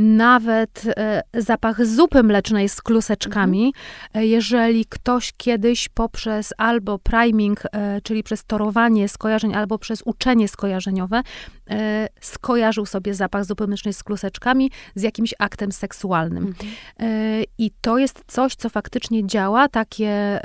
nawet 0.00 0.82
e, 0.96 1.22
zapach 1.34 1.86
zupy 1.86 2.22
mlecznej 2.22 2.68
z 2.68 2.82
kluseczkami, 2.82 3.66
mhm. 3.66 3.80
Jeżeli 4.14 4.84
ktoś 4.84 5.32
kiedyś 5.36 5.88
poprzez 5.88 6.54
albo 6.58 6.98
priming, 6.98 7.62
e, 7.72 8.00
czyli 8.00 8.22
przez 8.22 8.44
torowanie 8.44 9.08
skojarzeń, 9.08 9.54
albo 9.54 9.78
przez 9.78 10.02
uczenie 10.04 10.48
skojarzeniowe, 10.48 11.22
e, 11.70 12.08
skojarzył 12.20 12.86
sobie 12.86 13.14
zapach 13.14 13.44
zupy 13.44 13.66
mlecznej 13.66 13.94
z 13.94 14.02
kluseczkami 14.02 14.70
z 14.94 15.02
jakimś 15.02 15.34
aktem 15.38 15.72
seksualnym. 15.72 16.46
Mhm. 16.46 16.70
E, 17.00 17.42
I 17.58 17.70
to 17.80 17.98
jest 17.98 18.24
coś, 18.26 18.54
co 18.54 18.68
faktycznie 18.68 19.26
działa, 19.26 19.68
takie 19.68 20.40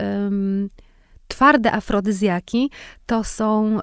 twarde 1.28 1.72
afrodyzjaki 1.72 2.70
to 3.06 3.24
są 3.24 3.80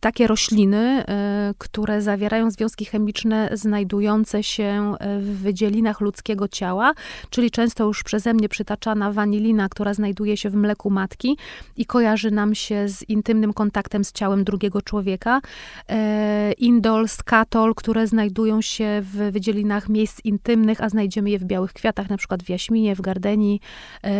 takie 0.00 0.26
rośliny, 0.26 1.04
e, 1.08 1.54
które 1.58 2.02
zawierają 2.02 2.50
związki 2.50 2.84
chemiczne 2.84 3.50
znajdujące 3.52 4.42
się 4.42 4.94
e, 5.00 5.18
w 5.18 5.38
wydzielinach 5.38 6.00
ludzkiego 6.00 6.48
ciała, 6.48 6.92
czyli 7.30 7.50
często 7.50 7.84
już 7.84 8.02
przeze 8.02 8.34
mnie 8.34 8.48
przytaczana 8.48 9.12
wanilina, 9.12 9.68
która 9.68 9.94
znajduje 9.94 10.36
się 10.36 10.50
w 10.50 10.54
mleku 10.54 10.90
matki 10.90 11.36
i 11.76 11.86
kojarzy 11.86 12.30
nam 12.30 12.54
się 12.54 12.88
z 12.88 13.08
intymnym 13.08 13.52
kontaktem 13.52 14.04
z 14.04 14.12
ciałem 14.12 14.44
drugiego 14.44 14.82
człowieka. 14.82 15.40
E, 15.88 16.52
indol, 16.52 17.08
skatol, 17.08 17.74
które 17.74 18.06
znajdują 18.06 18.62
się 18.62 19.02
w 19.02 19.32
wydzielinach 19.32 19.88
miejsc 19.88 20.24
intymnych, 20.24 20.80
a 20.80 20.88
znajdziemy 20.88 21.30
je 21.30 21.38
w 21.38 21.44
białych 21.44 21.72
kwiatach, 21.72 22.10
na 22.10 22.16
przykład 22.16 22.42
w 22.42 22.48
jaśminie, 22.48 22.96
w 22.96 23.00
gardeni, 23.00 23.60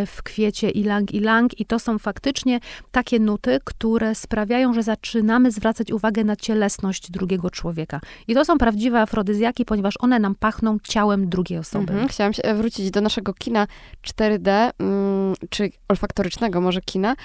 w 0.07 0.22
kwiecie 0.22 0.70
ilang 0.70 1.14
ilang 1.14 1.61
i 1.61 1.66
to 1.66 1.78
są 1.78 1.99
faktycznie 1.99 2.61
takie 2.90 3.18
nuty, 3.20 3.59
które 3.64 4.14
sprawiają, 4.14 4.74
że 4.74 4.82
zaczynamy 4.82 5.36
zaczynamy 5.37 5.51
zwracać 5.51 5.93
uwagę 5.93 6.24
na 6.24 6.37
cielesność 6.37 7.11
drugiego 7.11 7.51
człowieka. 7.51 8.01
I 8.28 8.34
to 8.34 8.45
są 8.45 8.59
prawdziwe 8.59 9.01
afrodyzjaki, 9.01 9.64
ponieważ 9.64 9.95
one 10.01 10.18
nam 10.18 10.34
pachną 10.34 10.78
ciałem 10.82 11.28
drugiej 11.28 11.59
osoby. 11.59 11.93
Mhm. 11.93 12.09
Chciałam 12.09 12.32
się 12.32 12.55
wrócić 12.55 12.91
do 12.91 13.01
naszego 13.01 13.34
kina 13.34 13.66
4D, 14.03 14.70
mm, 14.78 15.34
czy 15.51 15.70
olfaktorycznego 15.89 16.61
może 16.61 16.80
kina 16.80 17.16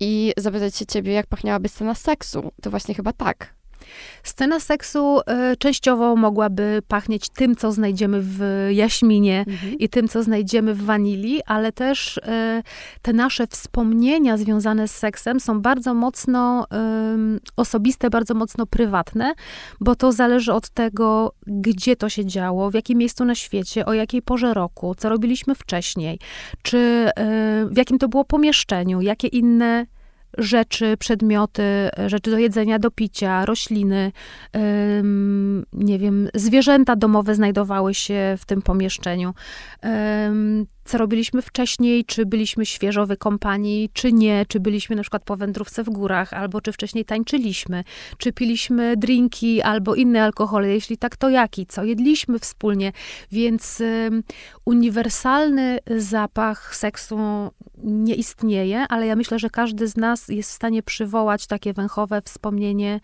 i 0.00 0.32
zapytać 0.36 0.76
się 0.76 0.86
ciebie, 0.86 1.12
jak 1.12 1.26
pachniałaby 1.26 1.68
scena 1.68 1.94
seksu. 1.94 2.52
To 2.62 2.70
właśnie 2.70 2.94
chyba 2.94 3.12
tak. 3.12 3.59
Scena 4.22 4.60
seksu 4.60 5.20
y, 5.52 5.56
częściowo 5.56 6.16
mogłaby 6.16 6.82
pachnieć 6.88 7.28
tym, 7.28 7.56
co 7.56 7.72
znajdziemy 7.72 8.18
w 8.22 8.68
jaśminie 8.70 9.44
mhm. 9.48 9.78
i 9.78 9.88
tym, 9.88 10.08
co 10.08 10.22
znajdziemy 10.22 10.74
w 10.74 10.84
wanilii, 10.84 11.40
ale 11.46 11.72
też 11.72 12.16
y, 12.16 12.20
te 13.02 13.12
nasze 13.12 13.46
wspomnienia 13.46 14.36
związane 14.36 14.88
z 14.88 14.94
seksem 14.94 15.40
są 15.40 15.60
bardzo 15.60 15.94
mocno 15.94 16.64
y, 16.64 17.40
osobiste, 17.56 18.10
bardzo 18.10 18.34
mocno 18.34 18.66
prywatne, 18.66 19.34
bo 19.80 19.96
to 19.96 20.12
zależy 20.12 20.52
od 20.52 20.70
tego, 20.70 21.32
gdzie 21.46 21.96
to 21.96 22.08
się 22.08 22.26
działo, 22.26 22.70
w 22.70 22.74
jakim 22.74 22.98
miejscu 22.98 23.24
na 23.24 23.34
świecie, 23.34 23.86
o 23.86 23.92
jakiej 23.92 24.22
porze 24.22 24.54
roku, 24.54 24.94
co 24.94 25.08
robiliśmy 25.08 25.54
wcześniej, 25.54 26.18
czy 26.62 27.10
w 27.70 27.76
jakim 27.76 27.98
to 27.98 28.08
było 28.08 28.24
pomieszczeniu, 28.24 29.00
jakie 29.00 29.28
inne 29.28 29.86
rzeczy, 30.38 30.96
przedmioty, 30.96 31.90
rzeczy 32.06 32.30
do 32.30 32.38
jedzenia, 32.38 32.78
do 32.78 32.90
picia, 32.90 33.44
rośliny, 33.46 34.12
nie 35.72 35.98
wiem, 35.98 36.28
zwierzęta 36.34 36.96
domowe 36.96 37.34
znajdowały 37.34 37.94
się 37.94 38.36
w 38.38 38.46
tym 38.46 38.62
pomieszczeniu 38.62 39.34
co 40.90 40.98
robiliśmy 40.98 41.42
wcześniej, 41.42 42.04
czy 42.04 42.26
byliśmy 42.26 42.66
świeżo 42.66 43.06
wykąpani, 43.06 43.90
czy 43.92 44.12
nie, 44.12 44.46
czy 44.48 44.60
byliśmy 44.60 44.96
na 44.96 45.02
przykład 45.02 45.22
po 45.24 45.36
wędrówce 45.36 45.84
w 45.84 45.90
górach, 45.90 46.32
albo 46.32 46.60
czy 46.60 46.72
wcześniej 46.72 47.04
tańczyliśmy, 47.04 47.84
czy 48.18 48.32
piliśmy 48.32 48.96
drinki 48.96 49.62
albo 49.62 49.94
inne 49.94 50.24
alkohole, 50.24 50.68
jeśli 50.68 50.98
tak, 50.98 51.16
to 51.16 51.28
jaki, 51.28 51.66
co? 51.66 51.84
Jedliśmy 51.84 52.38
wspólnie, 52.38 52.92
więc 53.32 53.80
y, 53.80 54.10
uniwersalny 54.64 55.78
zapach 55.96 56.76
seksu 56.76 57.18
nie 57.84 58.14
istnieje, 58.14 58.86
ale 58.88 59.06
ja 59.06 59.16
myślę, 59.16 59.38
że 59.38 59.50
każdy 59.50 59.88
z 59.88 59.96
nas 59.96 60.28
jest 60.28 60.50
w 60.50 60.54
stanie 60.54 60.82
przywołać 60.82 61.46
takie 61.46 61.72
węchowe 61.72 62.22
wspomnienie 62.22 63.00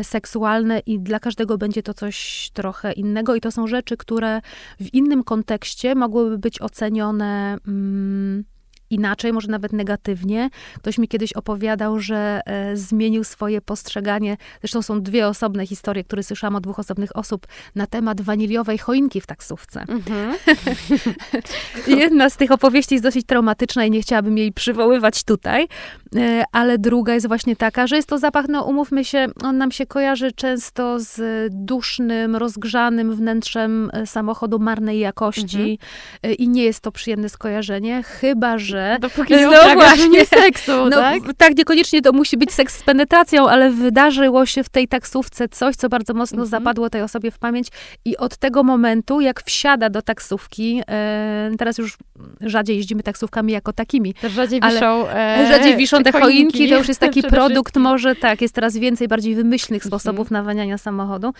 y, 0.00 0.04
seksualne 0.04 0.78
i 0.86 1.00
dla 1.00 1.20
każdego 1.20 1.58
będzie 1.58 1.82
to 1.82 1.94
coś 1.94 2.50
trochę 2.54 2.92
innego. 2.92 3.34
I 3.34 3.40
to 3.40 3.50
są 3.50 3.66
rzeczy, 3.66 3.96
które 3.96 4.40
w 4.80 4.94
innym 4.94 5.24
kontekście 5.24 5.94
mogłyby 5.94 6.38
być 6.38 6.62
ocenione 6.62 6.97
ocenione 6.98 7.58
mm, 7.64 8.40
inaczej, 8.90 9.32
może 9.32 9.48
nawet 9.48 9.72
negatywnie. 9.72 10.50
Ktoś 10.76 10.98
mi 10.98 11.08
kiedyś 11.08 11.32
opowiadał, 11.32 12.00
że 12.00 12.40
e, 12.46 12.76
zmienił 12.76 13.24
swoje 13.24 13.60
postrzeganie. 13.60 14.36
Zresztą 14.60 14.82
są 14.82 15.02
dwie 15.02 15.26
osobne 15.26 15.66
historie, 15.66 16.04
które 16.04 16.22
słyszałam 16.22 16.56
od 16.56 16.62
dwóch 16.62 16.78
osobnych 16.78 17.16
osób 17.16 17.46
na 17.74 17.86
temat 17.86 18.20
waniliowej 18.20 18.78
choinki 18.78 19.20
w 19.20 19.26
taksówce. 19.26 19.80
Mm-hmm. 19.80 20.34
Jedna 22.02 22.30
z 22.30 22.36
tych 22.36 22.50
opowieści 22.50 22.94
jest 22.94 23.04
dosyć 23.04 23.26
traumatyczna 23.26 23.84
i 23.84 23.90
nie 23.90 24.02
chciałabym 24.02 24.38
jej 24.38 24.52
przywoływać 24.52 25.24
tutaj, 25.24 25.68
e, 26.16 26.44
ale 26.52 26.78
druga 26.78 27.14
jest 27.14 27.28
właśnie 27.28 27.56
taka, 27.56 27.86
że 27.86 27.96
jest 27.96 28.08
to 28.08 28.18
zapach, 28.18 28.48
no 28.48 28.64
umówmy 28.64 29.04
się, 29.04 29.26
on 29.42 29.58
nam 29.58 29.70
się 29.70 29.86
kojarzy 29.86 30.32
często 30.32 31.00
z 31.00 31.20
dusznym, 31.54 32.36
rozgrzanym 32.36 33.14
wnętrzem 33.14 33.90
e, 33.92 34.06
samochodu 34.06 34.58
marnej 34.58 34.98
jakości 34.98 35.78
mm-hmm. 36.22 36.34
i 36.38 36.48
nie 36.48 36.64
jest 36.64 36.80
to 36.80 36.92
przyjemne 36.92 37.28
skojarzenie, 37.28 38.02
chyba, 38.02 38.58
że 38.58 38.77
że... 38.78 38.98
Dopóki 39.00 39.34
nie 39.34 39.46
no 39.46 39.74
właśnie 39.74 40.26
seksu, 40.42 40.72
no, 40.90 40.96
tak? 40.96 41.22
Tak, 41.36 41.56
niekoniecznie 41.56 42.02
to 42.02 42.12
musi 42.12 42.36
być 42.36 42.52
seks 42.52 42.78
z 42.78 42.82
penetracją, 42.82 43.48
ale 43.48 43.70
wydarzyło 43.70 44.46
się 44.46 44.64
w 44.64 44.68
tej 44.68 44.88
taksówce 44.88 45.48
coś, 45.48 45.76
co 45.76 45.88
bardzo 45.88 46.14
mocno 46.14 46.42
mhm. 46.42 46.50
zapadło 46.50 46.90
tej 46.90 47.02
osobie 47.02 47.30
w 47.30 47.38
pamięć 47.38 47.68
i 48.04 48.16
od 48.16 48.36
tego 48.36 48.62
momentu, 48.62 49.20
jak 49.20 49.42
wsiada 49.42 49.90
do 49.90 50.02
taksówki, 50.02 50.82
e, 50.90 51.50
teraz 51.58 51.78
już 51.78 51.96
rzadziej 52.40 52.76
jeździmy 52.76 53.02
taksówkami 53.02 53.52
jako 53.52 53.72
takimi. 53.72 54.14
Też 54.14 54.32
rzadziej 54.32 54.60
wiszą 54.60 55.08
e, 55.08 55.46
Rzadziej 55.48 55.76
wiszą 55.76 56.02
te 56.02 56.12
choinki, 56.12 56.58
choinki, 56.58 56.68
to 56.68 56.78
już 56.78 56.88
jest 56.88 57.00
taki 57.08 57.22
produkt, 57.22 57.76
może 57.76 58.16
tak, 58.16 58.42
jest 58.42 58.54
teraz 58.54 58.76
więcej, 58.76 59.08
bardziej 59.08 59.34
wymyślnych 59.34 59.82
mhm. 59.82 59.90
sposobów 59.90 60.30
nawaniania 60.30 60.78
samochodu, 60.78 61.32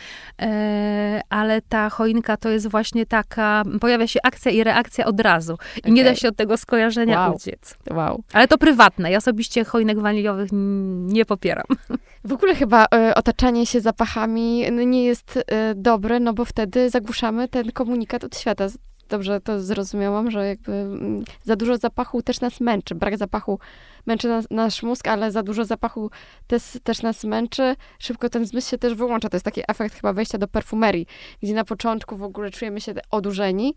e, 0.43 1.21
ale 1.31 1.63
ta 1.63 1.91
choinka 1.91 2.37
to 2.37 2.49
jest 2.49 2.69
właśnie 2.69 3.07
taka, 3.07 3.63
pojawia 3.81 4.07
się 4.07 4.21
akcja 4.23 4.51
i 4.51 4.65
reakcja 4.65 5.05
od 5.05 5.21
razu 5.21 5.59
i 5.77 5.81
okay. 5.81 5.93
nie 5.93 6.05
da 6.05 6.15
się 6.15 6.29
od 6.29 6.37
tego 6.37 6.57
skojarzenia 6.57 7.28
wow 7.29 7.37
uciec. 7.37 7.75
Wow. 7.91 8.23
Ale 8.33 8.49
to 8.49 8.59
prywatne. 8.59 9.11
Ja 9.11 9.19
osobiście 9.19 9.65
choinek 9.65 10.01
waniliowych 10.01 10.49
nie 10.53 11.25
popieram. 11.25 11.67
W 12.25 12.33
ogóle 12.33 12.55
chyba 12.55 12.85
y, 12.85 13.15
otaczanie 13.15 13.67
się 13.67 13.81
zapachami 13.81 14.73
nie 14.73 15.05
jest 15.05 15.37
y, 15.37 15.43
dobre, 15.75 16.21
no 16.21 16.33
bo 16.33 16.45
wtedy 16.45 16.91
zagłuszamy 16.91 17.49
ten 17.49 17.73
komunikat 17.73 18.25
od 18.25 18.39
świata. 18.39 18.67
Dobrze 19.09 19.41
to 19.41 19.63
zrozumiałam, 19.63 20.31
że 20.31 20.47
jakby 20.47 20.73
mm, 20.73 21.25
za 21.45 21.57
dużo 21.57 21.77
zapachu 21.77 22.23
też 22.23 22.41
nas 22.41 22.61
męczy. 22.61 22.95
Brak 22.95 23.17
zapachu 23.17 23.59
męczy 24.07 24.29
nas, 24.29 24.47
nasz 24.51 24.83
mózg, 24.83 25.09
ale 25.09 25.33
za 25.33 25.43
dużo 25.43 25.65
zapachu 25.65 26.11
też, 26.47 26.63
też 26.83 27.03
nas 27.03 27.25
męczy. 27.25 27.77
Szybko 27.99 28.29
ten 28.29 28.47
zmysł 28.47 28.71
się 28.71 28.79
też 28.79 28.95
wyłącza. 28.95 29.29
To 29.29 29.37
jest 29.37 29.45
taki 29.45 29.63
efekt 29.69 29.95
chyba 29.95 30.13
wejścia 30.13 30.39
do 30.39 30.49
perfumerii, 30.49 31.07
gdzie 31.43 31.55
na 31.55 31.65
początku 31.65 32.17
w 32.17 32.23
ogóle 32.23 32.51
czujemy 32.51 32.81
się 32.81 32.95
odurzeni. 33.11 33.75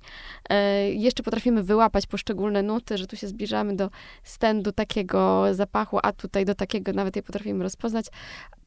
E, 0.49 0.89
jeszcze 0.91 1.23
potrafimy 1.23 1.63
wyłapać 1.63 2.07
poszczególne 2.07 2.63
nuty, 2.63 2.97
że 2.97 3.07
tu 3.07 3.15
się 3.15 3.27
zbliżamy 3.27 3.75
do 3.75 3.89
stędu 4.23 4.71
takiego 4.71 5.45
zapachu, 5.53 5.99
a 6.03 6.11
tutaj 6.11 6.45
do 6.45 6.55
takiego 6.55 6.93
nawet 6.93 7.15
je 7.15 7.23
potrafimy 7.23 7.63
rozpoznać. 7.63 8.05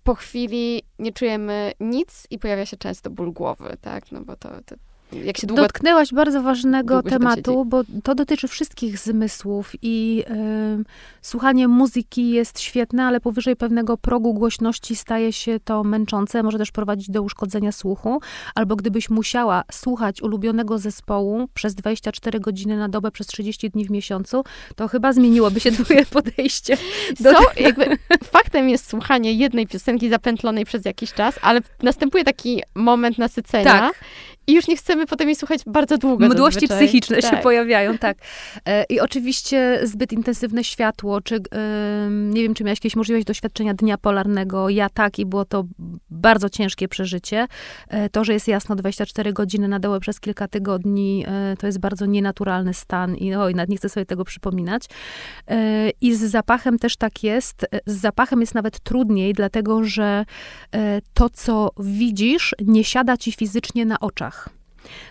Po 0.05 0.15
chwili 0.15 0.83
nie 0.99 1.12
czujemy 1.12 1.73
nic 1.81 2.27
i 2.31 2.39
pojawia 2.39 2.67
się 2.67 2.77
często 2.77 3.11
ból 3.11 3.33
głowy, 3.33 3.77
tak? 3.81 4.12
No 4.12 4.21
bo 4.21 4.37
to, 4.37 4.49
to 4.67 4.77
jak 5.13 5.39
się 5.39 5.47
długo... 5.47 5.63
Dotknęłaś 5.63 6.13
bardzo 6.13 6.43
ważnego 6.43 7.03
tematu, 7.03 7.65
bo 7.65 7.83
to 8.03 8.15
dotyczy 8.15 8.49
wszystkich 8.49 8.99
zmysłów 8.99 9.73
i 9.83 10.25
y, 10.81 10.85
słuchanie 11.23 11.69
muzyki 11.69 12.31
jest 12.31 12.61
świetne, 12.61 13.05
ale 13.05 13.21
powyżej 13.21 13.57
pewnego 13.57 13.97
progu 13.97 14.35
głośności 14.35 14.97
staje 14.97 15.33
się 15.33 15.61
to 15.65 15.85
męczące, 15.85 16.43
może 16.43 16.59
też 16.59 16.73
prowadzić 16.73 17.11
do 17.11 17.23
uszkodzenia 17.23 17.73
słuchu, 17.73 18.21
albo 18.55 18.77
gdybyś 18.77 19.11
musiała 19.11 19.63
słuchać 19.73 20.23
ulubionego 20.23 20.79
zespołu 20.79 21.49
przez 21.55 21.75
24 21.75 22.41
godziny 22.41 22.77
na 22.77 22.89
dobę, 22.89 23.11
przez 23.11 23.27
30 23.27 23.71
dni 23.71 23.85
w 23.85 23.91
miesiącu, 23.91 24.45
to 24.77 24.89
chyba 24.89 25.13
zmieniłoby 25.13 25.61
się 25.61 25.73
twoje 25.73 26.07
podejście. 26.17 26.77
Do? 27.21 27.31
Jakby 27.57 27.99
faktem 28.25 28.69
jest 28.69 28.91
słuchanie 28.91 29.33
jednej 29.33 29.67
piosenki 29.67 30.09
zapętlonej 30.09 30.65
przez 30.65 30.85
jakiś 30.85 31.13
czas, 31.13 31.39
ale 31.43 31.61
następuje 31.83 32.25
taki 32.25 32.63
moment 32.75 33.19
nasycenia 33.19 33.65
tak. 33.65 33.95
I 34.47 34.55
już 34.55 34.69
nie 34.69 34.77
chcemy 34.77 35.07
potem 35.07 35.29
jej 35.29 35.37
słuchać 35.37 35.61
bardzo 35.67 35.99
długo. 35.99 36.29
Mdłości 36.29 36.61
zazwyczaj. 36.61 36.87
psychiczne 36.87 37.23
tak. 37.23 37.31
się 37.31 37.37
pojawiają, 37.37 37.99
tak. 37.99 38.19
E, 38.67 38.85
I 38.85 39.01
oczywiście 39.01 39.81
zbyt 39.83 40.13
intensywne 40.13 40.65
światło, 40.65 41.21
czy 41.21 41.41
nie 42.11 42.43
wiem, 42.43 42.55
czy 42.55 42.65
miałeś 42.65 42.79
jakieś 42.79 42.97
możliwość 42.97 43.27
doświadczenia 43.27 43.75
dnia 43.75 43.99
polarnego. 43.99 44.69
Ja 44.69 44.89
tak 44.89 45.19
i 45.19 45.27
było 45.27 45.45
to 45.45 45.65
bardzo 46.11 46.51
ciężkie 46.51 46.89
przeżycie. 46.89 47.47
E, 47.89 48.09
to, 48.09 48.25
że 48.25 48.33
jest 48.33 48.49
jasno 48.49 48.77
24 48.77 49.33
godziny 49.33 49.69
na 49.69 49.81
dołę 49.81 50.01
przez 50.01 50.21
kilka 50.21 50.49
tygodni, 50.49 51.25
e, 51.29 51.57
to 51.57 51.67
jest 51.67 51.79
bardzo 51.79 52.07
nienaturalny 52.07 52.75
stan 52.75 53.17
i 53.17 53.35
oj, 53.35 53.55
nawet 53.55 53.71
nie 53.71 53.77
chcę 53.77 53.89
sobie 53.89 54.07
tego 54.07 54.25
przypominać. 54.25 54.85
I 56.01 56.15
z 56.15 56.21
zapachem 56.21 56.79
też 56.79 56.97
tak 56.97 57.23
jest. 57.23 57.67
Z 57.87 58.01
zapachem 58.01 58.41
jest 58.41 58.55
nawet 58.55 58.81
trudniej, 58.81 59.33
dlatego 59.33 59.85
że 59.85 60.25
to, 61.15 61.31
co 61.31 61.71
widzisz, 61.79 62.55
nie 62.65 62.85
siada 62.85 63.17
ci 63.17 63.33
fizycznie 63.33 63.85
na 63.85 64.01
oczach. 64.01 64.34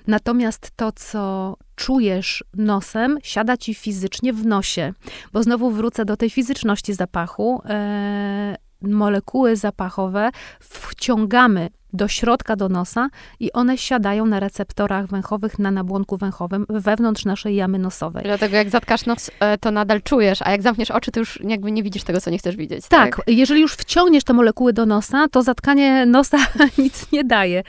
Natomiast 0.07 0.71
to, 0.75 0.91
co 0.91 1.55
czujesz 1.75 2.43
nosem, 2.53 3.17
siada 3.23 3.57
ci 3.57 3.73
fizycznie 3.73 4.33
w 4.33 4.45
nosie. 4.45 4.93
Bo 5.33 5.43
znowu 5.43 5.71
wrócę 5.71 6.05
do 6.05 6.17
tej 6.17 6.29
fizyczności 6.29 6.93
zapachu. 6.93 7.61
E, 7.65 8.55
molekuły 8.81 9.55
zapachowe 9.55 10.29
wciągamy 10.59 11.69
do 11.93 12.07
środka, 12.07 12.55
do 12.55 12.69
nosa 12.69 13.09
i 13.39 13.51
one 13.51 13.77
siadają 13.77 14.25
na 14.25 14.39
receptorach 14.39 15.07
węchowych, 15.07 15.59
na 15.59 15.71
nabłonku 15.71 16.17
węchowym 16.17 16.65
wewnątrz 16.69 17.25
naszej 17.25 17.55
jamy 17.55 17.79
nosowej. 17.79 18.23
Dlatego 18.23 18.55
jak 18.55 18.69
zatkasz 18.69 19.05
nos, 19.05 19.31
e, 19.39 19.57
to 19.57 19.71
nadal 19.71 20.01
czujesz, 20.01 20.41
a 20.41 20.51
jak 20.51 20.61
zamkniesz 20.61 20.91
oczy, 20.91 21.11
to 21.11 21.19
już 21.19 21.39
jakby 21.43 21.71
nie 21.71 21.83
widzisz 21.83 22.03
tego, 22.03 22.21
co 22.21 22.29
nie 22.29 22.37
chcesz 22.37 22.55
widzieć. 22.55 22.87
Tak, 22.87 23.15
tak? 23.15 23.25
jeżeli 23.27 23.61
już 23.61 23.73
wciągniesz 23.73 24.23
te 24.23 24.33
molekuły 24.33 24.73
do 24.73 24.85
nosa, 24.85 25.27
to 25.27 25.43
zatkanie 25.43 26.05
nosa 26.05 26.37
nic 26.77 27.11
nie 27.11 27.23
daje. 27.23 27.63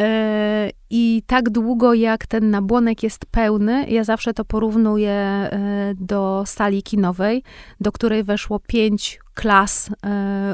E, 0.00 0.70
I 0.90 1.22
tak 1.26 1.50
długo 1.50 1.94
jak 1.94 2.26
ten 2.26 2.50
nabłonek 2.50 3.02
jest 3.02 3.26
pełny, 3.26 3.86
ja 3.88 4.04
zawsze 4.04 4.34
to 4.34 4.44
porównuję 4.44 5.10
e, 5.10 5.48
do 6.00 6.42
sali 6.46 6.82
kinowej, 6.82 7.42
do 7.80 7.92
której 7.92 8.24
weszło 8.24 8.60
pięć 8.60 9.20
klas 9.34 9.90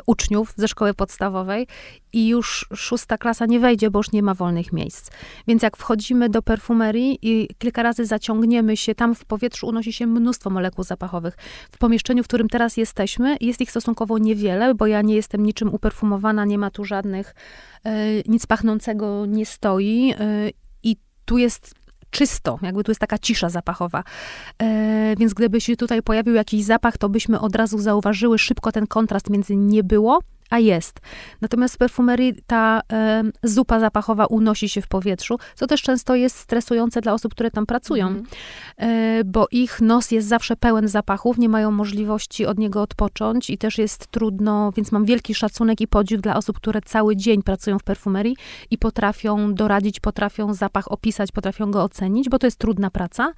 uczniów 0.06 0.52
ze 0.56 0.68
szkoły 0.68 0.94
podstawowej 0.94 1.66
i 2.14 2.28
już 2.28 2.66
szósta 2.74 3.18
klasa 3.18 3.46
nie 3.46 3.60
wejdzie, 3.60 3.90
bo 3.90 3.98
już 3.98 4.12
nie 4.12 4.22
ma 4.22 4.34
wolnych 4.34 4.72
miejsc. 4.72 5.10
Więc 5.46 5.62
jak 5.62 5.76
wchodzimy 5.76 6.28
do 6.28 6.42
perfumerii 6.42 7.18
i 7.22 7.48
kilka 7.58 7.82
razy 7.82 8.06
zaciągniemy 8.06 8.76
się, 8.76 8.94
tam 8.94 9.14
w 9.14 9.24
powietrzu 9.24 9.66
unosi 9.66 9.92
się 9.92 10.06
mnóstwo 10.06 10.50
molekuł 10.50 10.84
zapachowych. 10.84 11.34
W 11.70 11.78
pomieszczeniu, 11.78 12.24
w 12.24 12.26
którym 12.26 12.48
teraz 12.48 12.76
jesteśmy, 12.76 13.36
jest 13.40 13.60
ich 13.60 13.70
stosunkowo 13.70 14.18
niewiele, 14.18 14.74
bo 14.74 14.86
ja 14.86 15.02
nie 15.02 15.14
jestem 15.14 15.42
niczym 15.46 15.74
uperfumowana, 15.74 16.44
nie 16.44 16.58
ma 16.58 16.70
tu 16.70 16.84
żadnych, 16.84 17.34
e, 17.84 17.92
nic 18.26 18.46
pachnącego 18.46 19.26
nie 19.26 19.46
stoi 19.46 20.14
e, 20.18 20.50
i 20.82 20.96
tu 21.24 21.38
jest 21.38 21.74
czysto, 22.10 22.58
jakby 22.62 22.84
tu 22.84 22.90
jest 22.90 23.00
taka 23.00 23.18
cisza 23.18 23.48
zapachowa. 23.48 24.04
E, 24.62 25.14
więc 25.18 25.34
gdyby 25.34 25.60
się 25.60 25.76
tutaj 25.76 26.02
pojawił 26.02 26.34
jakiś 26.34 26.64
zapach, 26.64 26.98
to 26.98 27.08
byśmy 27.08 27.40
od 27.40 27.56
razu 27.56 27.78
zauważyły 27.78 28.38
szybko 28.38 28.72
ten 28.72 28.86
kontrast 28.86 29.30
między 29.30 29.56
nie 29.56 29.84
było, 29.84 30.20
a 30.54 30.58
jest. 30.58 31.00
Natomiast 31.40 31.74
w 31.74 31.78
perfumerii 31.78 32.34
ta 32.46 32.80
zupa 33.42 33.80
zapachowa 33.80 34.26
unosi 34.26 34.68
się 34.68 34.80
w 34.82 34.88
powietrzu, 34.88 35.38
co 35.54 35.66
też 35.66 35.82
często 35.82 36.14
jest 36.14 36.36
stresujące 36.36 37.00
dla 37.00 37.12
osób, 37.12 37.32
które 37.32 37.50
tam 37.50 37.66
pracują, 37.66 38.06
mm. 38.06 38.24
bo 39.24 39.46
ich 39.50 39.80
nos 39.80 40.10
jest 40.10 40.28
zawsze 40.28 40.56
pełen 40.56 40.88
zapachów, 40.88 41.38
nie 41.38 41.48
mają 41.48 41.70
możliwości 41.70 42.46
od 42.46 42.58
niego 42.58 42.82
odpocząć 42.82 43.50
i 43.50 43.58
też 43.58 43.78
jest 43.78 44.06
trudno, 44.06 44.72
więc 44.76 44.92
mam 44.92 45.04
wielki 45.04 45.34
szacunek 45.34 45.80
i 45.80 45.88
podziw 45.88 46.20
dla 46.20 46.36
osób, 46.36 46.56
które 46.56 46.80
cały 46.80 47.16
dzień 47.16 47.42
pracują 47.42 47.78
w 47.78 47.82
perfumerii 47.82 48.36
i 48.70 48.78
potrafią 48.78 49.54
doradzić, 49.54 50.00
potrafią 50.00 50.54
zapach 50.54 50.92
opisać, 50.92 51.32
potrafią 51.32 51.70
go 51.70 51.82
ocenić, 51.82 52.28
bo 52.28 52.38
to 52.38 52.46
jest 52.46 52.58
trudna 52.58 52.90
praca. 52.90 53.32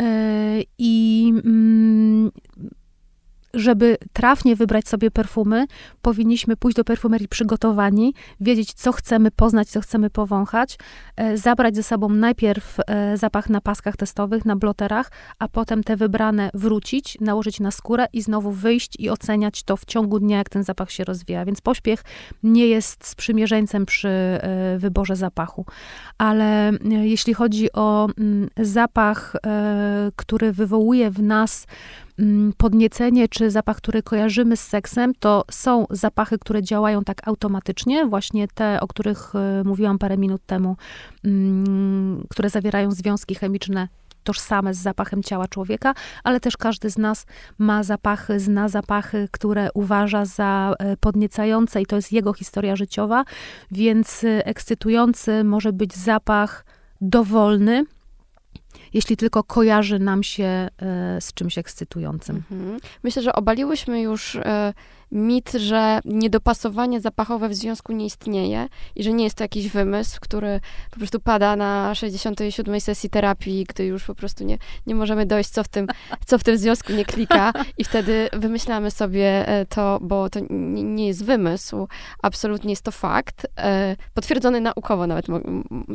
E, 0.00 0.60
I 0.78 1.32
mm, 1.44 2.30
żeby 3.54 3.96
trafnie 4.12 4.56
wybrać 4.56 4.88
sobie 4.88 5.10
perfumy, 5.10 5.66
powinniśmy 6.02 6.56
pójść 6.56 6.76
do 6.76 6.84
perfumerii 6.84 7.28
przygotowani, 7.28 8.14
wiedzieć, 8.40 8.72
co 8.72 8.92
chcemy 8.92 9.30
poznać, 9.30 9.68
co 9.68 9.80
chcemy 9.80 10.10
powąchać, 10.10 10.78
e, 11.16 11.36
zabrać 11.36 11.76
ze 11.76 11.82
sobą 11.82 12.08
najpierw 12.08 12.76
e, 12.86 13.16
zapach 13.16 13.48
na 13.48 13.60
paskach 13.60 13.96
testowych, 13.96 14.44
na 14.44 14.56
bloterach, 14.56 15.10
a 15.38 15.48
potem 15.48 15.84
te 15.84 15.96
wybrane 15.96 16.50
wrócić, 16.54 17.18
nałożyć 17.20 17.60
na 17.60 17.70
skórę 17.70 18.06
i 18.12 18.22
znowu 18.22 18.50
wyjść 18.50 18.96
i 18.98 19.10
oceniać 19.10 19.62
to 19.62 19.76
w 19.76 19.84
ciągu 19.84 20.18
dnia, 20.18 20.38
jak 20.38 20.48
ten 20.48 20.64
zapach 20.64 20.90
się 20.90 21.04
rozwija. 21.04 21.44
Więc 21.44 21.60
pośpiech 21.60 22.04
nie 22.42 22.66
jest 22.66 23.06
sprzymierzeńcem 23.06 23.86
przy 23.86 24.08
e, 24.08 24.78
wyborze 24.78 25.16
zapachu. 25.16 25.66
Ale 26.18 26.72
jeśli 26.84 27.34
chodzi 27.34 27.72
o 27.72 28.08
mm, 28.18 28.48
zapach, 28.56 29.36
który 30.16 30.52
wywołuje 30.52 31.10
w 31.10 31.22
nas 31.22 31.66
podniecenie 32.56 33.28
czy 33.28 33.50
zapach, 33.50 33.76
który 33.76 34.02
kojarzymy 34.02 34.56
z 34.56 34.60
seksem, 34.60 35.12
to 35.14 35.44
są 35.50 35.86
zapachy, 35.90 36.38
które 36.38 36.62
działają 36.62 37.04
tak 37.04 37.28
automatycznie, 37.28 38.06
właśnie 38.06 38.48
te, 38.48 38.80
o 38.80 38.86
których 38.86 39.34
e, 39.34 39.62
mówiłam 39.64 39.98
parę 39.98 40.16
minut 40.16 40.42
temu, 40.46 40.76
mm, 41.24 42.26
które 42.30 42.50
zawierają 42.50 42.90
związki 42.90 43.34
chemiczne 43.34 43.88
tożsame 44.24 44.74
z 44.74 44.78
zapachem 44.78 45.22
ciała 45.22 45.48
człowieka, 45.48 45.94
ale 46.24 46.40
też 46.40 46.56
każdy 46.56 46.90
z 46.90 46.98
nas 46.98 47.26
ma 47.58 47.82
zapachy, 47.82 48.40
zna 48.40 48.68
zapachy, 48.68 49.28
które 49.30 49.68
uważa 49.74 50.24
za 50.24 50.74
e, 50.78 50.96
podniecające 50.96 51.82
i 51.82 51.86
to 51.86 51.96
jest 51.96 52.12
jego 52.12 52.32
historia 52.32 52.76
życiowa, 52.76 53.24
więc 53.70 54.24
e, 54.24 54.46
ekscytujący 54.46 55.44
może 55.44 55.72
być 55.72 55.94
zapach 55.94 56.64
dowolny, 57.00 57.84
jeśli 58.94 59.16
tylko 59.16 59.44
kojarzy 59.44 59.98
nam 59.98 60.22
się 60.22 60.44
e, 60.44 60.68
z 61.20 61.34
czymś 61.34 61.58
ekscytującym. 61.58 62.42
Mhm. 62.50 62.80
Myślę, 63.02 63.22
że 63.22 63.32
obaliłyśmy 63.32 64.00
już 64.00 64.36
e, 64.36 64.72
mit, 65.12 65.52
że 65.52 66.00
niedopasowanie 66.04 67.00
zapachowe 67.00 67.48
w 67.48 67.54
związku 67.54 67.92
nie 67.92 68.06
istnieje 68.06 68.68
i 68.96 69.02
że 69.02 69.12
nie 69.12 69.24
jest 69.24 69.36
to 69.36 69.44
jakiś 69.44 69.68
wymysł, 69.68 70.18
który 70.20 70.60
po 70.90 70.96
prostu 70.96 71.20
pada 71.20 71.56
na 71.56 71.94
67 71.94 72.80
sesji 72.80 73.10
terapii, 73.10 73.64
gdy 73.68 73.84
już 73.84 74.04
po 74.04 74.14
prostu 74.14 74.44
nie, 74.44 74.58
nie 74.86 74.94
możemy 74.94 75.26
dojść, 75.26 75.50
co 75.50 75.64
w, 75.64 75.68
tym, 75.68 75.86
co 76.26 76.38
w 76.38 76.44
tym 76.44 76.58
związku 76.58 76.92
nie 76.92 77.04
klika 77.04 77.52
i 77.78 77.84
wtedy 77.84 78.28
wymyślamy 78.32 78.90
sobie 78.90 79.48
e, 79.48 79.66
to, 79.66 79.98
bo 80.02 80.30
to 80.30 80.40
nie 80.50 81.06
jest 81.06 81.24
wymysł, 81.24 81.88
absolutnie 82.22 82.72
jest 82.72 82.82
to 82.82 82.90
fakt, 82.90 83.46
potwierdzony 84.14 84.60
naukowo 84.60 85.06
nawet, 85.06 85.26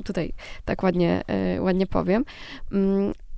tutaj 0.05 0.33
tak 0.65 0.83
ładnie, 0.83 1.21
ładnie 1.59 1.87
powiem, 1.87 2.25
mm, 2.71 2.86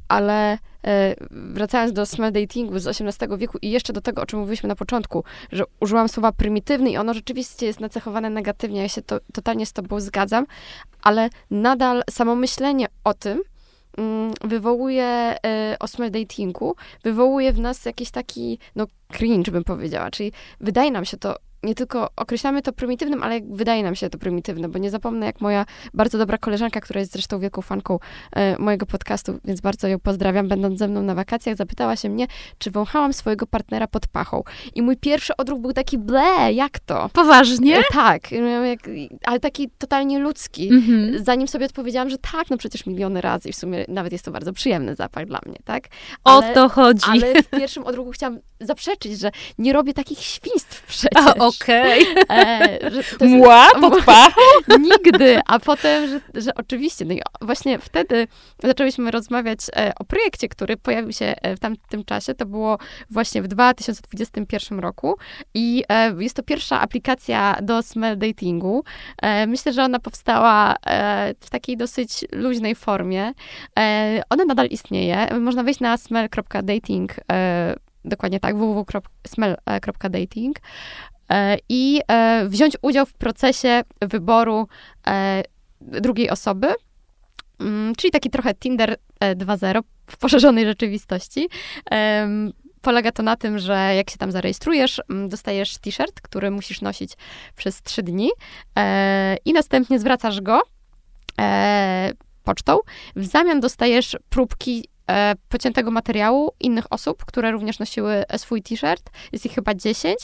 ale 0.08 0.58
E, 0.88 1.16
wracając 1.32 1.94
do 1.94 2.06
smell 2.06 2.32
datingu 2.32 2.80
z 2.80 2.88
XVIII 2.88 3.38
wieku 3.38 3.58
i 3.62 3.72
jeszcze 3.72 3.94
do 3.94 4.02
tego, 4.02 4.22
o 4.22 4.26
czym 4.26 4.40
mówiliśmy 4.40 4.70
na 4.70 4.76
początku, 4.76 5.24
że 5.52 5.64
użyłam 5.80 6.10
słowa 6.10 6.32
prymitywny 6.32 6.90
i 6.90 6.98
ono 6.98 7.14
rzeczywiście 7.14 7.66
jest 7.66 7.80
nacechowane 7.80 8.30
negatywnie, 8.30 8.82
ja 8.82 8.90
się 8.90 9.02
to, 9.02 9.20
totalnie 9.34 9.66
z 9.66 9.74
tobą 9.74 10.00
zgadzam, 10.00 10.46
ale 11.02 11.30
nadal 11.52 12.04
samo 12.10 12.36
myślenie 12.36 12.88
o 13.04 13.14
tym, 13.14 13.42
mm, 13.98 14.34
wywołuje 14.44 15.36
y, 15.74 15.80
o 15.80 15.88
smell 15.88 16.12
datingu, 16.12 16.76
wywołuje 17.04 17.54
w 17.54 17.60
nas 17.60 17.86
jakiś 17.86 18.12
taki, 18.12 18.60
no, 18.76 18.86
cringe 19.12 19.52
bym 19.52 19.64
powiedziała, 19.64 20.12
czyli 20.12 20.32
wydaje 20.60 20.92
nam 20.92 21.06
się 21.06 21.18
to 21.18 21.36
nie 21.64 21.76
tylko 21.76 22.10
określamy 22.16 22.62
to 22.62 22.74
prymitywnym, 22.74 23.24
ale 23.24 23.40
wydaje 23.50 23.84
nam 23.84 23.96
się 23.96 24.10
to 24.10 24.18
prymitywne, 24.18 24.70
bo 24.70 24.80
nie 24.80 24.90
zapomnę, 24.90 25.26
jak 25.26 25.42
moja 25.42 25.66
bardzo 25.94 26.18
dobra 26.18 26.38
koleżanka, 26.38 26.82
która 26.82 27.00
jest 27.00 27.12
zresztą 27.12 27.40
wielką 27.40 27.62
fanką 27.62 28.00
e, 28.32 28.58
mojego 28.58 28.86
podcastu, 28.86 29.40
więc 29.46 29.62
bardzo 29.62 29.88
ją 29.88 30.00
pozdrawiam, 30.00 30.48
będąc 30.48 30.80
ze 30.80 30.88
mną 30.88 31.02
na 31.02 31.16
wakacjach, 31.16 31.56
zapytała 31.56 31.96
się 31.96 32.10
mnie, 32.10 32.28
czy 32.58 32.72
wąchałam 32.72 33.14
swojego 33.14 33.48
partnera 33.48 33.88
pod 33.88 34.08
pachą. 34.08 34.44
I 34.76 34.82
mój 34.82 34.98
pierwszy 34.98 35.38
odruch 35.38 35.60
był 35.60 35.74
taki, 35.74 35.98
ble, 35.98 36.54
jak 36.54 36.80
to? 36.80 37.10
Poważnie? 37.14 37.80
E, 37.80 37.84
tak, 37.92 38.32
jak, 38.32 38.80
ale 39.26 39.40
taki 39.40 39.70
totalnie 39.78 40.20
ludzki. 40.20 40.70
Mhm. 40.70 41.24
Zanim 41.24 41.48
sobie 41.48 41.66
odpowiedziałam, 41.66 42.10
że 42.10 42.18
tak, 42.18 42.50
no 42.50 42.58
przecież 42.58 42.86
miliony 42.86 43.22
razy 43.22 43.50
i 43.50 43.54
w 43.54 43.56
sumie 43.56 43.86
nawet 43.88 44.12
jest 44.12 44.26
to 44.26 44.32
bardzo 44.32 44.54
przyjemny 44.54 44.96
zapach 44.96 45.26
dla 45.26 45.40
mnie, 45.46 45.58
tak? 45.66 45.88
Ale, 46.24 46.52
o 46.52 46.54
to 46.54 46.70
chodzi. 46.70 47.06
Ale 47.08 47.44
w 47.44 47.50
pierwszym 47.50 47.86
odruchu 47.86 48.12
chciałam 48.12 48.40
zaprzeczyć, 48.62 49.20
że 49.20 49.32
nie 49.58 49.74
robię 49.74 49.94
takich 49.94 50.20
świństw 50.20 50.86
przecież. 50.88 51.10
A, 51.16 51.34
okej. 51.50 52.06
Okay. 52.12 52.26
E, 53.22 53.28
Mła 53.28 53.68
pod 53.82 54.06
pachą? 54.06 54.42
Nigdy. 54.80 55.42
A 55.48 55.60
potem, 55.60 56.08
że, 56.08 56.42
że 56.42 56.56
oczywiście, 56.56 57.06
no 57.06 57.14
i 57.14 57.22
właśnie 57.42 57.80
wtedy 57.80 58.28
zaczęliśmy 58.64 59.12
rozmawiać 59.12 59.60
e, 59.76 59.92
o 60.00 60.04
projekcie, 60.04 60.50
który 60.50 60.78
pojawił 60.78 61.12
się 61.12 61.36
e, 61.42 61.56
w 61.56 61.60
tamtym 61.60 62.06
czasie. 62.06 62.34
To 62.34 62.46
było 62.46 62.78
właśnie 63.10 63.42
w 63.42 63.48
2021 63.48 64.80
roku 64.80 65.18
i 65.54 65.84
jest 66.20 66.36
to 66.36 66.44
pierwsza 66.44 66.82
aplikacja 66.82 67.58
do 67.62 67.82
smell 67.82 68.18
datingu. 68.18 68.84
Myślę, 69.48 69.74
że 69.74 69.84
ona 69.84 70.00
powstała 70.00 70.76
w 71.40 71.50
takiej 71.50 71.78
dosyć 71.78 72.26
luźnej 72.32 72.76
formie. 72.76 73.34
ona 74.30 74.46
nadal 74.46 74.68
istnieje. 74.68 75.28
Można 75.40 75.64
wejść 75.64 75.80
na 75.80 75.98
smell.dating 75.98 77.16
dokładnie 78.06 78.40
tak, 78.40 78.56
www.smell.dating 78.56 80.58
i 81.70 82.02
e, 82.08 82.46
wziąć 82.48 82.78
udział 82.82 83.06
w 83.06 83.14
procesie 83.14 83.82
wyboru 84.02 84.68
e, 85.08 85.44
drugiej 85.82 86.30
osoby, 86.30 86.68
mm, 87.60 87.96
czyli 87.96 88.12
taki 88.12 88.30
trochę 88.30 88.54
Tinder 88.54 88.96
2.0 89.22 89.82
w 90.08 90.18
poszerzonej 90.18 90.66
rzeczywistości. 90.66 91.50
Polega 92.82 93.12
to 93.12 93.24
na 93.24 93.36
tym, 93.36 93.60
że 93.60 93.96
jak 93.96 94.10
się 94.10 94.18
tam 94.18 94.32
zarejestrujesz, 94.32 95.02
mm, 95.10 95.30
dostajesz 95.30 95.78
t-shirt, 95.78 96.22
który 96.22 96.52
musisz 96.52 96.82
nosić 96.82 97.14
przez 97.56 97.82
trzy 97.82 98.04
dni 98.04 98.30
i 99.46 99.54
następnie 99.54 100.00
zwracasz 100.00 100.42
go 100.42 100.62
pocztą. 102.44 102.80
W 103.16 103.26
zamian 103.26 103.60
dostajesz 103.60 104.18
próbki 104.30 104.86
e, 104.86 104.99
pociętego 105.50 105.92
materiału 105.92 106.52
innych 106.60 106.86
osób, 106.90 107.26
które 107.26 107.52
również 107.52 107.80
nosiły 107.80 108.24
e, 108.28 108.40
swój 108.40 108.62
t-shirt. 108.62 109.10
Jest 109.32 109.46
ich 109.46 109.52
chyba 109.52 109.74
10. 109.74 110.18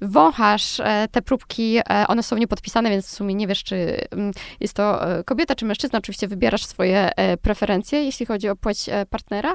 Wąchasz 0.00 0.80
e, 0.80 1.08
te 1.10 1.22
próbki, 1.22 1.78
e, 1.78 1.82
one 2.08 2.22
są 2.22 2.36
niepodpisane, 2.36 2.90
więc 2.90 3.06
w 3.06 3.10
sumie 3.10 3.34
nie 3.34 3.46
wiesz, 3.46 3.64
czy 3.64 4.06
mm, 4.10 4.32
jest 4.60 4.74
to 4.74 5.18
e, 5.18 5.24
kobieta, 5.24 5.54
czy 5.54 5.64
mężczyzna. 5.64 5.98
Oczywiście 5.98 6.28
wybierasz 6.28 6.66
swoje 6.66 7.16
e, 7.16 7.36
preferencje, 7.36 8.04
jeśli 8.04 8.26
chodzi 8.26 8.48
o 8.48 8.56
płeć 8.56 8.86
partnera 9.10 9.54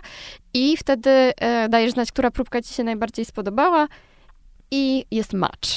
i 0.53 0.77
wtedy 0.77 1.31
dajesz 1.69 1.91
znać, 1.91 2.11
która 2.11 2.31
próbka 2.31 2.61
ci 2.61 2.73
się 2.73 2.83
najbardziej 2.83 3.25
spodobała 3.25 3.87
i 4.71 5.05
jest 5.11 5.33
match. 5.33 5.69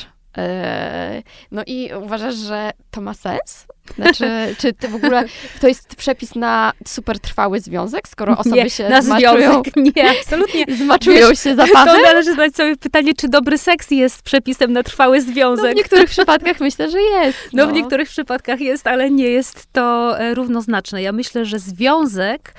No 1.50 1.62
i 1.66 1.90
uważasz, 2.02 2.34
że 2.34 2.70
to 2.90 3.00
ma 3.00 3.14
sens? 3.14 3.66
Znaczy, 3.94 4.24
czy 4.60 4.72
ty 4.72 4.88
w 4.88 4.94
ogóle, 4.94 5.24
to 5.60 5.68
jest 5.68 5.96
przepis 5.96 6.34
na 6.34 6.72
super 6.86 7.20
trwały 7.20 7.60
związek, 7.60 8.08
skoro 8.08 8.38
osoby 8.38 8.56
nie, 8.56 8.70
się 8.70 8.88
na 8.88 9.02
zmaczują? 9.02 9.36
Związek. 9.36 9.76
Nie, 9.96 10.10
absolutnie. 10.10 10.64
Zmaczują 10.78 11.28
Wiesz, 11.28 11.40
się 11.42 11.54
zapachem? 11.54 11.96
To 11.96 12.02
należy 12.02 12.30
zadać 12.30 12.56
sobie 12.56 12.76
pytanie, 12.76 13.14
czy 13.14 13.28
dobry 13.28 13.58
seks 13.58 13.90
jest 13.90 14.22
przepisem 14.22 14.72
na 14.72 14.82
trwały 14.82 15.20
związek? 15.20 15.64
No 15.64 15.72
w 15.72 15.76
niektórych 15.76 16.10
przypadkach 16.10 16.60
myślę, 16.60 16.90
że 16.90 17.02
jest. 17.02 17.38
No. 17.52 17.66
no 17.66 17.72
w 17.72 17.74
niektórych 17.74 18.08
przypadkach 18.08 18.60
jest, 18.60 18.86
ale 18.86 19.10
nie 19.10 19.28
jest 19.28 19.66
to 19.72 20.18
e, 20.18 20.34
równoznaczne. 20.34 21.02
Ja 21.02 21.12
myślę, 21.12 21.44
że 21.44 21.58
związek 21.58 22.54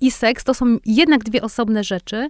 i 0.00 0.10
seks 0.10 0.44
to 0.44 0.54
są 0.54 0.76
jednak 0.86 1.24
dwie 1.24 1.42
osobne 1.42 1.84
rzeczy 1.84 2.28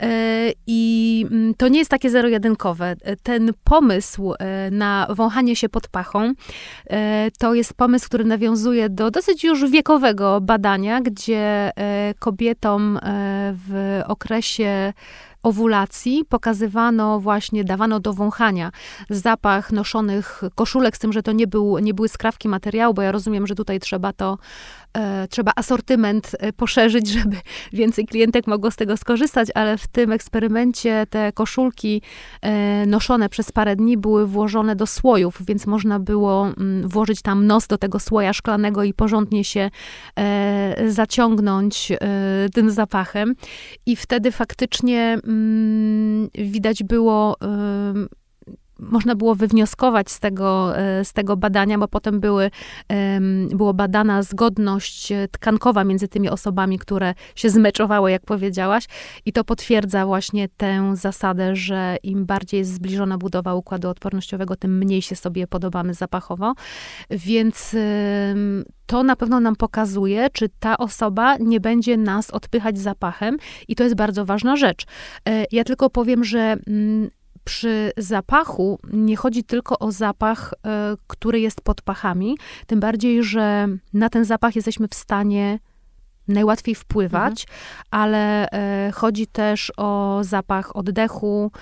e, 0.00 0.52
i 0.66 1.26
mm, 1.30 1.54
to 1.54 1.68
nie 1.68 1.78
jest 1.78 1.90
takie 1.90 2.10
zero-jedynkowe. 2.10 2.96
Ten 3.22 3.52
pomysł 3.64 4.34
na 4.70 5.06
wąchanie 5.10 5.56
się 5.56 5.68
pod 5.68 5.88
pachą 5.88 6.32
to 7.38 7.54
jest 7.54 7.74
pomysł, 7.74 8.06
który 8.06 8.24
nawiązuje 8.24 8.88
do 8.88 9.10
dosyć 9.10 9.44
już 9.44 9.70
wiekowego 9.70 10.40
badania, 10.40 11.00
gdzie 11.00 11.72
e, 11.76 12.14
kobietom 12.18 12.96
e, 12.96 13.00
w 13.68 14.00
okresie 14.06 14.92
owulacji 15.42 16.24
pokazywano 16.28 17.20
właśnie, 17.20 17.64
dawano 17.64 18.00
do 18.00 18.12
wąchania 18.12 18.70
zapach 19.10 19.72
noszonych 19.72 20.42
koszulek, 20.54 20.96
z 20.96 20.98
tym, 20.98 21.12
że 21.12 21.22
to 21.22 21.32
nie, 21.32 21.46
był, 21.46 21.78
nie 21.78 21.94
były 21.94 22.08
skrawki 22.08 22.48
materiału, 22.48 22.94
bo 22.94 23.02
ja 23.02 23.12
rozumiem, 23.12 23.46
że 23.46 23.54
tutaj 23.54 23.80
trzeba 23.80 24.12
to 24.12 24.38
e, 24.38 24.83
trzeba 25.30 25.52
asortyment 25.56 26.36
e, 26.38 26.52
poszerzyć, 26.52 27.08
żeby 27.18 27.36
więcej 27.72 28.06
klientek 28.06 28.46
mogło 28.46 28.70
z 28.70 28.76
tego 28.76 28.96
skorzystać, 28.96 29.48
ale 29.54 29.78
w 29.78 29.86
tym 29.86 30.12
eksperymencie 30.12 31.06
te 31.10 31.32
koszulki 31.32 32.02
e, 32.42 32.86
noszone 32.86 33.28
przez 33.28 33.52
parę 33.52 33.76
dni 33.76 33.96
były 33.96 34.26
włożone 34.26 34.76
do 34.76 34.86
słojów, 34.86 35.38
więc 35.46 35.66
można 35.66 35.98
było 36.00 36.46
mm, 36.46 36.88
włożyć 36.88 37.22
tam 37.22 37.46
nos 37.46 37.66
do 37.66 37.78
tego 37.78 38.00
słoja 38.00 38.32
szklanego 38.32 38.84
i 38.84 38.94
porządnie 38.94 39.44
się 39.44 39.70
zaciągnąć 40.86 41.92
tym 42.54 42.70
zapachem. 42.70 43.34
I 43.86 43.96
wtedy 43.96 44.32
faktycznie 44.32 45.18
mm, 45.24 46.28
widać 46.34 46.82
było 46.82 47.36
można 48.78 49.14
było 49.14 49.34
wywnioskować 49.34 50.10
z 50.10 50.20
tego, 50.20 50.78
e, 50.78 51.04
z 51.04 51.12
tego 51.12 51.36
badania, 51.36 51.78
bo 51.78 51.88
potem 51.88 52.20
były, 52.20 52.50
było 53.50 53.74
badana 53.74 54.22
zgodność 54.22 55.12
tkankowa 55.30 55.84
między 55.84 56.08
tymi 56.08 56.28
osobami, 56.28 56.78
które 56.78 57.14
się 57.34 57.50
zmeczowały, 57.50 58.10
jak 58.10 58.22
powiedziałaś, 58.22 58.84
i 59.26 59.32
to 59.32 59.44
potwierdza 59.44 60.06
właśnie 60.06 60.48
tę 60.48 60.96
zasadę, 60.96 61.56
że 61.56 61.96
im 62.02 62.26
bardziej 62.26 62.58
jest 62.58 62.74
zbliżona 62.74 63.18
budowa 63.18 63.54
układu 63.54 63.88
odpornościowego, 63.88 64.56
tym 64.56 64.78
mniej 64.78 65.02
się 65.02 65.16
sobie 65.16 65.46
podobamy 65.46 65.94
zapachowo. 65.94 66.54
Więc 67.10 67.76
to 68.86 69.02
na 69.02 69.16
pewno 69.16 69.40
nam 69.40 69.56
pokazuje, 69.56 70.30
czy 70.32 70.48
ta 70.48 70.78
osoba 70.78 71.36
nie 71.36 71.60
będzie 71.60 71.96
nas 71.96 72.30
odpychać 72.30 72.78
zapachem, 72.78 73.36
i 73.68 73.74
to 73.74 73.84
jest 73.84 73.96
bardzo 73.96 74.24
ważna 74.24 74.56
rzecz. 74.56 74.86
E, 75.28 75.44
ja 75.52 75.64
tylko 75.64 75.90
powiem, 75.90 76.24
że 76.24 76.56
mm, 76.66 77.10
przy 77.44 77.92
zapachu 77.96 78.78
nie 78.92 79.16
chodzi 79.16 79.44
tylko 79.44 79.78
o 79.78 79.92
zapach, 79.92 80.54
e, 80.66 80.94
który 81.06 81.40
jest 81.40 81.60
pod 81.60 81.82
pachami, 81.82 82.38
tym 82.66 82.80
bardziej, 82.80 83.24
że 83.24 83.68
na 83.92 84.08
ten 84.10 84.24
zapach 84.24 84.56
jesteśmy 84.56 84.88
w 84.88 84.94
stanie 84.94 85.58
najłatwiej 86.28 86.74
wpływać, 86.74 87.42
mhm. 87.42 87.48
ale 87.90 88.50
e, 88.50 88.92
chodzi 88.92 89.26
też 89.26 89.72
o 89.76 90.18
zapach 90.22 90.76
oddechu 90.76 91.52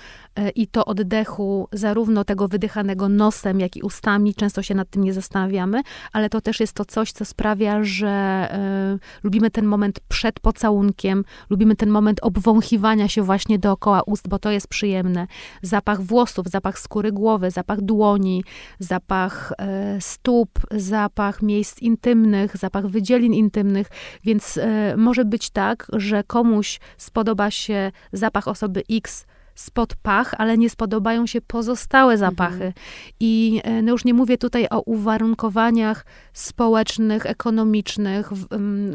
i 0.55 0.67
to 0.67 0.85
oddechu 0.85 1.67
zarówno 1.71 2.23
tego 2.23 2.47
wydychanego 2.47 3.09
nosem, 3.09 3.59
jak 3.59 3.75
i 3.75 3.81
ustami. 3.81 4.35
Często 4.35 4.61
się 4.61 4.75
nad 4.75 4.89
tym 4.89 5.03
nie 5.03 5.13
zastanawiamy, 5.13 5.81
ale 6.13 6.29
to 6.29 6.41
też 6.41 6.59
jest 6.59 6.73
to 6.73 6.85
coś, 6.85 7.11
co 7.11 7.25
sprawia, 7.25 7.83
że 7.83 8.07
e, 8.07 8.97
lubimy 9.23 9.51
ten 9.51 9.65
moment 9.65 9.99
przed 9.99 10.39
pocałunkiem, 10.39 11.23
lubimy 11.49 11.75
ten 11.75 11.89
moment 11.89 12.19
obwąchiwania 12.21 13.07
się 13.07 13.21
właśnie 13.21 13.59
dookoła 13.59 14.01
ust, 14.05 14.27
bo 14.27 14.39
to 14.39 14.51
jest 14.51 14.67
przyjemne. 14.67 15.27
Zapach 15.61 16.01
włosów, 16.01 16.47
zapach 16.47 16.79
skóry 16.79 17.11
głowy, 17.11 17.51
zapach 17.51 17.81
dłoni, 17.81 18.43
zapach 18.79 19.53
e, 19.57 20.01
stóp, 20.01 20.49
zapach 20.71 21.41
miejsc 21.41 21.79
intymnych, 21.79 22.57
zapach 22.57 22.87
wydzielin 22.87 23.33
intymnych, 23.33 23.87
więc 24.23 24.59
E, 24.63 24.97
może 24.97 25.25
być 25.25 25.49
tak, 25.49 25.87
że 25.93 26.23
komuś 26.23 26.79
spodoba 26.97 27.51
się 27.51 27.91
zapach 28.13 28.47
osoby 28.47 28.83
X 28.91 29.25
spod 29.55 29.95
pach, 29.95 30.33
ale 30.37 30.57
nie 30.57 30.69
spodobają 30.69 31.27
się 31.27 31.41
pozostałe 31.41 32.17
zapachy. 32.17 32.53
Mhm. 32.53 32.73
I 33.19 33.61
e, 33.63 33.81
no 33.81 33.91
już 33.91 34.05
nie 34.05 34.13
mówię 34.13 34.37
tutaj 34.37 34.67
o 34.69 34.81
uwarunkowaniach 34.81 36.05
społecznych, 36.33 37.25
ekonomicznych, 37.25 38.29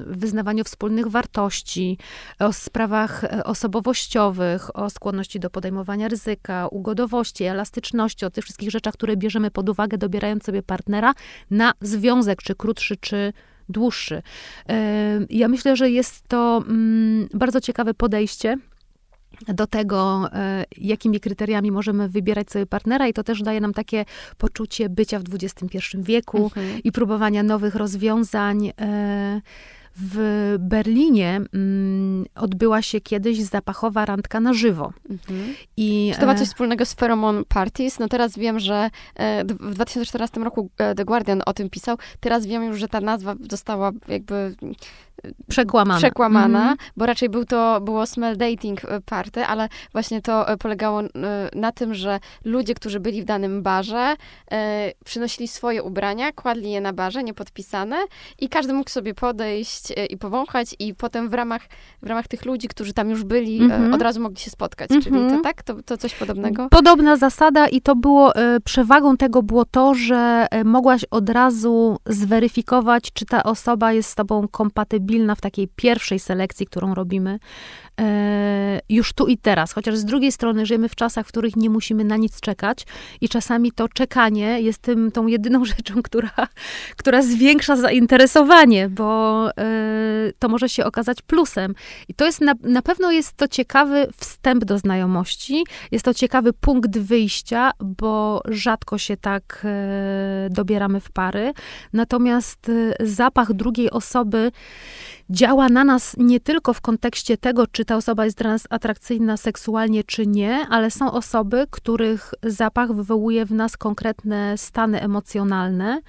wyznawaniu 0.07 0.65
wspólnych 0.65 1.07
wartości, 1.07 1.99
o 2.39 2.53
sprawach 2.53 3.25
e, 3.25 3.45
osobowościowych, 3.45 4.77
o 4.77 4.91
skłonności 4.91 5.41
do 5.41 5.51
podejmowania 5.51 6.09
ryzyka, 6.09 6.69
ugodowości, 6.69 7.45
elastyczności, 7.45 8.27
o 8.27 8.31
tych 8.31 8.45
wszystkich 8.45 8.71
rzeczach, 8.71 8.95
które 8.95 9.17
bierzemy 9.17 9.51
pod 9.51 9.69
uwagę, 9.69 9.99
dobierając 9.99 10.45
sobie 10.45 10.63
partnera 10.63 11.15
na 11.51 11.73
związek, 11.81 12.43
czy 12.43 12.55
krótszy, 12.55 12.97
czy 12.97 13.33
dłuższy. 13.69 14.23
Ja 15.31 15.49
myślę, 15.49 15.77
że 15.77 15.91
jest 15.91 16.29
to 16.29 16.65
mm, 16.69 17.29
bardzo 17.35 17.61
ciekawe 17.61 17.95
podejście 17.95 18.59
do 19.47 19.67
tego, 19.67 20.29
e, 20.33 20.65
jakimi 20.77 21.21
kryteriami 21.21 21.73
możemy 21.73 22.09
wybierać 22.09 22.51
sobie 22.51 22.67
partnera, 22.67 23.09
i 23.09 23.13
to 23.13 23.25
też 23.25 23.43
daje 23.43 23.61
nam 23.61 23.75
takie 23.75 24.05
poczucie 24.39 24.89
bycia 24.89 25.19
w 25.19 25.25
XXI 25.35 25.79
wieku 25.95 26.45
mhm. 26.45 26.83
i 26.85 26.93
próbowania 26.93 27.43
nowych 27.43 27.75
rozwiązań. 27.75 28.73
E, 28.81 29.41
w 30.01 30.57
Berlinie 30.59 31.41
mm, 31.55 32.27
odbyła 32.35 32.83
się 32.83 33.01
kiedyś 33.01 33.43
zapachowa 33.43 34.05
randka 34.05 34.41
na 34.41 34.53
żywo. 34.53 34.93
Mhm. 35.11 35.55
I, 35.77 36.11
Czy 36.15 36.21
to 36.21 36.27
ma 36.27 36.35
coś 36.35 36.49
wspólnego 36.49 36.87
z 36.87 36.95
Pheromone 36.95 37.45
Parties? 37.45 37.99
No 37.99 38.09
teraz 38.09 38.39
wiem, 38.39 38.59
że 38.59 38.91
w 39.61 39.75
2014 39.75 40.41
roku 40.41 40.71
The 40.97 41.05
Guardian 41.05 41.43
o 41.47 41.53
tym 41.53 41.71
pisał. 41.71 41.97
Teraz 42.21 42.47
wiem 42.47 42.65
już, 42.65 42.79
że 42.79 42.89
ta 42.89 43.01
nazwa 43.01 43.35
została 43.51 43.91
jakby 44.09 44.57
przekłamana, 45.49 45.99
przekłamana 45.99 46.63
mm. 46.63 46.77
bo 46.97 47.07
raczej 47.07 47.29
był 47.29 47.45
to, 47.45 47.81
było 47.81 48.07
smell 48.07 48.37
dating 48.37 48.85
e, 48.85 49.01
party, 49.01 49.45
ale 49.45 49.69
właśnie 49.93 50.23
to 50.23 50.49
e, 50.49 50.57
polegało 50.57 51.01
e, 51.01 51.09
na 51.55 51.73
tym, 51.73 51.95
że 51.95 52.21
ludzie, 52.45 52.75
którzy 52.75 53.01
byli 53.01 53.23
w 53.23 53.25
danym 53.25 53.63
barze, 53.63 54.17
przynosili 55.05 55.49
swoje 55.49 55.83
ubrania, 55.83 56.33
kładli 56.33 56.71
je 56.71 56.81
na 56.81 56.93
barze, 56.93 57.25
niepodpisane 57.25 57.97
i 58.39 58.49
każdy 58.49 58.73
mógł 58.73 58.91
sobie 58.91 59.15
podejść 59.15 59.93
i 60.11 60.17
powąchać 60.17 60.75
i 60.79 60.95
potem 60.95 61.29
w 61.29 61.35
ramach, 61.35 61.63
w 62.03 62.07
ramach 62.07 62.29
tych 62.29 62.45
ludzi, 62.45 62.69
którzy 62.69 62.93
tam 62.93 63.11
już 63.11 63.25
byli, 63.25 63.61
mm 63.61 63.91
-hmm. 63.91 63.95
od 63.95 64.03
razu 64.03 64.21
mogli 64.21 64.39
się 64.39 64.51
spotkać. 64.51 64.91
Mm 64.91 65.01
-hmm. 65.01 65.05
Czyli 65.05 65.17
to 65.17 65.23
mhm. 65.23 65.43
tak? 65.43 65.63
To, 65.63 65.83
to 65.83 65.99
coś 65.99 66.15
podobnego? 66.15 66.69
Podobna 66.71 67.17
zasada 67.17 67.69
i 67.69 67.81
to 67.81 67.97
było, 67.97 68.33
przewagą 68.65 69.17
tego 69.17 69.43
było 69.43 69.65
to, 69.65 69.95
że 69.95 70.47
mogłaś 70.65 71.05
od 71.11 71.29
razu 71.29 71.99
zweryfikować, 72.07 73.13
czy 73.13 73.27
ta 73.27 73.43
osoba 73.43 73.93
jest 73.93 74.11
z 74.11 74.15
tobą 74.15 74.49
kompatybilna 74.49 75.08
stabilna 75.09 75.35
w 75.35 75.41
takiej 75.41 75.69
pierwszej 75.77 76.19
selekcji, 76.19 76.67
którą 76.67 76.95
robimy, 76.95 77.39
już 78.89 79.13
tu 79.13 79.27
i 79.27 79.39
teraz. 79.39 79.73
Chociaż 79.73 79.97
z 79.97 80.05
drugiej 80.05 80.33
strony 80.33 80.67
żyjemy 80.67 80.89
w 80.89 80.95
czasach, 80.95 81.27
w 81.27 81.29
których 81.29 81.57
nie 81.57 81.71
musimy 81.71 82.05
na 82.05 82.17
nic 82.17 82.41
czekać 82.41 82.87
i 83.21 83.29
czasami 83.29 83.73
to 83.73 83.89
czekanie 83.89 84.61
jest 84.61 84.79
tym, 84.79 85.13
tą 85.13 85.27
jedyną 85.27 85.65
rzeczą, 85.77 86.03
która, 86.03 86.31
która 86.97 87.23
zwiększa 87.23 87.77
zainteresowanie, 87.77 88.89
bo 88.89 89.49
e, 89.51 90.33
to 90.39 90.49
może 90.49 90.69
się 90.69 90.85
okazać 90.85 91.23
plusem. 91.23 91.75
I 92.09 92.15
to 92.15 92.25
jest 92.25 92.41
na, 92.41 92.55
na 92.63 92.83
pewno 92.83 93.13
jest 93.13 93.37
to 93.37 93.49
ciekawy 93.49 94.09
wstęp 94.17 94.65
do 94.65 94.79
znajomości, 94.79 95.65
jest 95.91 96.05
to 96.05 96.15
ciekawy 96.15 96.53
punkt 96.53 96.99
wyjścia, 96.99 97.71
bo 97.81 98.43
rzadko 98.49 98.99
się 98.99 99.17
tak 99.17 99.63
e, 99.65 100.49
dobieramy 100.51 101.01
w 101.01 101.11
pary. 101.11 101.53
Natomiast 101.93 102.71
zapach 103.01 103.53
drugiej 103.53 103.91
osoby 103.91 104.53
działa 105.31 105.69
na 105.69 105.85
nas 105.85 106.15
nie 106.19 106.41
tylko 106.41 106.73
w 106.75 106.81
kontekście 106.81 107.37
tego, 107.37 107.67
czy 107.67 107.85
ta 107.85 107.97
osoba 107.97 108.25
jest 108.25 108.39
dla 108.39 108.51
nas 108.51 108.67
atrakcyjna 108.71 109.37
seksualnie, 109.37 110.05
czy 110.05 110.27
nie, 110.27 110.67
ale 110.71 110.91
są 110.91 111.13
osoby, 111.13 111.67
których 111.71 112.35
zapach 112.43 112.93
wywołuje 112.93 113.47
w 113.47 113.53
nas 113.53 113.77
konkretne 113.77 114.59
stany 114.59 115.01
emocjonalne. 115.01 116.01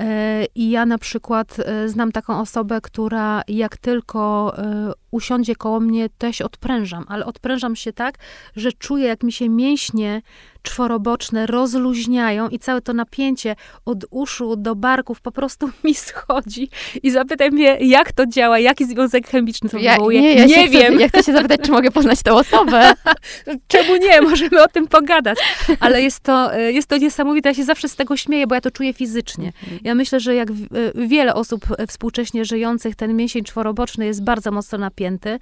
E, 0.00 0.44
I 0.54 0.70
ja 0.70 0.86
na 0.86 0.98
przykład 0.98 1.56
e, 1.58 1.88
znam 1.88 2.12
taką 2.12 2.40
osobę, 2.40 2.80
która 2.80 3.42
jak 3.48 3.76
tylko 3.76 4.52
e, 4.58 4.92
usiądzie 5.10 5.56
koło 5.56 5.80
mnie, 5.80 6.08
też 6.18 6.40
odprężam, 6.40 7.04
ale 7.08 7.26
odprężam 7.26 7.76
się 7.76 7.92
tak, 7.92 8.14
że 8.56 8.72
czuję, 8.72 9.06
jak 9.06 9.22
mi 9.22 9.32
się 9.32 9.48
mięśnie 9.48 10.22
czworoboczne 10.62 11.46
rozluźniają 11.46 12.48
i 12.48 12.58
całe 12.58 12.80
to 12.80 12.92
napięcie 12.92 13.56
od 13.84 14.04
uszu 14.10 14.56
do 14.56 14.74
barków 14.74 15.20
po 15.20 15.32
prostu 15.32 15.70
mi 15.84 15.94
schodzi. 15.94 16.70
I 17.02 17.10
zapytaj 17.10 17.50
mnie, 17.50 17.78
jak 17.80 18.12
to 18.12 18.26
działa, 18.26 18.58
jaki 18.58 18.84
związek 18.84 19.28
chemiczny 19.28 19.70
to 19.70 19.78
ja, 19.78 19.92
wywołuje. 19.92 20.20
Nie, 20.20 20.34
ja 20.34 20.44
nie 20.46 20.68
wiem. 20.68 20.92
Chcę, 20.94 21.02
ja 21.02 21.08
chcę 21.08 21.22
się 21.22 21.32
zapytać, 21.32 21.60
czy 21.60 21.70
mogę 21.70 21.90
poznać 21.90 22.22
tę 22.22 22.32
osobę. 22.32 22.92
Czemu 23.68 23.96
nie? 23.96 24.22
Możemy 24.22 24.62
o 24.62 24.68
tym 24.68 24.88
pogadać. 24.88 25.38
Ale 25.80 26.02
jest 26.02 26.20
to, 26.20 26.58
jest 26.58 26.88
to 26.88 26.96
niesamowite. 26.96 27.48
Ja 27.48 27.54
się 27.54 27.64
zawsze 27.64 27.88
z 27.88 27.96
tego 27.96 28.16
śmieję, 28.16 28.46
bo 28.46 28.54
ja 28.54 28.60
to 28.60 28.70
czuję 28.70 28.92
fizycznie. 28.92 29.52
Mhm. 29.62 29.80
Ja 29.84 29.94
myślę, 29.94 30.20
że 30.20 30.34
jak 30.34 30.48
wiele 30.94 31.34
osób 31.34 31.66
współcześnie 31.88 32.44
żyjących, 32.44 32.96
ten 32.96 33.16
mięsień 33.16 33.44
czworoboczny 33.44 34.06
jest 34.06 34.24
bardzo 34.24 34.50
mocno 34.50 34.78
napięty 34.78 34.97
e, 35.06 35.38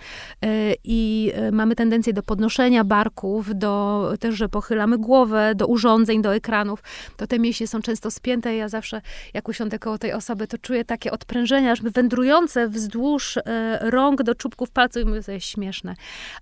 i 0.85 1.33
e, 1.35 1.53
mamy 1.53 1.77
tendencję 1.77 2.13
do 2.13 2.23
podnoszenia 2.23 2.85
barków, 2.85 3.59
do 3.59 4.13
też, 4.21 4.35
że 4.35 4.49
pochylamy 4.49 4.99
głowę, 4.99 5.53
do 5.55 5.67
urządzeń, 5.67 6.23
do 6.23 6.35
ekranów. 6.35 6.83
To 7.17 7.27
te 7.27 7.39
mięśnie 7.39 7.67
są 7.67 7.83
często 7.83 8.11
spięte. 8.11 8.57
Ja 8.57 8.69
zawsze, 8.69 9.01
jak 9.35 9.49
usiądę 9.49 9.79
koło 9.79 9.99
tej 9.99 10.13
osoby, 10.13 10.47
to 10.47 10.59
czuję 10.59 10.85
takie 10.85 11.11
odprężenia, 11.11 11.73
aż 11.73 11.83
wędrujące 11.83 12.69
wzdłuż 12.69 13.37
e, 13.37 13.43
rąk 13.91 14.23
do 14.23 14.35
czubków 14.35 14.71
palców 14.71 15.03
i 15.03 15.05
mówię, 15.05 15.23
to 15.23 15.33
jest 15.33 15.47
śmieszne. 15.47 15.95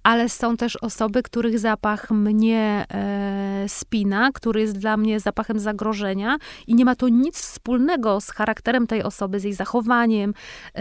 Ale 0.02 0.28
są 0.28 0.56
też 0.56 0.76
osoby, 0.76 1.22
których 1.22 1.58
zapach 1.58 2.10
mnie 2.10 2.84
spina, 3.68 4.30
który 4.34 4.60
jest 4.60 4.78
dla 4.78 4.96
mnie 4.96 5.20
zapachem 5.20 5.58
zagrożenia 5.58 6.36
i 6.66 6.74
nie 6.74 6.84
ma 6.84 6.94
to 6.94 7.08
nic 7.08 7.40
wspólnego 7.40 8.20
z 8.20 8.30
charakterem 8.30 8.86
tej 8.86 9.02
osoby, 9.02 9.40
z 9.40 9.44
jej 9.44 9.52
zachowaniem, 9.52 10.34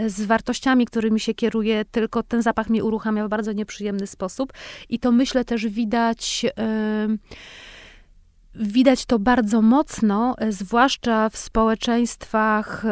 z 0.06 0.22
wartościami, 0.22 0.86
którymi 0.86 1.20
się 1.20 1.34
kieruje, 1.34 1.84
tylko 1.84 2.22
ten 2.28 2.42
zapach 2.42 2.70
mnie 2.70 2.84
uruchamia 2.84 3.26
w 3.26 3.28
bardzo 3.28 3.52
nieprzyjemny 3.52 4.06
sposób. 4.06 4.52
I 4.88 4.98
to 4.98 5.12
myślę 5.12 5.44
też 5.44 5.66
widać. 5.66 6.46
Widać 8.54 9.06
to 9.06 9.18
bardzo 9.18 9.62
mocno, 9.62 10.34
e, 10.38 10.52
zwłaszcza 10.52 11.28
w 11.28 11.36
społeczeństwach 11.36 12.84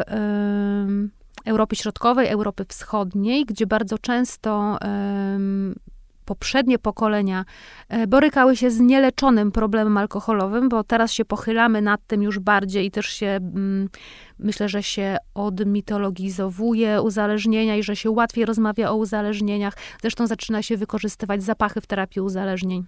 Europy 1.45 1.75
Środkowej, 1.75 2.27
Europy 2.27 2.65
Wschodniej, 2.67 3.45
gdzie 3.45 3.67
bardzo 3.67 3.97
często 3.97 4.77
poprzednie 6.25 6.79
pokolenia 6.79 7.45
e, 7.89 8.07
borykały 8.07 8.55
się 8.55 8.71
z 8.71 8.79
nieleczonym 8.79 9.51
problemem 9.51 9.97
alkoholowym, 9.97 10.69
bo 10.69 10.83
teraz 10.83 11.11
się 11.11 11.25
pochylamy 11.25 11.81
nad 11.81 12.07
tym 12.07 12.23
już 12.23 12.39
bardziej 12.39 12.85
i 12.85 12.91
też 12.91 13.05
się, 13.05 13.27
mm, 13.27 13.89
myślę, 14.39 14.69
że 14.69 14.83
się 14.83 15.17
odmitologizowuje 15.33 17.01
uzależnienia 17.01 17.75
i 17.75 17.83
że 17.83 17.95
się 17.95 18.11
łatwiej 18.11 18.45
rozmawia 18.45 18.89
o 18.89 18.95
uzależnieniach. 18.95 19.73
Zresztą 20.01 20.27
zaczyna 20.27 20.61
się 20.61 20.77
wykorzystywać 20.77 21.43
zapachy 21.43 21.81
w 21.81 21.87
terapii 21.87 22.21
uzależnień. 22.21 22.85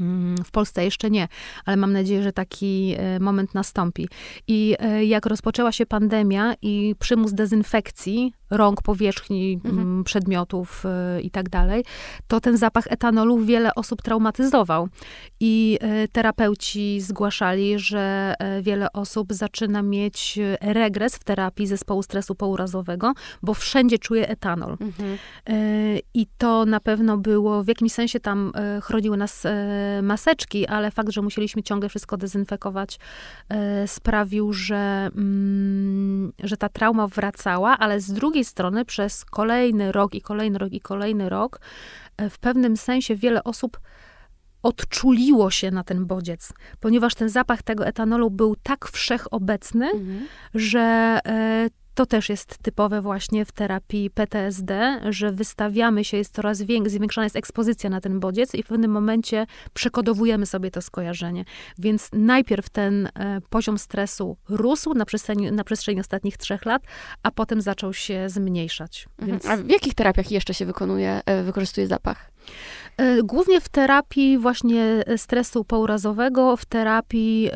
Mm, 0.00 0.44
w 0.44 0.50
Polsce 0.50 0.84
jeszcze 0.84 1.10
nie, 1.10 1.28
ale 1.64 1.76
mam 1.76 1.92
nadzieję, 1.92 2.22
że 2.22 2.32
taki 2.32 2.94
e, 2.98 3.20
moment 3.20 3.54
nastąpi. 3.54 4.08
I 4.48 4.76
e, 4.78 5.04
jak 5.04 5.26
rozpoczęła 5.26 5.72
się 5.72 5.86
pandemia 5.86 6.54
i 6.62 6.94
przymus 6.98 7.32
dezynfekcji 7.32 8.32
rąk, 8.50 8.82
powierzchni, 8.82 9.60
mhm. 9.64 10.04
Przedmiotów 10.04 10.84
y, 11.16 11.20
i 11.22 11.30
tak 11.30 11.48
dalej, 11.48 11.84
to 12.28 12.40
ten 12.40 12.56
zapach 12.56 12.84
etanolu 12.90 13.38
wiele 13.38 13.74
osób 13.74 14.02
traumatyzował. 14.02 14.88
I 15.40 15.78
terapeuci 16.12 17.00
zgłaszali, 17.00 17.78
że 17.78 18.34
wiele 18.62 18.92
osób 18.92 19.32
zaczyna 19.32 19.82
mieć 19.82 20.38
regres 20.60 21.16
w 21.16 21.24
terapii 21.24 21.66
zespołu 21.66 22.02
stresu 22.02 22.34
pourazowego, 22.34 23.12
bo 23.42 23.54
wszędzie 23.54 23.98
czuje 23.98 24.28
etanol. 24.28 24.76
Mhm. 24.80 25.18
I 26.14 26.26
to 26.38 26.64
na 26.66 26.80
pewno 26.80 27.16
było, 27.16 27.64
w 27.64 27.68
jakimś 27.68 27.92
sensie 27.92 28.20
tam 28.20 28.52
chroniły 28.82 29.16
nas 29.16 29.46
maseczki, 30.02 30.66
ale 30.66 30.90
fakt, 30.90 31.10
że 31.10 31.22
musieliśmy 31.22 31.62
ciągle 31.62 31.88
wszystko 31.88 32.16
dezynfekować, 32.16 32.98
sprawił, 33.86 34.52
że, 34.52 35.10
mm, 35.16 36.32
że 36.42 36.56
ta 36.56 36.68
trauma 36.68 37.06
wracała, 37.06 37.78
ale 37.78 38.00
z 38.00 38.12
drugiej 38.12 38.28
drugiej 38.28 38.44
strony 38.44 38.84
przez 38.84 39.24
kolejny 39.24 39.92
rok 39.92 40.14
i 40.14 40.20
kolejny 40.20 40.58
rok 40.58 40.72
i 40.72 40.80
kolejny 40.80 41.28
rok 41.28 41.60
e, 42.16 42.30
w 42.30 42.38
pewnym 42.38 42.76
sensie 42.76 43.16
wiele 43.16 43.44
osób 43.44 43.80
odczuliło 44.62 45.50
się 45.50 45.70
na 45.70 45.84
ten 45.84 46.06
bodziec, 46.06 46.52
ponieważ 46.80 47.14
ten 47.14 47.28
zapach 47.28 47.62
tego 47.62 47.86
etanolu 47.86 48.30
był 48.30 48.56
tak 48.56 48.88
wszechobecny, 48.88 49.86
mhm. 49.86 50.26
że 50.54 51.18
e, 51.26 51.68
to 51.98 52.06
też 52.06 52.28
jest 52.28 52.58
typowe 52.58 53.00
właśnie 53.00 53.44
w 53.44 53.52
terapii 53.52 54.10
PTSD, 54.10 55.00
że 55.10 55.32
wystawiamy 55.32 56.04
się, 56.04 56.16
jest 56.16 56.34
coraz 56.34 56.62
większa, 56.62 56.90
zwiększona 56.90 57.24
jest 57.24 57.36
ekspozycja 57.36 57.90
na 57.90 58.00
ten 58.00 58.20
bodziec 58.20 58.54
i 58.54 58.62
w 58.62 58.66
pewnym 58.66 58.90
momencie 58.90 59.46
przekodowujemy 59.72 60.46
sobie 60.46 60.70
to 60.70 60.82
skojarzenie. 60.82 61.44
Więc 61.78 62.08
najpierw 62.12 62.70
ten 62.70 63.06
e, 63.06 63.40
poziom 63.50 63.78
stresu 63.78 64.36
rósł 64.48 64.94
na 64.94 65.04
przestrzeni, 65.04 65.52
na 65.52 65.64
przestrzeni 65.64 66.00
ostatnich 66.00 66.36
trzech 66.36 66.64
lat, 66.64 66.82
a 67.22 67.30
potem 67.30 67.60
zaczął 67.60 67.94
się 67.94 68.28
zmniejszać. 68.28 69.06
Mhm. 69.18 69.30
Więc... 69.30 69.46
A 69.46 69.56
w 69.56 69.68
jakich 69.68 69.94
terapiach 69.94 70.30
jeszcze 70.30 70.54
się 70.54 70.66
wykonuje, 70.66 71.20
e, 71.26 71.42
wykorzystuje 71.42 71.86
zapach? 71.86 72.30
E, 72.98 73.22
głównie 73.22 73.60
w 73.60 73.68
terapii 73.68 74.38
właśnie 74.38 75.04
stresu 75.16 75.64
pourazowego, 75.64 76.56
w 76.56 76.64
terapii 76.64 77.50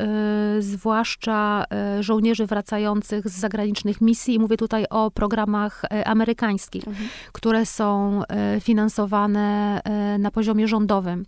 y, 0.57 0.61
zwłaszcza 0.61 1.65
żołnierzy 1.99 2.45
wracających 2.45 3.29
z 3.29 3.39
zagranicznych 3.39 4.01
misji. 4.01 4.39
Mówię 4.39 4.57
tutaj 4.57 4.85
o 4.89 5.11
programach 5.11 5.81
amerykańskich, 6.05 6.87
mhm. 6.87 7.09
które 7.31 7.65
są 7.65 8.21
finansowane 8.61 9.81
na 10.19 10.31
poziomie 10.31 10.67
rządowym. 10.67 11.25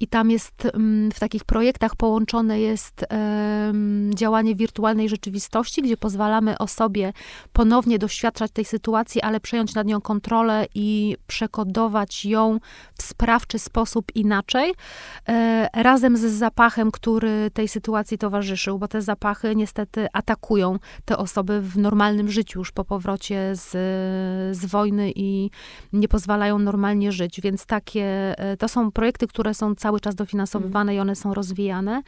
I 0.00 0.06
tam 0.06 0.30
jest 0.30 0.68
w 1.14 1.20
takich 1.20 1.44
projektach 1.44 1.96
połączone 1.96 2.60
jest 2.60 3.06
działanie 4.14 4.54
wirtualnej 4.54 5.08
rzeczywistości, 5.08 5.82
gdzie 5.82 5.96
pozwalamy 5.96 6.58
osobie 6.58 7.12
ponownie 7.52 7.98
doświadczać 7.98 8.50
tej 8.50 8.64
sytuacji, 8.64 9.20
ale 9.20 9.40
przejąć 9.40 9.74
nad 9.74 9.86
nią 9.86 10.00
kontrolę 10.00 10.66
i 10.74 11.16
przekodować 11.26 12.24
ją 12.24 12.58
w 12.98 13.02
w 13.51 13.51
sprawczy 13.58 13.72
sposób 13.82 14.12
inaczej, 14.14 14.74
e, 15.28 15.68
razem 15.74 16.16
z 16.16 16.20
zapachem, 16.20 16.90
który 16.90 17.50
tej 17.50 17.68
sytuacji 17.68 18.18
towarzyszył, 18.18 18.78
bo 18.78 18.88
te 18.88 19.02
zapachy 19.02 19.56
niestety 19.56 20.06
atakują 20.12 20.78
te 21.04 21.16
osoby 21.16 21.60
w 21.60 21.78
normalnym 21.78 22.30
życiu 22.30 22.58
już 22.58 22.72
po 22.72 22.84
powrocie 22.84 23.52
z, 23.54 23.70
z 24.56 24.66
wojny 24.66 25.12
i 25.16 25.50
nie 25.92 26.08
pozwalają 26.08 26.58
normalnie 26.58 27.12
żyć. 27.12 27.40
Więc 27.40 27.66
takie, 27.66 28.38
e, 28.38 28.56
to 28.56 28.68
są 28.68 28.92
projekty, 28.92 29.26
które 29.26 29.54
są 29.54 29.74
cały 29.74 30.00
czas 30.00 30.14
dofinansowywane 30.14 30.94
i 30.94 31.00
one 31.00 31.16
są 31.16 31.34
rozwijane, 31.34 32.02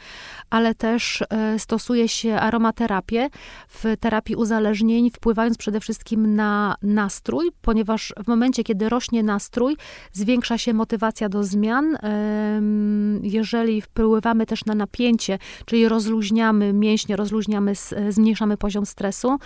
ale 0.51 0.75
też 0.75 1.23
e, 1.31 1.59
stosuje 1.59 2.09
się 2.09 2.35
aromaterapię 2.35 3.29
w 3.69 3.85
terapii 4.01 4.37
uzależnień, 4.37 5.11
wpływając 5.11 5.59
przede 5.59 5.81
wszystkim 5.81 6.37
na 6.37 6.77
nastrój, 6.83 7.51
ponieważ 7.63 8.15
w 8.25 8.29
momencie, 8.29 8.65
kiedy 8.65 8.89
rośnie 8.89 9.23
nastrój, 9.23 9.77
zwiększa 10.13 10.59
się 10.59 10.75
motywacja 10.75 11.29
do 11.29 11.34
zmian. 11.43 11.97
Jeżeli 13.23 13.81
wpływamy 13.81 14.47
też 14.47 14.65
na 14.65 14.75
napięcie, 14.75 15.39
czyli 15.67 15.89
rozluźniamy 15.89 16.73
mięśnie, 16.73 17.17
rozluźniamy, 17.17 17.73
zmniejszamy 18.11 18.57
poziom 18.57 18.87
stresu, 18.87 19.39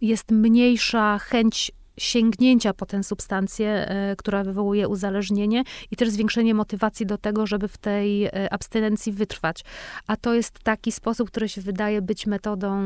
jest 0.00 0.30
mniejsza 0.30 1.18
chęć 1.18 1.72
sięgnięcia 1.98 2.74
po 2.74 2.86
tę 2.86 3.04
substancję, 3.04 3.68
e, 3.68 4.16
która 4.16 4.44
wywołuje 4.44 4.88
uzależnienie 4.88 5.64
i 5.90 5.96
też 5.96 6.10
zwiększenie 6.10 6.54
motywacji 6.54 7.06
do 7.06 7.18
tego, 7.18 7.46
żeby 7.46 7.68
w 7.68 7.78
tej 7.78 8.24
e, 8.24 8.52
abstynencji 8.52 9.12
wytrwać. 9.12 9.64
A 10.06 10.16
to 10.16 10.34
jest 10.34 10.58
taki 10.58 10.92
sposób, 10.92 11.30
który 11.30 11.48
się 11.48 11.60
wydaje 11.60 12.02
być 12.02 12.26
metodą, 12.26 12.82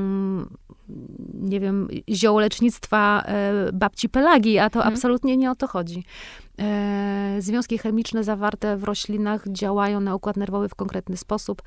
nie 1.34 1.60
wiem, 1.60 1.88
ziołolecznictwa 2.10 3.22
e, 3.26 3.72
babci 3.72 4.08
Pelagi, 4.08 4.58
a 4.58 4.70
to 4.70 4.78
hmm. 4.78 4.94
absolutnie 4.94 5.36
nie 5.36 5.50
o 5.50 5.54
to 5.54 5.66
chodzi. 5.66 6.04
E, 6.60 7.36
związki 7.38 7.78
chemiczne 7.78 8.24
zawarte 8.24 8.76
w 8.76 8.84
roślinach 8.84 9.48
działają 9.48 10.00
na 10.00 10.14
układ 10.14 10.36
nerwowy 10.36 10.68
w 10.68 10.74
konkretny 10.74 11.16
sposób, 11.16 11.62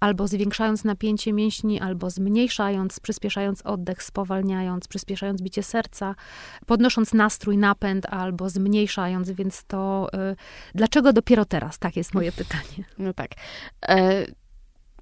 albo 0.00 0.28
zwiększając 0.28 0.84
napięcie 0.84 1.32
mięśni, 1.32 1.80
albo 1.80 2.10
zmniejszając, 2.10 3.00
przyspieszając 3.00 3.62
oddech, 3.62 4.02
spowalniając, 4.02 4.88
przyspieszając 4.88 5.42
bicie 5.42 5.62
serca, 5.62 6.14
podnosząc 6.66 7.14
nastrój, 7.14 7.58
napęd, 7.58 8.06
albo 8.06 8.48
zmniejszając, 8.48 9.30
więc 9.30 9.64
to 9.64 10.08
y, 10.14 10.36
dlaczego 10.74 11.12
dopiero 11.12 11.44
teraz? 11.44 11.78
Tak 11.78 11.96
jest 11.96 12.14
moje 12.14 12.32
pytanie. 12.32 12.84
No 12.98 13.12
tak. 13.12 13.30
E, 13.88 14.26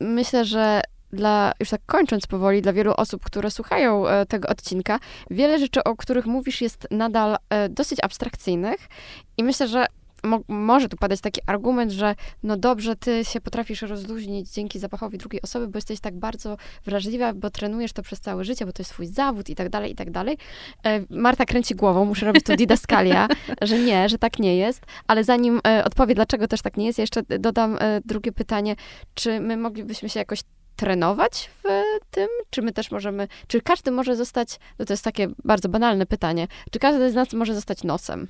myślę, 0.01 0.45
że 0.45 0.83
dla, 1.13 1.53
już 1.61 1.71
tak 1.71 1.81
kończąc 1.87 2.27
powoli, 2.27 2.63
dla 2.63 2.73
wielu 2.73 2.93
osób, 2.97 3.25
które 3.25 3.51
słuchają 3.51 4.09
e, 4.09 4.27
tego 4.27 4.49
odcinka, 4.49 4.99
wiele 5.31 5.59
rzeczy, 5.59 5.85
o 5.85 5.97
których 5.97 6.27
mówisz, 6.27 6.61
jest 6.61 6.89
nadal 6.91 7.37
e, 7.51 7.69
dosyć 7.69 7.99
abstrakcyjnych 8.03 8.89
i 9.37 9.45
myślę, 9.45 9.69
że 9.69 9.87
mo 10.25 10.41
może 10.49 10.89
tu 10.89 10.97
padać 10.97 11.21
taki 11.21 11.41
argument, 11.47 11.93
że 11.93 12.15
no 12.43 12.57
dobrze, 12.57 12.97
ty 12.97 13.25
się 13.25 13.41
potrafisz 13.41 13.83
rozluźnić 13.83 14.51
dzięki 14.51 14.79
zapachowi 14.79 15.19
drugiej 15.19 15.43
osoby, 15.43 15.69
bo 15.69 15.77
jesteś 15.77 16.01
tak 16.01 16.19
bardzo 16.19 16.57
wrażliwa, 16.85 17.33
bo 17.33 17.51
trenujesz 17.51 17.93
to 17.93 18.03
przez 18.03 18.21
całe 18.21 18.45
życie, 18.45 18.67
bo 18.67 18.73
to 18.73 18.81
jest 18.81 18.91
twój 18.91 19.07
zawód 19.07 19.49
i 19.49 19.55
tak 19.55 19.69
dalej, 19.69 19.93
i 19.93 19.95
tak 19.95 20.11
dalej. 20.11 20.39
E, 20.85 21.01
Marta 21.11 21.45
kręci 21.45 21.75
głową, 21.75 22.05
muszę 22.05 22.27
robić 22.27 22.45
tu 22.45 22.57
didaskalia, 22.57 23.29
że 23.63 23.79
nie, 23.79 24.09
że 24.09 24.19
tak 24.19 24.39
nie 24.39 24.57
jest, 24.57 24.83
ale 25.07 25.25
zanim 25.25 25.61
e, 25.67 25.85
odpowie, 25.85 26.15
dlaczego 26.15 26.49
też 26.49 26.63
tak 26.63 26.77
nie 26.77 26.87
jest, 26.87 26.99
jeszcze 26.99 27.23
dodam 27.23 27.77
e, 27.81 28.01
drugie 28.05 28.33
pytanie, 28.33 28.77
czy 29.15 29.41
my 29.41 29.57
moglibyśmy 29.57 30.09
się 30.09 30.21
jakoś 30.21 30.41
trenować 30.81 31.51
w 31.65 31.69
tym? 32.11 32.29
Czy 32.51 32.63
my 32.63 32.73
też 32.73 32.91
możemy, 32.91 33.29
czy 33.49 33.61
każdy 33.61 33.91
może 33.91 34.17
zostać, 34.17 34.59
no 34.79 34.85
to 34.85 34.93
jest 34.93 35.05
takie 35.05 35.29
bardzo 35.45 35.69
banalne 35.69 36.07
pytanie, 36.07 36.49
czy 36.71 36.79
każdy 36.79 37.11
z 37.11 37.15
nas 37.15 37.33
może 37.33 37.55
zostać 37.55 37.85
nosem? 37.85 38.29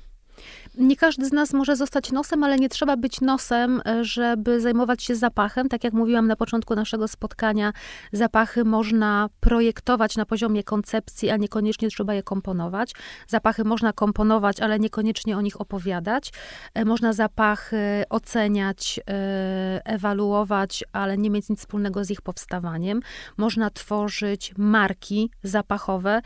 Nie 0.75 0.95
każdy 0.95 1.25
z 1.25 1.31
nas 1.31 1.53
może 1.53 1.75
zostać 1.75 2.11
nosem, 2.11 2.43
ale 2.43 2.57
nie 2.57 2.69
trzeba 2.69 2.97
być 2.97 3.21
nosem, 3.21 3.81
e, 3.85 4.03
żeby 4.03 4.61
zajmować 4.61 5.03
się 5.03 5.15
zapachem. 5.15 5.69
Tak 5.69 5.83
jak 5.83 5.93
mówiłam 5.93 6.27
na 6.27 6.35
początku 6.35 6.75
naszego 6.75 7.07
spotkania, 7.07 7.73
zapachy 8.11 8.63
można 8.65 9.29
projektować 9.39 10.17
na 10.17 10.25
poziomie 10.25 10.63
koncepcji, 10.63 11.29
a 11.29 11.37
niekoniecznie 11.37 11.89
trzeba 11.89 12.13
je 12.13 12.23
komponować. 12.23 12.93
Zapachy 13.27 13.63
można 13.63 13.93
komponować, 13.93 14.59
ale 14.59 14.79
niekoniecznie 14.79 15.37
o 15.37 15.41
nich 15.41 15.61
opowiadać. 15.61 16.31
E, 16.73 16.85
można 16.85 17.13
zapachy 17.13 18.03
oceniać, 18.09 18.99
e, 19.09 19.81
ewaluować, 19.85 20.83
ale 20.93 21.17
nie 21.17 21.29
mieć 21.29 21.49
nic 21.49 21.59
wspólnego 21.59 22.03
z 22.03 22.11
ich 22.11 22.21
powstawaniem. 22.21 22.99
Można 23.37 23.69
tworzyć 23.69 24.53
marki 24.57 25.31
zapachowe, 25.43 26.21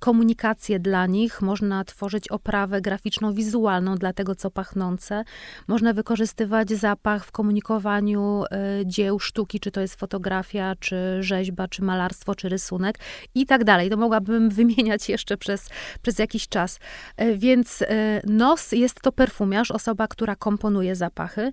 komunikację 0.00 0.78
dla 0.80 1.06
nich, 1.06 1.42
można 1.42 1.84
tworzyć 1.84 2.28
oprawę 2.28 2.80
graficzną, 2.80 3.34
wizualną 3.34 3.49
dla 3.98 4.12
tego, 4.12 4.34
co 4.34 4.50
pachnące. 4.50 5.24
Można 5.68 5.92
wykorzystywać 5.92 6.70
zapach 6.70 7.24
w 7.24 7.32
komunikowaniu 7.32 8.44
y, 8.80 8.86
dzieł 8.86 9.18
sztuki, 9.18 9.60
czy 9.60 9.70
to 9.70 9.80
jest 9.80 9.94
fotografia, 9.94 10.74
czy 10.80 10.96
rzeźba, 11.20 11.68
czy 11.68 11.82
malarstwo, 11.82 12.34
czy 12.34 12.48
rysunek 12.48 12.98
i 13.34 13.46
tak 13.46 13.64
dalej. 13.64 13.90
To 13.90 13.96
mogłabym 13.96 14.50
wymieniać 14.60 15.08
jeszcze 15.08 15.36
przez, 15.36 15.68
przez 16.02 16.18
jakiś 16.18 16.48
czas. 16.48 16.78
Y, 17.22 17.38
więc 17.38 17.82
y, 17.82 17.86
nos 18.26 18.72
jest 18.72 19.00
to 19.00 19.12
perfumiarz, 19.12 19.70
osoba, 19.70 20.08
która 20.08 20.36
komponuje 20.36 20.94
zapachy. 20.94 21.52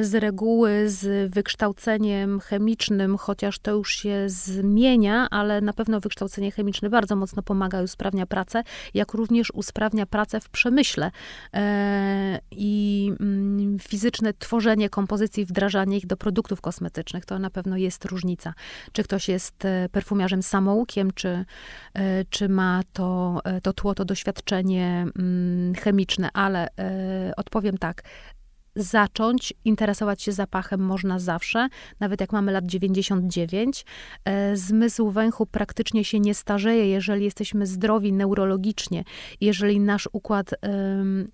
Z 0.00 0.14
reguły 0.14 0.84
z 0.86 1.32
wykształceniem 1.32 2.40
chemicznym, 2.40 3.16
chociaż 3.16 3.58
to 3.58 3.70
już 3.70 3.96
się 3.96 4.24
zmienia, 4.26 5.26
ale 5.30 5.60
na 5.60 5.72
pewno 5.72 6.00
wykształcenie 6.00 6.50
chemiczne 6.50 6.90
bardzo 6.90 7.16
mocno 7.16 7.42
pomaga 7.42 7.80
i 7.80 7.84
usprawnia 7.84 8.26
pracę, 8.26 8.62
jak 8.94 9.12
również 9.12 9.50
usprawnia 9.54 10.06
pracę 10.06 10.40
w 10.40 10.48
przemyśle. 10.48 11.10
E, 11.54 12.40
i 12.50 13.12
mm, 13.20 13.78
fizyczne 13.78 14.32
tworzenie 14.34 14.88
kompozycji, 14.88 15.44
wdrażanie 15.44 15.96
ich 15.96 16.06
do 16.06 16.16
produktów 16.16 16.60
kosmetycznych, 16.60 17.24
to 17.24 17.38
na 17.38 17.50
pewno 17.50 17.76
jest 17.76 18.04
różnica. 18.04 18.54
Czy 18.92 19.04
ktoś 19.04 19.28
jest 19.28 19.64
e, 19.64 19.88
perfumiarzem 19.92 20.42
samoukiem, 20.42 21.10
czy, 21.14 21.44
e, 21.94 22.24
czy 22.30 22.48
ma 22.48 22.80
to, 22.92 23.40
to 23.62 23.72
tło, 23.72 23.94
to 23.94 24.04
doświadczenie 24.04 25.06
mm, 25.18 25.74
chemiczne, 25.74 26.28
ale 26.32 26.68
odpowiem 27.36 27.78
tak, 27.78 28.02
zacząć 28.76 29.54
interesować 29.64 30.22
się 30.22 30.32
zapachem 30.32 30.80
można 30.80 31.18
zawsze, 31.18 31.68
nawet 32.00 32.20
jak 32.20 32.32
mamy 32.32 32.52
lat 32.52 32.66
99. 32.66 33.84
E, 34.24 34.56
zmysł 34.56 35.10
węchu 35.10 35.46
praktycznie 35.46 36.04
się 36.04 36.20
nie 36.20 36.34
starzeje, 36.34 36.88
jeżeli 36.88 37.24
jesteśmy 37.24 37.66
zdrowi 37.66 38.12
neurologicznie, 38.12 39.04
jeżeli 39.40 39.80
nasz 39.80 40.08
układ 40.12 40.54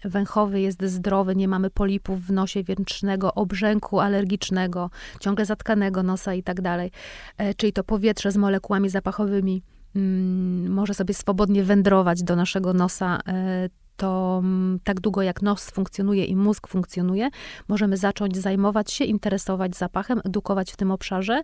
węchowy 0.05 0.61
jest 0.61 0.83
zdrowy, 0.83 1.37
nie 1.37 1.49
mamy 1.49 1.71
polipów 1.71 2.27
w 2.27 2.33
nosie 2.33 2.65
wietrznego, 2.65 3.35
obrzęku 3.35 4.01
alergicznego, 4.01 4.91
ciągle 5.21 5.45
zatkanego 5.45 6.03
nosa 6.03 6.35
i 6.35 6.43
tak 6.43 6.61
dalej. 6.61 6.91
E, 7.39 7.55
czyli 7.55 7.73
to 7.73 7.85
powietrze 7.85 8.33
z 8.33 8.37
molekułami 8.37 8.89
zapachowymi 8.89 9.63
mm, 9.97 10.73
może 10.73 10.95
sobie 10.95 11.15
swobodnie 11.15 11.65
wędrować 11.65 12.23
do 12.23 12.37
naszego 12.37 12.73
nosa, 12.73 13.19
e, 13.27 13.69
to 14.01 14.41
mm, 14.43 14.79
tak 14.85 15.01
długo 15.01 15.23
jak 15.23 15.43
nos 15.43 15.71
funkcjonuje 15.71 16.25
i 16.25 16.37
mózg 16.37 16.69
funkcjonuje, 16.69 17.29
możemy 17.69 17.97
zacząć 17.97 18.37
zajmować 18.37 18.93
się, 18.93 19.05
interesować 19.05 19.77
zapachem, 19.77 20.21
edukować 20.25 20.73
w 20.73 20.77
tym 20.77 20.91
obszarze. 20.91 21.43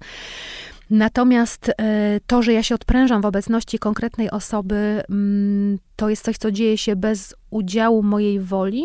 Natomiast 0.90 1.68
e, 1.68 2.20
to, 2.26 2.42
że 2.42 2.52
ja 2.52 2.62
się 2.62 2.74
odprężam 2.74 3.22
w 3.22 3.26
obecności 3.26 3.78
konkretnej 3.78 4.30
osoby, 4.30 5.02
mm, 5.10 5.78
to 5.96 6.08
jest 6.08 6.24
coś, 6.24 6.36
co 6.36 6.52
dzieje 6.52 6.78
się 6.78 6.96
bez 6.96 7.34
udziału 7.50 8.02
mojej 8.02 8.40
woli, 8.40 8.84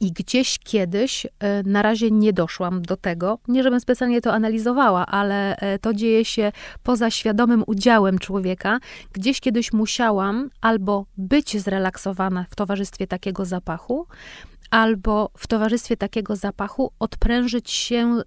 i 0.00 0.12
gdzieś 0.12 0.58
kiedyś, 0.58 1.26
e, 1.26 1.62
na 1.62 1.82
razie 1.82 2.10
nie 2.10 2.32
doszłam 2.32 2.82
do 2.82 2.96
tego, 2.96 3.38
nie 3.48 3.62
żebym 3.62 3.80
specjalnie 3.80 4.20
to 4.20 4.32
analizowała, 4.32 5.06
ale 5.06 5.56
e, 5.56 5.78
to 5.78 5.94
dzieje 5.94 6.24
się 6.24 6.52
poza 6.82 7.10
świadomym 7.10 7.64
udziałem 7.66 8.18
człowieka. 8.18 8.78
Gdzieś 9.12 9.40
kiedyś 9.40 9.72
musiałam 9.72 10.50
albo 10.60 11.06
być 11.16 11.60
zrelaksowana 11.60 12.46
w 12.50 12.54
towarzystwie 12.54 13.06
takiego 13.06 13.44
zapachu, 13.44 14.06
albo 14.70 15.30
w 15.36 15.46
towarzystwie 15.46 15.96
takiego 15.96 16.36
zapachu 16.36 16.92
odprężyć 16.98 17.70
się 17.70 17.96
e, 17.98 18.22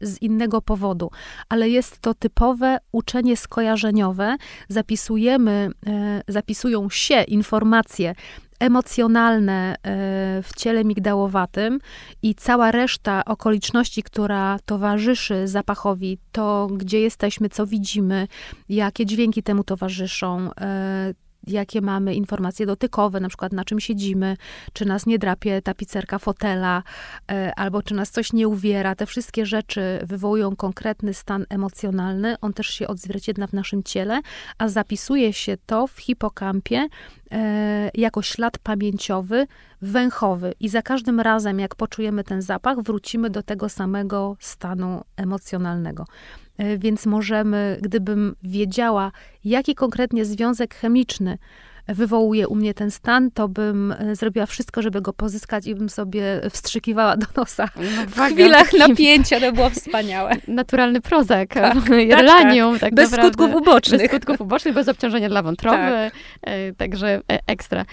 z 0.00 0.22
innego 0.22 0.62
powodu. 0.62 1.10
Ale 1.48 1.68
jest 1.68 1.98
to 1.98 2.14
typowe 2.14 2.78
uczenie 2.92 3.36
skojarzeniowe. 3.36 4.36
Zapisujemy, 4.68 5.70
zapisują 6.28 6.90
się 6.90 7.22
informacje 7.22 8.14
emocjonalne 8.60 9.74
e, 9.74 9.76
w 10.42 10.50
ciele 10.56 10.84
migdałowatym 10.84 11.78
i 12.22 12.34
cała 12.34 12.70
reszta 12.70 13.24
okoliczności, 13.24 14.02
która 14.02 14.58
towarzyszy 14.64 15.48
zapachowi, 15.48 16.18
to 16.32 16.68
gdzie 16.76 17.00
jesteśmy, 17.00 17.48
co 17.48 17.66
widzimy, 17.66 18.28
jakie 18.68 19.06
dźwięki 19.06 19.42
temu 19.42 19.64
towarzyszą, 19.64 20.50
e, 20.60 21.14
jakie 21.48 21.80
mamy 21.80 22.14
informacje 22.14 22.66
dotykowe, 22.66 23.20
na 23.20 23.28
przykład 23.28 23.52
na 23.52 23.64
czym 23.64 23.80
siedzimy, 23.80 24.36
czy 24.72 24.84
nas 24.84 25.06
nie 25.06 25.18
drapie 25.18 25.62
tapicerka 25.62 26.18
fotela, 26.18 26.82
e, 27.30 27.52
albo 27.56 27.82
czy 27.82 27.94
nas 27.94 28.10
coś 28.10 28.32
nie 28.32 28.48
uwiera. 28.48 28.94
Te 28.94 29.06
wszystkie 29.06 29.46
rzeczy 29.46 30.00
wywołują 30.02 30.56
konkretny 30.56 31.14
stan 31.14 31.46
emocjonalny, 31.48 32.36
on 32.40 32.52
też 32.52 32.66
się 32.66 32.88
odzwierciedla 32.88 33.46
w 33.46 33.52
naszym 33.52 33.82
ciele, 33.82 34.20
a 34.58 34.68
zapisuje 34.68 35.32
się 35.32 35.56
to 35.66 35.86
w 35.86 35.98
hipokampie 35.98 36.88
e, 37.32 37.90
jako 37.94 38.22
ślad 38.22 38.58
pamięciowy 38.58 39.46
węchowy 39.82 40.52
i 40.60 40.68
za 40.68 40.82
każdym 40.82 41.20
razem, 41.20 41.60
jak 41.60 41.74
poczujemy 41.74 42.24
ten 42.24 42.42
zapach, 42.42 42.80
wrócimy 42.80 43.30
do 43.30 43.42
tego 43.42 43.68
samego 43.68 44.36
stanu 44.40 45.04
emocjonalnego. 45.16 46.04
E, 46.58 46.78
więc 46.78 47.06
możemy, 47.06 47.78
gdybym 47.82 48.36
wiedziała, 48.42 49.12
jaki 49.44 49.74
konkretnie 49.74 50.24
związek 50.24 50.74
chemiczny 50.74 51.38
wywołuje 51.88 52.48
u 52.48 52.54
mnie 52.54 52.74
ten 52.74 52.90
stan, 52.90 53.30
to 53.30 53.48
bym 53.48 53.92
e, 53.92 54.16
zrobiła 54.16 54.46
wszystko, 54.46 54.82
żeby 54.82 55.00
go 55.00 55.12
pozyskać 55.12 55.66
i 55.66 55.74
bym 55.74 55.88
sobie 55.88 56.40
wstrzykiwała 56.50 57.16
do 57.16 57.26
nosa 57.36 57.68
no, 57.76 58.06
w 58.06 58.32
chwilach 58.32 58.72
napięcia. 58.72 59.40
To 59.40 59.52
było 59.52 59.70
wspaniałe. 59.80 60.32
Naturalny 60.48 61.00
prozek, 61.00 61.54
tak, 61.54 61.88
relanium. 61.88 62.72
Tak, 62.72 62.80
tak 62.80 62.94
bez 62.94 63.10
naprawdę. 63.10 63.32
skutków 63.32 63.62
ubocznych. 63.62 64.00
Bez 64.00 64.10
skutków 64.10 64.40
ubocznych, 64.40 64.74
bez 64.74 64.88
obciążenia 64.88 65.28
dla 65.28 65.42
wątroby. 65.42 65.76
Tak. 65.76 66.12
E, 66.42 66.72
także 66.72 67.20
ekstra. 67.46 67.84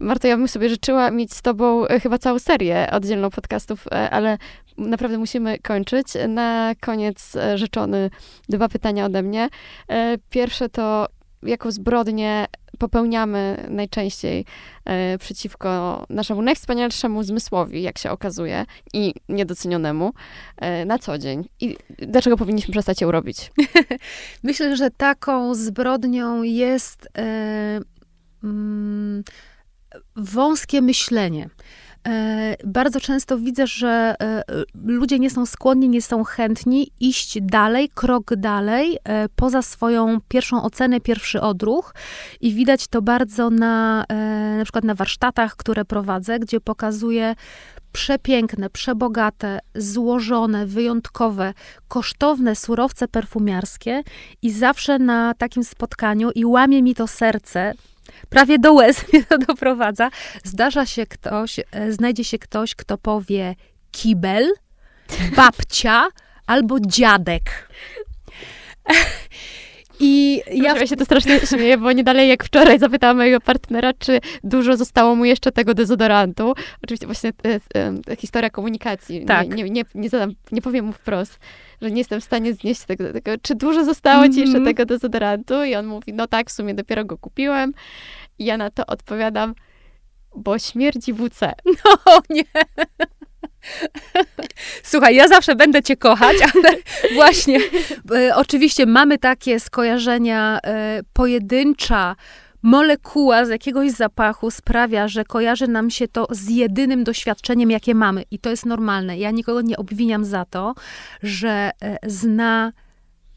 Marta, 0.00 0.28
ja 0.28 0.36
bym 0.36 0.48
sobie 0.48 0.68
życzyła 0.68 1.10
mieć 1.10 1.34
z 1.34 1.42
tobą 1.42 1.84
chyba 2.02 2.18
całą 2.18 2.38
serię 2.38 2.88
oddzielną 2.92 3.30
podcastów, 3.30 3.84
ale 4.10 4.38
naprawdę 4.78 5.18
musimy 5.18 5.58
kończyć. 5.58 6.06
Na 6.28 6.72
koniec 6.80 7.36
e, 7.36 7.58
życzony 7.58 8.10
dwa 8.48 8.68
pytania 8.68 9.04
ode 9.04 9.22
mnie. 9.22 9.48
E, 9.88 10.18
pierwsze 10.30 10.68
to, 10.68 11.06
jaką 11.46 11.70
zbrodnię 11.70 12.46
popełniamy 12.78 13.66
najczęściej 13.70 14.44
e, 14.84 15.18
przeciwko 15.18 16.04
naszemu 16.10 16.42
najwspanialszemu 16.42 17.22
zmysłowi, 17.22 17.82
jak 17.82 17.98
się 17.98 18.10
okazuje, 18.10 18.66
i 18.92 19.14
niedocenionemu 19.28 20.12
na 20.86 20.98
co 20.98 21.18
dzień. 21.18 21.48
I 21.60 21.76
dlaczego 21.98 22.36
powinniśmy 22.36 22.72
przestać 22.72 23.00
ją 23.00 23.10
robić? 23.10 23.52
Myślę, 24.42 24.76
że 24.76 24.90
taką 24.90 25.54
zbrodnią 25.54 26.42
jest 26.42 27.08
mm, 28.42 29.24
wąskie 30.16 30.82
myślenie. 30.82 31.50
E, 32.06 32.56
bardzo 32.64 33.00
często 33.00 33.38
widzę, 33.38 33.66
że 33.66 34.14
e, 34.20 34.42
ludzie 34.84 35.18
nie 35.18 35.30
są 35.30 35.46
skłonni, 35.46 35.88
nie 35.88 36.02
są 36.02 36.24
chętni 36.24 36.90
iść 37.00 37.38
dalej, 37.42 37.88
krok 37.94 38.36
dalej, 38.36 38.98
e, 39.04 39.28
poza 39.36 39.62
swoją 39.62 40.18
pierwszą 40.28 40.62
ocenę, 40.62 41.00
pierwszy 41.00 41.40
odruch. 41.40 41.94
I 42.40 42.54
widać 42.54 42.86
to 42.86 43.02
bardzo 43.02 43.50
na, 43.50 44.04
na 44.58 44.64
przykład 44.64 44.84
na 44.84 44.94
warsztatach, 44.94 45.56
które 45.56 45.84
prowadzę, 45.84 46.38
gdzie 46.38 46.60
pokazuję 46.60 47.34
przepiękne, 47.92 48.70
przebogate, 48.70 49.58
złożone, 49.74 50.66
wyjątkowe, 50.66 51.54
kosztowne 51.88 52.56
surowce 52.56 53.08
perfumiarskie 53.08 54.02
i 54.42 54.50
zawsze 54.50 54.98
na 54.98 55.34
takim 55.34 55.64
spotkaniu 55.64 56.30
i 56.30 56.44
łamie 56.44 56.82
mi 56.82 56.94
to 56.94 57.06
serce, 57.06 57.72
prawie 58.28 58.58
do 58.58 58.72
łez 58.72 59.12
mnie 59.12 59.24
to 59.24 59.38
doprowadza. 59.38 60.10
Zdarza 60.44 60.86
się 60.86 61.06
ktoś, 61.06 61.60
e, 61.70 61.92
znajdzie 61.92 62.24
się 62.24 62.38
ktoś, 62.38 62.74
kto 62.74 62.98
powie 62.98 63.54
kibel, 63.90 64.52
babcia 65.36 66.08
albo 66.46 66.80
dziadek. 66.80 67.42
I 70.00 70.42
ja 70.52 70.74
w... 70.74 70.88
się 70.88 70.96
to 70.96 71.04
strasznie 71.04 71.40
śmieję, 71.40 71.78
bo 71.78 71.92
nie 71.92 72.04
dalej 72.04 72.28
jak 72.28 72.44
wczoraj 72.44 72.78
zapytałam 72.78 73.16
mojego 73.16 73.40
partnera, 73.40 73.92
czy 73.98 74.20
dużo 74.44 74.76
zostało 74.76 75.14
mu 75.14 75.24
jeszcze 75.24 75.52
tego 75.52 75.74
dezodorantu. 75.74 76.54
Oczywiście 76.82 77.06
właśnie 77.06 77.32
e, 77.44 77.60
e, 78.12 78.16
historia 78.16 78.50
komunikacji. 78.50 79.24
Tak. 79.24 79.48
Nie, 79.48 79.64
nie, 79.64 79.70
nie, 79.70 79.84
nie, 79.94 80.08
zadam, 80.08 80.34
nie 80.52 80.62
powiem 80.62 80.84
mu 80.84 80.92
wprost, 80.92 81.38
że 81.82 81.90
nie 81.90 81.98
jestem 81.98 82.20
w 82.20 82.24
stanie 82.24 82.54
znieść 82.54 82.84
tego, 82.84 83.12
tego 83.12 83.30
czy 83.42 83.54
dużo 83.54 83.84
zostało 83.84 84.28
ci 84.28 84.40
jeszcze 84.40 84.56
mhm. 84.58 84.64
tego 84.64 84.86
dezodorantu? 84.86 85.64
I 85.64 85.74
on 85.74 85.86
mówi, 85.86 86.12
no 86.12 86.26
tak, 86.26 86.50
w 86.50 86.52
sumie 86.52 86.74
dopiero 86.74 87.04
go 87.04 87.18
kupiłem. 87.18 87.72
I 88.38 88.44
ja 88.44 88.56
na 88.56 88.70
to 88.70 88.86
odpowiadam, 88.86 89.54
bo 90.36 90.58
śmierdzi 90.58 91.12
WC. 91.12 91.52
No 92.06 92.20
nie. 92.30 92.44
Słuchaj, 94.82 95.14
ja 95.14 95.28
zawsze 95.28 95.56
będę 95.56 95.82
cię 95.82 95.96
kochać, 95.96 96.36
ale 96.54 96.76
właśnie, 97.14 97.60
e, 98.14 98.36
oczywiście 98.36 98.86
mamy 98.86 99.18
takie 99.18 99.60
skojarzenia 99.60 100.58
e, 100.64 101.00
pojedyncza, 101.12 102.16
molekuła 102.66 103.44
z 103.44 103.48
jakiegoś 103.48 103.90
zapachu 103.90 104.50
sprawia, 104.50 105.08
że 105.08 105.24
kojarzy 105.24 105.68
nam 105.68 105.90
się 105.90 106.08
to 106.08 106.26
z 106.30 106.48
jedynym 106.48 107.04
doświadczeniem, 107.04 107.70
jakie 107.70 107.94
mamy. 107.94 108.22
I 108.30 108.38
to 108.38 108.50
jest 108.50 108.66
normalne. 108.66 109.18
Ja 109.18 109.30
nikogo 109.30 109.60
nie 109.60 109.76
obwiniam 109.76 110.24
za 110.24 110.44
to, 110.44 110.74
że 111.22 111.70
e, 111.82 111.98
zna 112.06 112.72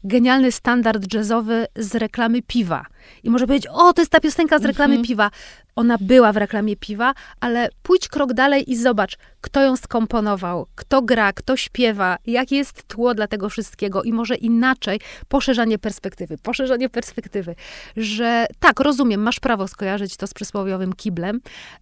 genialny 0.04 0.52
standard 0.52 1.14
jazzowy 1.14 1.66
z 1.76 1.94
reklamy 1.94 2.42
piwa. 2.42 2.86
I 3.24 3.30
może 3.30 3.46
powiedzieć, 3.46 3.70
o, 3.72 3.92
to 3.92 4.02
jest 4.02 4.12
ta 4.12 4.20
piosenka 4.20 4.58
z 4.58 4.64
reklamy 4.64 4.94
mm 4.94 5.04
-hmm. 5.04 5.08
piwa 5.08 5.30
ona 5.76 5.96
była 6.00 6.32
w 6.32 6.36
reklamie 6.36 6.76
piwa, 6.76 7.14
ale 7.40 7.68
pójdź 7.82 8.08
krok 8.08 8.32
dalej 8.32 8.72
i 8.72 8.76
zobacz, 8.76 9.16
kto 9.40 9.62
ją 9.62 9.76
skomponował, 9.76 10.66
kto 10.74 11.02
gra, 11.02 11.32
kto 11.32 11.56
śpiewa, 11.56 12.16
jakie 12.26 12.56
jest 12.56 12.88
tło 12.88 13.14
dla 13.14 13.26
tego 13.26 13.48
wszystkiego 13.48 14.02
i 14.02 14.12
może 14.12 14.34
inaczej 14.34 15.00
poszerzanie 15.28 15.78
perspektywy. 15.78 16.38
Poszerzanie 16.42 16.88
perspektywy, 16.88 17.54
że 17.96 18.46
tak, 18.58 18.80
rozumiem, 18.80 19.22
masz 19.22 19.40
prawo 19.40 19.68
skojarzyć 19.68 20.16
to 20.16 20.26
z 20.26 20.34
przysłowiowym 20.34 20.92
kiblem, 20.92 21.40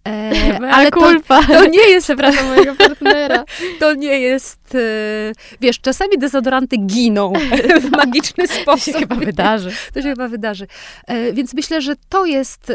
e, 0.09 0.33
ale 0.76 0.91
kulpa. 0.91 1.43
To, 1.43 1.53
to 1.62 1.66
nie 1.66 1.89
jest, 1.89 2.07
przepraszam, 2.07 2.47
mojego 2.47 2.74
partnera, 2.74 3.45
to 3.81 3.95
nie 3.95 4.20
jest, 4.20 4.74
e, 4.74 4.79
wiesz, 5.61 5.81
czasami 5.81 6.18
dezodoranty 6.18 6.76
giną 6.76 7.33
w 7.81 7.91
magiczny 7.91 8.49
sposób. 8.49 8.85
To 8.85 8.93
się 8.93 8.93
chyba 8.93 9.14
wydarzy. 9.14 9.72
To 9.95 10.03
się 10.03 10.09
chyba 10.09 10.29
wydarzy. 10.29 10.66
E, 11.09 11.18
więc 11.33 11.55
myślę, 11.55 11.83
że 11.83 11.95
to 12.09 12.27
jest, 12.27 12.73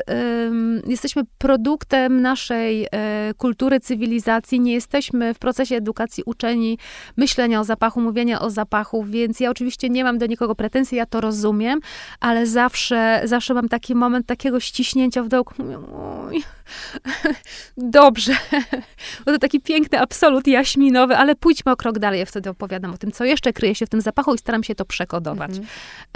jesteśmy 0.87 1.23
produktem 1.37 2.21
naszej 2.21 2.87
e, 2.91 3.33
kultury, 3.37 3.79
cywilizacji, 3.79 4.59
nie 4.59 4.73
jesteśmy 4.73 5.33
w 5.33 5.39
procesie 5.39 5.75
edukacji 5.75 6.23
uczeni 6.25 6.77
myślenia 7.17 7.59
o 7.59 7.63
zapachu, 7.63 8.01
mówienia 8.01 8.41
o 8.41 8.49
zapachu, 8.49 9.03
więc 9.03 9.39
ja 9.39 9.49
oczywiście 9.49 9.89
nie 9.89 10.03
mam 10.03 10.17
do 10.17 10.25
nikogo 10.25 10.55
pretensji, 10.55 10.97
ja 10.97 11.05
to 11.05 11.21
rozumiem, 11.21 11.79
ale 12.19 12.47
zawsze, 12.47 13.21
zawsze 13.25 13.53
mam 13.53 13.69
taki 13.69 13.95
moment 13.95 14.27
takiego 14.27 14.59
ściśnięcia 14.59 15.23
w 15.23 15.27
dołku. 15.27 15.53
Dobrze. 17.77 18.33
Bo 19.25 19.31
to 19.31 19.39
taki 19.39 19.61
piękny 19.61 19.99
absolut 19.99 20.47
jaśminowy, 20.47 21.17
ale 21.17 21.35
pójdźmy 21.35 21.71
o 21.71 21.75
krok 21.75 21.99
dalej. 21.99 22.19
Ja 22.19 22.25
wtedy 22.25 22.49
opowiadam 22.49 22.93
o 22.93 22.97
tym, 22.97 23.11
co 23.11 23.25
jeszcze 23.25 23.53
kryje 23.53 23.75
się 23.75 23.85
w 23.85 23.89
tym 23.89 24.01
zapachu 24.01 24.35
i 24.35 24.37
staram 24.37 24.63
się 24.63 24.75
to 24.75 24.85
przekodować. 24.85 25.51
Mhm. 25.51 25.67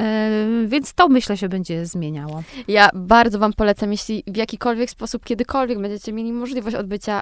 E, 0.02 0.68
więc 0.68 0.94
to 0.94 1.08
myślę 1.08 1.38
się 1.38 1.50
będzie 1.50 1.86
zmieniało. 2.08 2.44
Ja 2.68 2.90
bardzo 2.94 3.40
wam 3.40 3.54
polecam, 3.54 3.92
jeśli 3.92 4.24
w 4.28 4.38
jakikolwiek 4.38 4.90
sposób, 4.90 5.26
kiedykolwiek 5.26 5.80
będziecie 5.80 6.14
mieli 6.14 6.34
możliwość 6.34 6.76
odbycia 6.76 7.22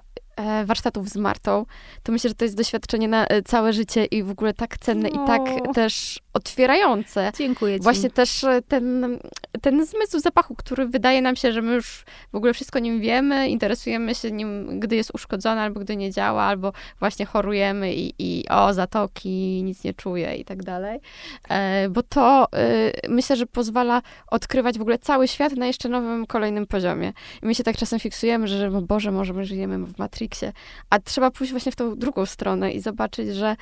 warsztatów 0.65 1.09
z 1.09 1.17
Martą, 1.17 1.65
to 2.03 2.11
myślę, 2.11 2.29
że 2.29 2.35
to 2.35 2.45
jest 2.45 2.57
doświadczenie 2.57 3.07
na 3.07 3.27
e, 3.27 3.41
całe 3.41 3.73
życie 3.73 4.05
i 4.05 4.23
w 4.23 4.29
ogóle 4.29 4.53
tak 4.53 4.77
cenne 4.77 5.09
no. 5.13 5.23
i 5.23 5.27
tak 5.27 5.41
też 5.73 6.19
otwierające. 6.33 7.31
Dziękuję 7.37 7.77
ci. 7.77 7.83
Właśnie 7.83 8.09
też 8.09 8.43
e, 8.43 8.61
ten, 8.61 9.19
ten 9.61 9.85
zmysł 9.85 10.19
zapachu, 10.19 10.55
który 10.55 10.87
wydaje 10.87 11.21
nam 11.21 11.35
się, 11.35 11.51
że 11.51 11.61
my 11.61 11.73
już 11.73 12.05
w 12.31 12.35
ogóle 12.35 12.53
wszystko 12.53 12.79
nim 12.79 12.99
wiemy, 12.99 13.49
interesujemy 13.49 14.15
się 14.15 14.31
nim, 14.31 14.79
gdy 14.79 14.95
jest 14.95 15.11
uszkodzony 15.13 15.61
albo 15.61 15.79
gdy 15.79 15.95
nie 15.95 16.11
działa, 16.11 16.43
albo 16.43 16.73
właśnie 16.99 17.25
chorujemy 17.25 17.95
i, 17.95 18.13
i 18.19 18.49
o, 18.49 18.73
zatoki, 18.73 19.63
nic 19.63 19.83
nie 19.83 19.93
czuję 19.93 20.35
i 20.35 20.45
tak 20.45 20.63
dalej. 20.63 20.99
Bo 21.89 22.03
to 22.03 22.47
myślę, 23.09 23.35
że 23.35 23.45
pozwala 23.45 24.01
odkrywać 24.27 24.77
w 24.77 24.81
ogóle 24.81 24.97
cały 24.97 25.27
świat 25.27 25.53
na 25.53 25.67
jeszcze 25.67 25.89
nowym, 25.89 26.25
kolejnym 26.25 26.67
poziomie. 26.67 27.13
I 27.43 27.45
my 27.45 27.55
się 27.55 27.63
tak 27.63 27.77
czasem 27.77 27.99
fiksujemy, 27.99 28.47
że, 28.47 28.57
że 28.57 28.81
Boże, 28.81 29.11
może 29.11 29.33
my 29.33 29.45
żyjemy 29.45 29.85
w 29.85 29.97
Matrixie, 29.97 30.24
Matrixie. 30.25 30.53
A 30.89 30.99
trzeba 30.99 31.31
pójść 31.31 31.53
właśnie 31.53 31.71
w 31.71 31.75
tą 31.75 31.95
drugą 31.95 32.25
stronę 32.25 32.71
i 32.71 32.79
zobaczyć, 32.79 33.35
że 33.35 33.55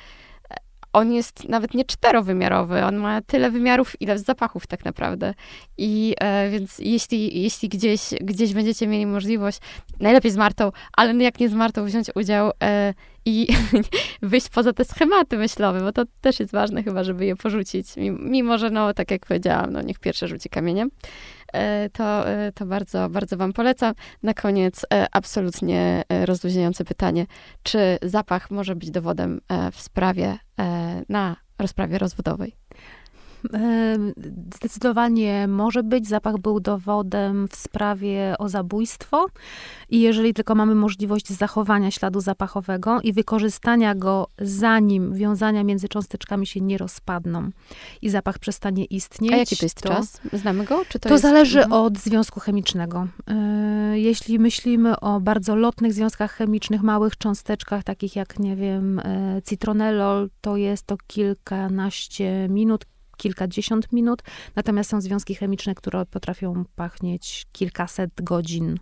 on 0.92 1.12
jest 1.12 1.48
nawet 1.48 1.74
nie 1.74 1.84
czterowymiarowy, 1.84 2.84
on 2.84 2.96
ma 2.96 3.20
tyle 3.22 3.50
wymiarów, 3.50 4.00
ile 4.00 4.18
zapachów 4.18 4.66
tak 4.66 4.84
naprawdę. 4.84 5.34
I 5.78 6.14
e, 6.20 6.50
więc 6.50 6.78
jeśli, 6.78 7.42
jeśli 7.42 7.68
gdzieś, 7.68 8.00
gdzieś 8.20 8.54
będziecie 8.54 8.86
mieli 8.86 9.06
możliwość, 9.06 9.58
najlepiej 10.00 10.30
z 10.30 10.36
Martą, 10.36 10.72
ale 10.92 11.24
jak 11.24 11.40
nie 11.40 11.48
z 11.48 11.54
Martą, 11.54 11.84
wziąć 11.84 12.06
udział 12.14 12.50
e, 12.62 12.94
i 13.24 13.46
wyjść 14.22 14.48
poza 14.48 14.72
te 14.72 14.84
schematy 14.84 15.38
myślowe, 15.38 15.80
bo 15.80 15.92
to 15.92 16.02
też 16.20 16.40
jest 16.40 16.52
ważne 16.52 16.82
chyba, 16.82 17.04
żeby 17.04 17.24
je 17.24 17.36
porzucić. 17.36 17.86
Mimo, 18.18 18.58
że 18.58 18.70
no, 18.70 18.94
tak 18.94 19.10
jak 19.10 19.26
powiedziałam, 19.26 19.72
no 19.72 19.82
niech 19.82 19.98
pierwsze 19.98 20.28
rzuci 20.28 20.48
kamieniem. 20.48 20.90
E, 21.54 21.90
to, 21.92 22.28
e, 22.28 22.52
to 22.52 22.66
bardzo, 22.66 23.08
bardzo 23.08 23.36
Wam 23.36 23.52
polecam. 23.52 23.94
Na 24.22 24.34
koniec 24.34 24.86
e, 24.94 25.06
absolutnie 25.12 26.02
rozluźniające 26.24 26.84
pytanie, 26.84 27.26
czy 27.62 27.98
zapach 28.02 28.50
może 28.50 28.76
być 28.76 28.90
dowodem 28.90 29.40
w 29.72 29.80
sprawie 29.80 30.38
na 31.08 31.36
rozprawie 31.58 31.98
rozwodowej? 31.98 32.63
Zdecydowanie 34.54 35.48
może 35.48 35.82
być. 35.82 36.08
Zapach 36.08 36.38
był 36.38 36.60
dowodem 36.60 37.48
w 37.48 37.56
sprawie 37.56 38.34
o 38.38 38.48
zabójstwo 38.48 39.26
i 39.88 40.00
jeżeli 40.00 40.34
tylko 40.34 40.54
mamy 40.54 40.74
możliwość 40.74 41.32
zachowania 41.32 41.90
śladu 41.90 42.20
zapachowego 42.20 43.00
i 43.00 43.12
wykorzystania 43.12 43.94
go 43.94 44.28
zanim 44.38 45.14
wiązania 45.14 45.64
między 45.64 45.88
cząsteczkami 45.88 46.46
się 46.46 46.60
nie 46.60 46.78
rozpadną 46.78 47.50
i 48.02 48.10
zapach 48.10 48.38
przestanie 48.38 48.84
istnieć. 48.84 49.32
A 49.32 49.36
jaki 49.36 49.56
to 49.56 49.64
jest 49.64 49.82
to, 49.82 49.88
czas? 49.88 50.20
Znamy 50.32 50.64
go? 50.64 50.84
Czy 50.88 50.98
to, 50.98 51.08
to 51.08 51.14
jest... 51.14 51.22
zależy 51.22 51.62
mhm. 51.62 51.82
od 51.82 51.98
związku 51.98 52.40
chemicznego. 52.40 53.06
E, 53.26 53.98
jeśli 53.98 54.38
myślimy 54.38 55.00
o 55.00 55.20
bardzo 55.20 55.56
lotnych 55.56 55.92
związkach 55.92 56.32
chemicznych, 56.32 56.82
małych 56.82 57.16
cząsteczkach, 57.16 57.84
takich 57.84 58.16
jak, 58.16 58.38
nie 58.38 58.56
wiem, 58.56 58.98
e, 58.98 59.42
citronellol, 59.48 60.30
to 60.40 60.56
jest 60.56 60.86
to 60.86 60.96
kilkanaście 61.06 62.48
minut, 62.48 62.84
kilkadziesiąt 63.16 63.92
minut, 63.92 64.22
natomiast 64.56 64.90
są 64.90 65.00
związki 65.00 65.34
chemiczne, 65.34 65.74
które 65.74 66.06
potrafią 66.06 66.64
pachnieć 66.76 67.46
kilkaset 67.52 68.10
godzin. 68.22 68.78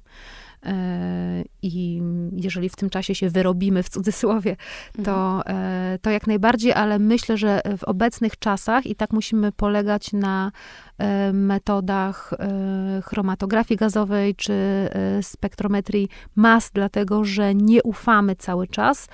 E, 0.67 1.45
I 1.63 2.03
jeżeli 2.33 2.69
w 2.69 2.77
tym 2.77 2.91
czasie 2.91 3.15
się 3.15 3.31
wyrobimy, 3.31 3.83
w 3.83 3.89
cudzysłowie, 3.89 4.57
to, 5.05 5.37
mhm. 5.37 5.57
e, 5.95 5.99
to 5.99 6.11
jak 6.11 6.27
najbardziej, 6.27 6.73
ale 6.73 6.99
myślę, 6.99 7.37
że 7.37 7.61
w 7.79 7.85
obecnych 7.85 8.39
czasach 8.39 8.87
i 8.87 8.97
tak 8.97 9.13
musimy 9.13 9.53
polegać 9.53 10.13
na 10.13 10.53
e, 10.99 11.33
metodach 11.33 12.35
chromatografii 13.05 13.79
gazowej 13.79 14.35
czy 14.35 14.53
spektrometrii 15.23 16.09
mas, 16.37 16.71
dlatego 16.75 17.25
że 17.25 17.55
nie 17.55 17.83
ufamy 17.83 18.37
cały 18.37 18.67
czas 18.67 19.09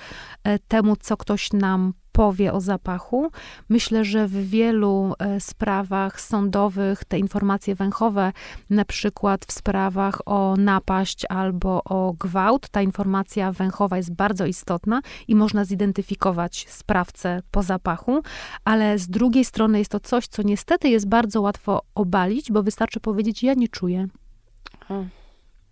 temu, 0.67 0.95
co 0.95 1.17
ktoś 1.17 1.53
nam 1.53 1.93
powie 2.19 2.53
o 2.53 2.61
zapachu. 2.61 3.31
Myślę, 3.69 4.05
że 4.05 4.27
w 4.27 4.49
wielu 4.49 5.13
e, 5.19 5.39
sprawach 5.39 6.21
sądowych 6.21 7.05
te 7.05 7.19
informacje 7.19 7.75
węchowe, 7.75 8.31
na 8.69 8.85
przykład 8.85 9.45
w 9.45 9.51
sprawach 9.51 10.21
o 10.25 10.55
napaść 10.57 11.25
albo 11.25 11.83
o 11.83 12.13
gwałt, 12.19 12.69
ta 12.69 12.81
informacja 12.81 13.51
węchowa 13.51 13.97
jest 13.97 14.13
bardzo 14.13 14.45
istotna 14.45 15.01
i 15.27 15.35
można 15.35 15.65
zidentyfikować 15.65 16.65
sprawcę 16.69 17.41
po 17.51 17.63
zapachu, 17.63 18.21
ale 18.65 18.99
z 18.99 19.07
drugiej 19.07 19.45
strony 19.45 19.79
jest 19.79 19.91
to 19.91 19.99
coś, 19.99 20.27
co 20.27 20.43
niestety 20.43 20.89
jest 20.89 21.07
bardzo 21.07 21.41
łatwo 21.41 21.81
obalić, 21.95 22.51
bo 22.51 22.63
wystarczy 22.63 22.99
powiedzieć: 22.99 23.43
Ja 23.43 23.53
nie 23.53 23.67
czuję. 23.67 24.07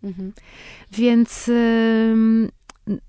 Mhm. 0.04 0.34
Więc 0.92 1.52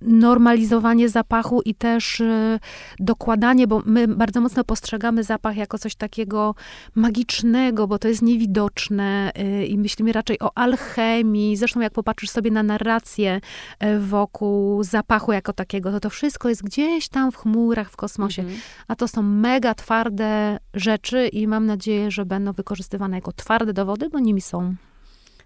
normalizowanie 0.01 1.09
zapachu 1.09 1.63
i 1.63 1.75
też 1.75 2.21
y, 2.21 2.59
dokładanie, 2.99 3.67
bo 3.67 3.83
my 3.87 4.09
bardzo 4.09 4.41
mocno 4.41 4.65
postrzegamy 4.65 5.25
zapach 5.25 5.57
jako 5.57 5.79
coś 5.79 5.95
takiego 5.95 6.55
magicznego, 6.95 7.87
bo 7.87 7.99
to 7.99 8.09
jest 8.09 8.23
niewidoczne 8.23 9.33
y, 9.39 9.67
i 9.67 9.79
myślimy 9.79 10.13
raczej 10.13 10.39
o 10.41 10.51
alchemii. 10.55 11.57
Zresztą 11.57 11.81
jak 11.81 11.93
popatrzysz 11.93 12.31
sobie 12.31 12.51
na 12.51 12.63
narrację 12.63 13.41
y, 13.85 14.01
wokół 14.01 14.85
zapachu 14.85 15.33
jako 15.33 15.53
takiego, 15.53 15.91
to 15.91 16.01
to 16.01 16.11
wszystko 16.11 16.49
jest 16.49 16.63
gdzieś 16.63 17.09
tam 17.09 17.33
w 17.33 17.37
chmurach, 17.37 17.91
w 17.91 17.97
kosmosie. 17.97 18.43
Mhm. 18.43 18.61
A 18.89 18.97
to 18.97 19.09
są 19.09 19.23
mega 19.23 19.75
twarde 19.75 20.59
rzeczy 20.75 21.29
i 21.29 21.47
mam 21.47 21.67
nadzieję, 21.67 22.11
że 22.11 22.27
będą 22.27 22.53
wykorzystywane 22.53 23.17
jako 23.17 23.33
twarde 23.33 23.73
dowody, 23.73 24.09
bo 24.11 24.19
nimi 24.19 24.41
są. 24.41 24.75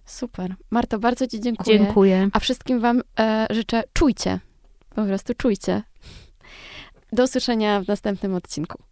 Super. 0.04 0.54
Marto, 0.70 0.98
bardzo 0.98 1.26
Ci 1.26 1.40
dziękuję. 1.40 1.78
Dziękuję. 1.78 2.28
A 2.32 2.38
wszystkim 2.38 2.80
Wam 2.80 3.02
e, 3.20 3.46
życzę, 3.50 3.82
czujcie. 3.92 4.40
Po 4.94 5.04
prostu 5.04 5.34
czujcie. 5.34 5.82
Do 7.12 7.24
usłyszenia 7.24 7.80
w 7.80 7.88
następnym 7.88 8.34
odcinku. 8.34 8.82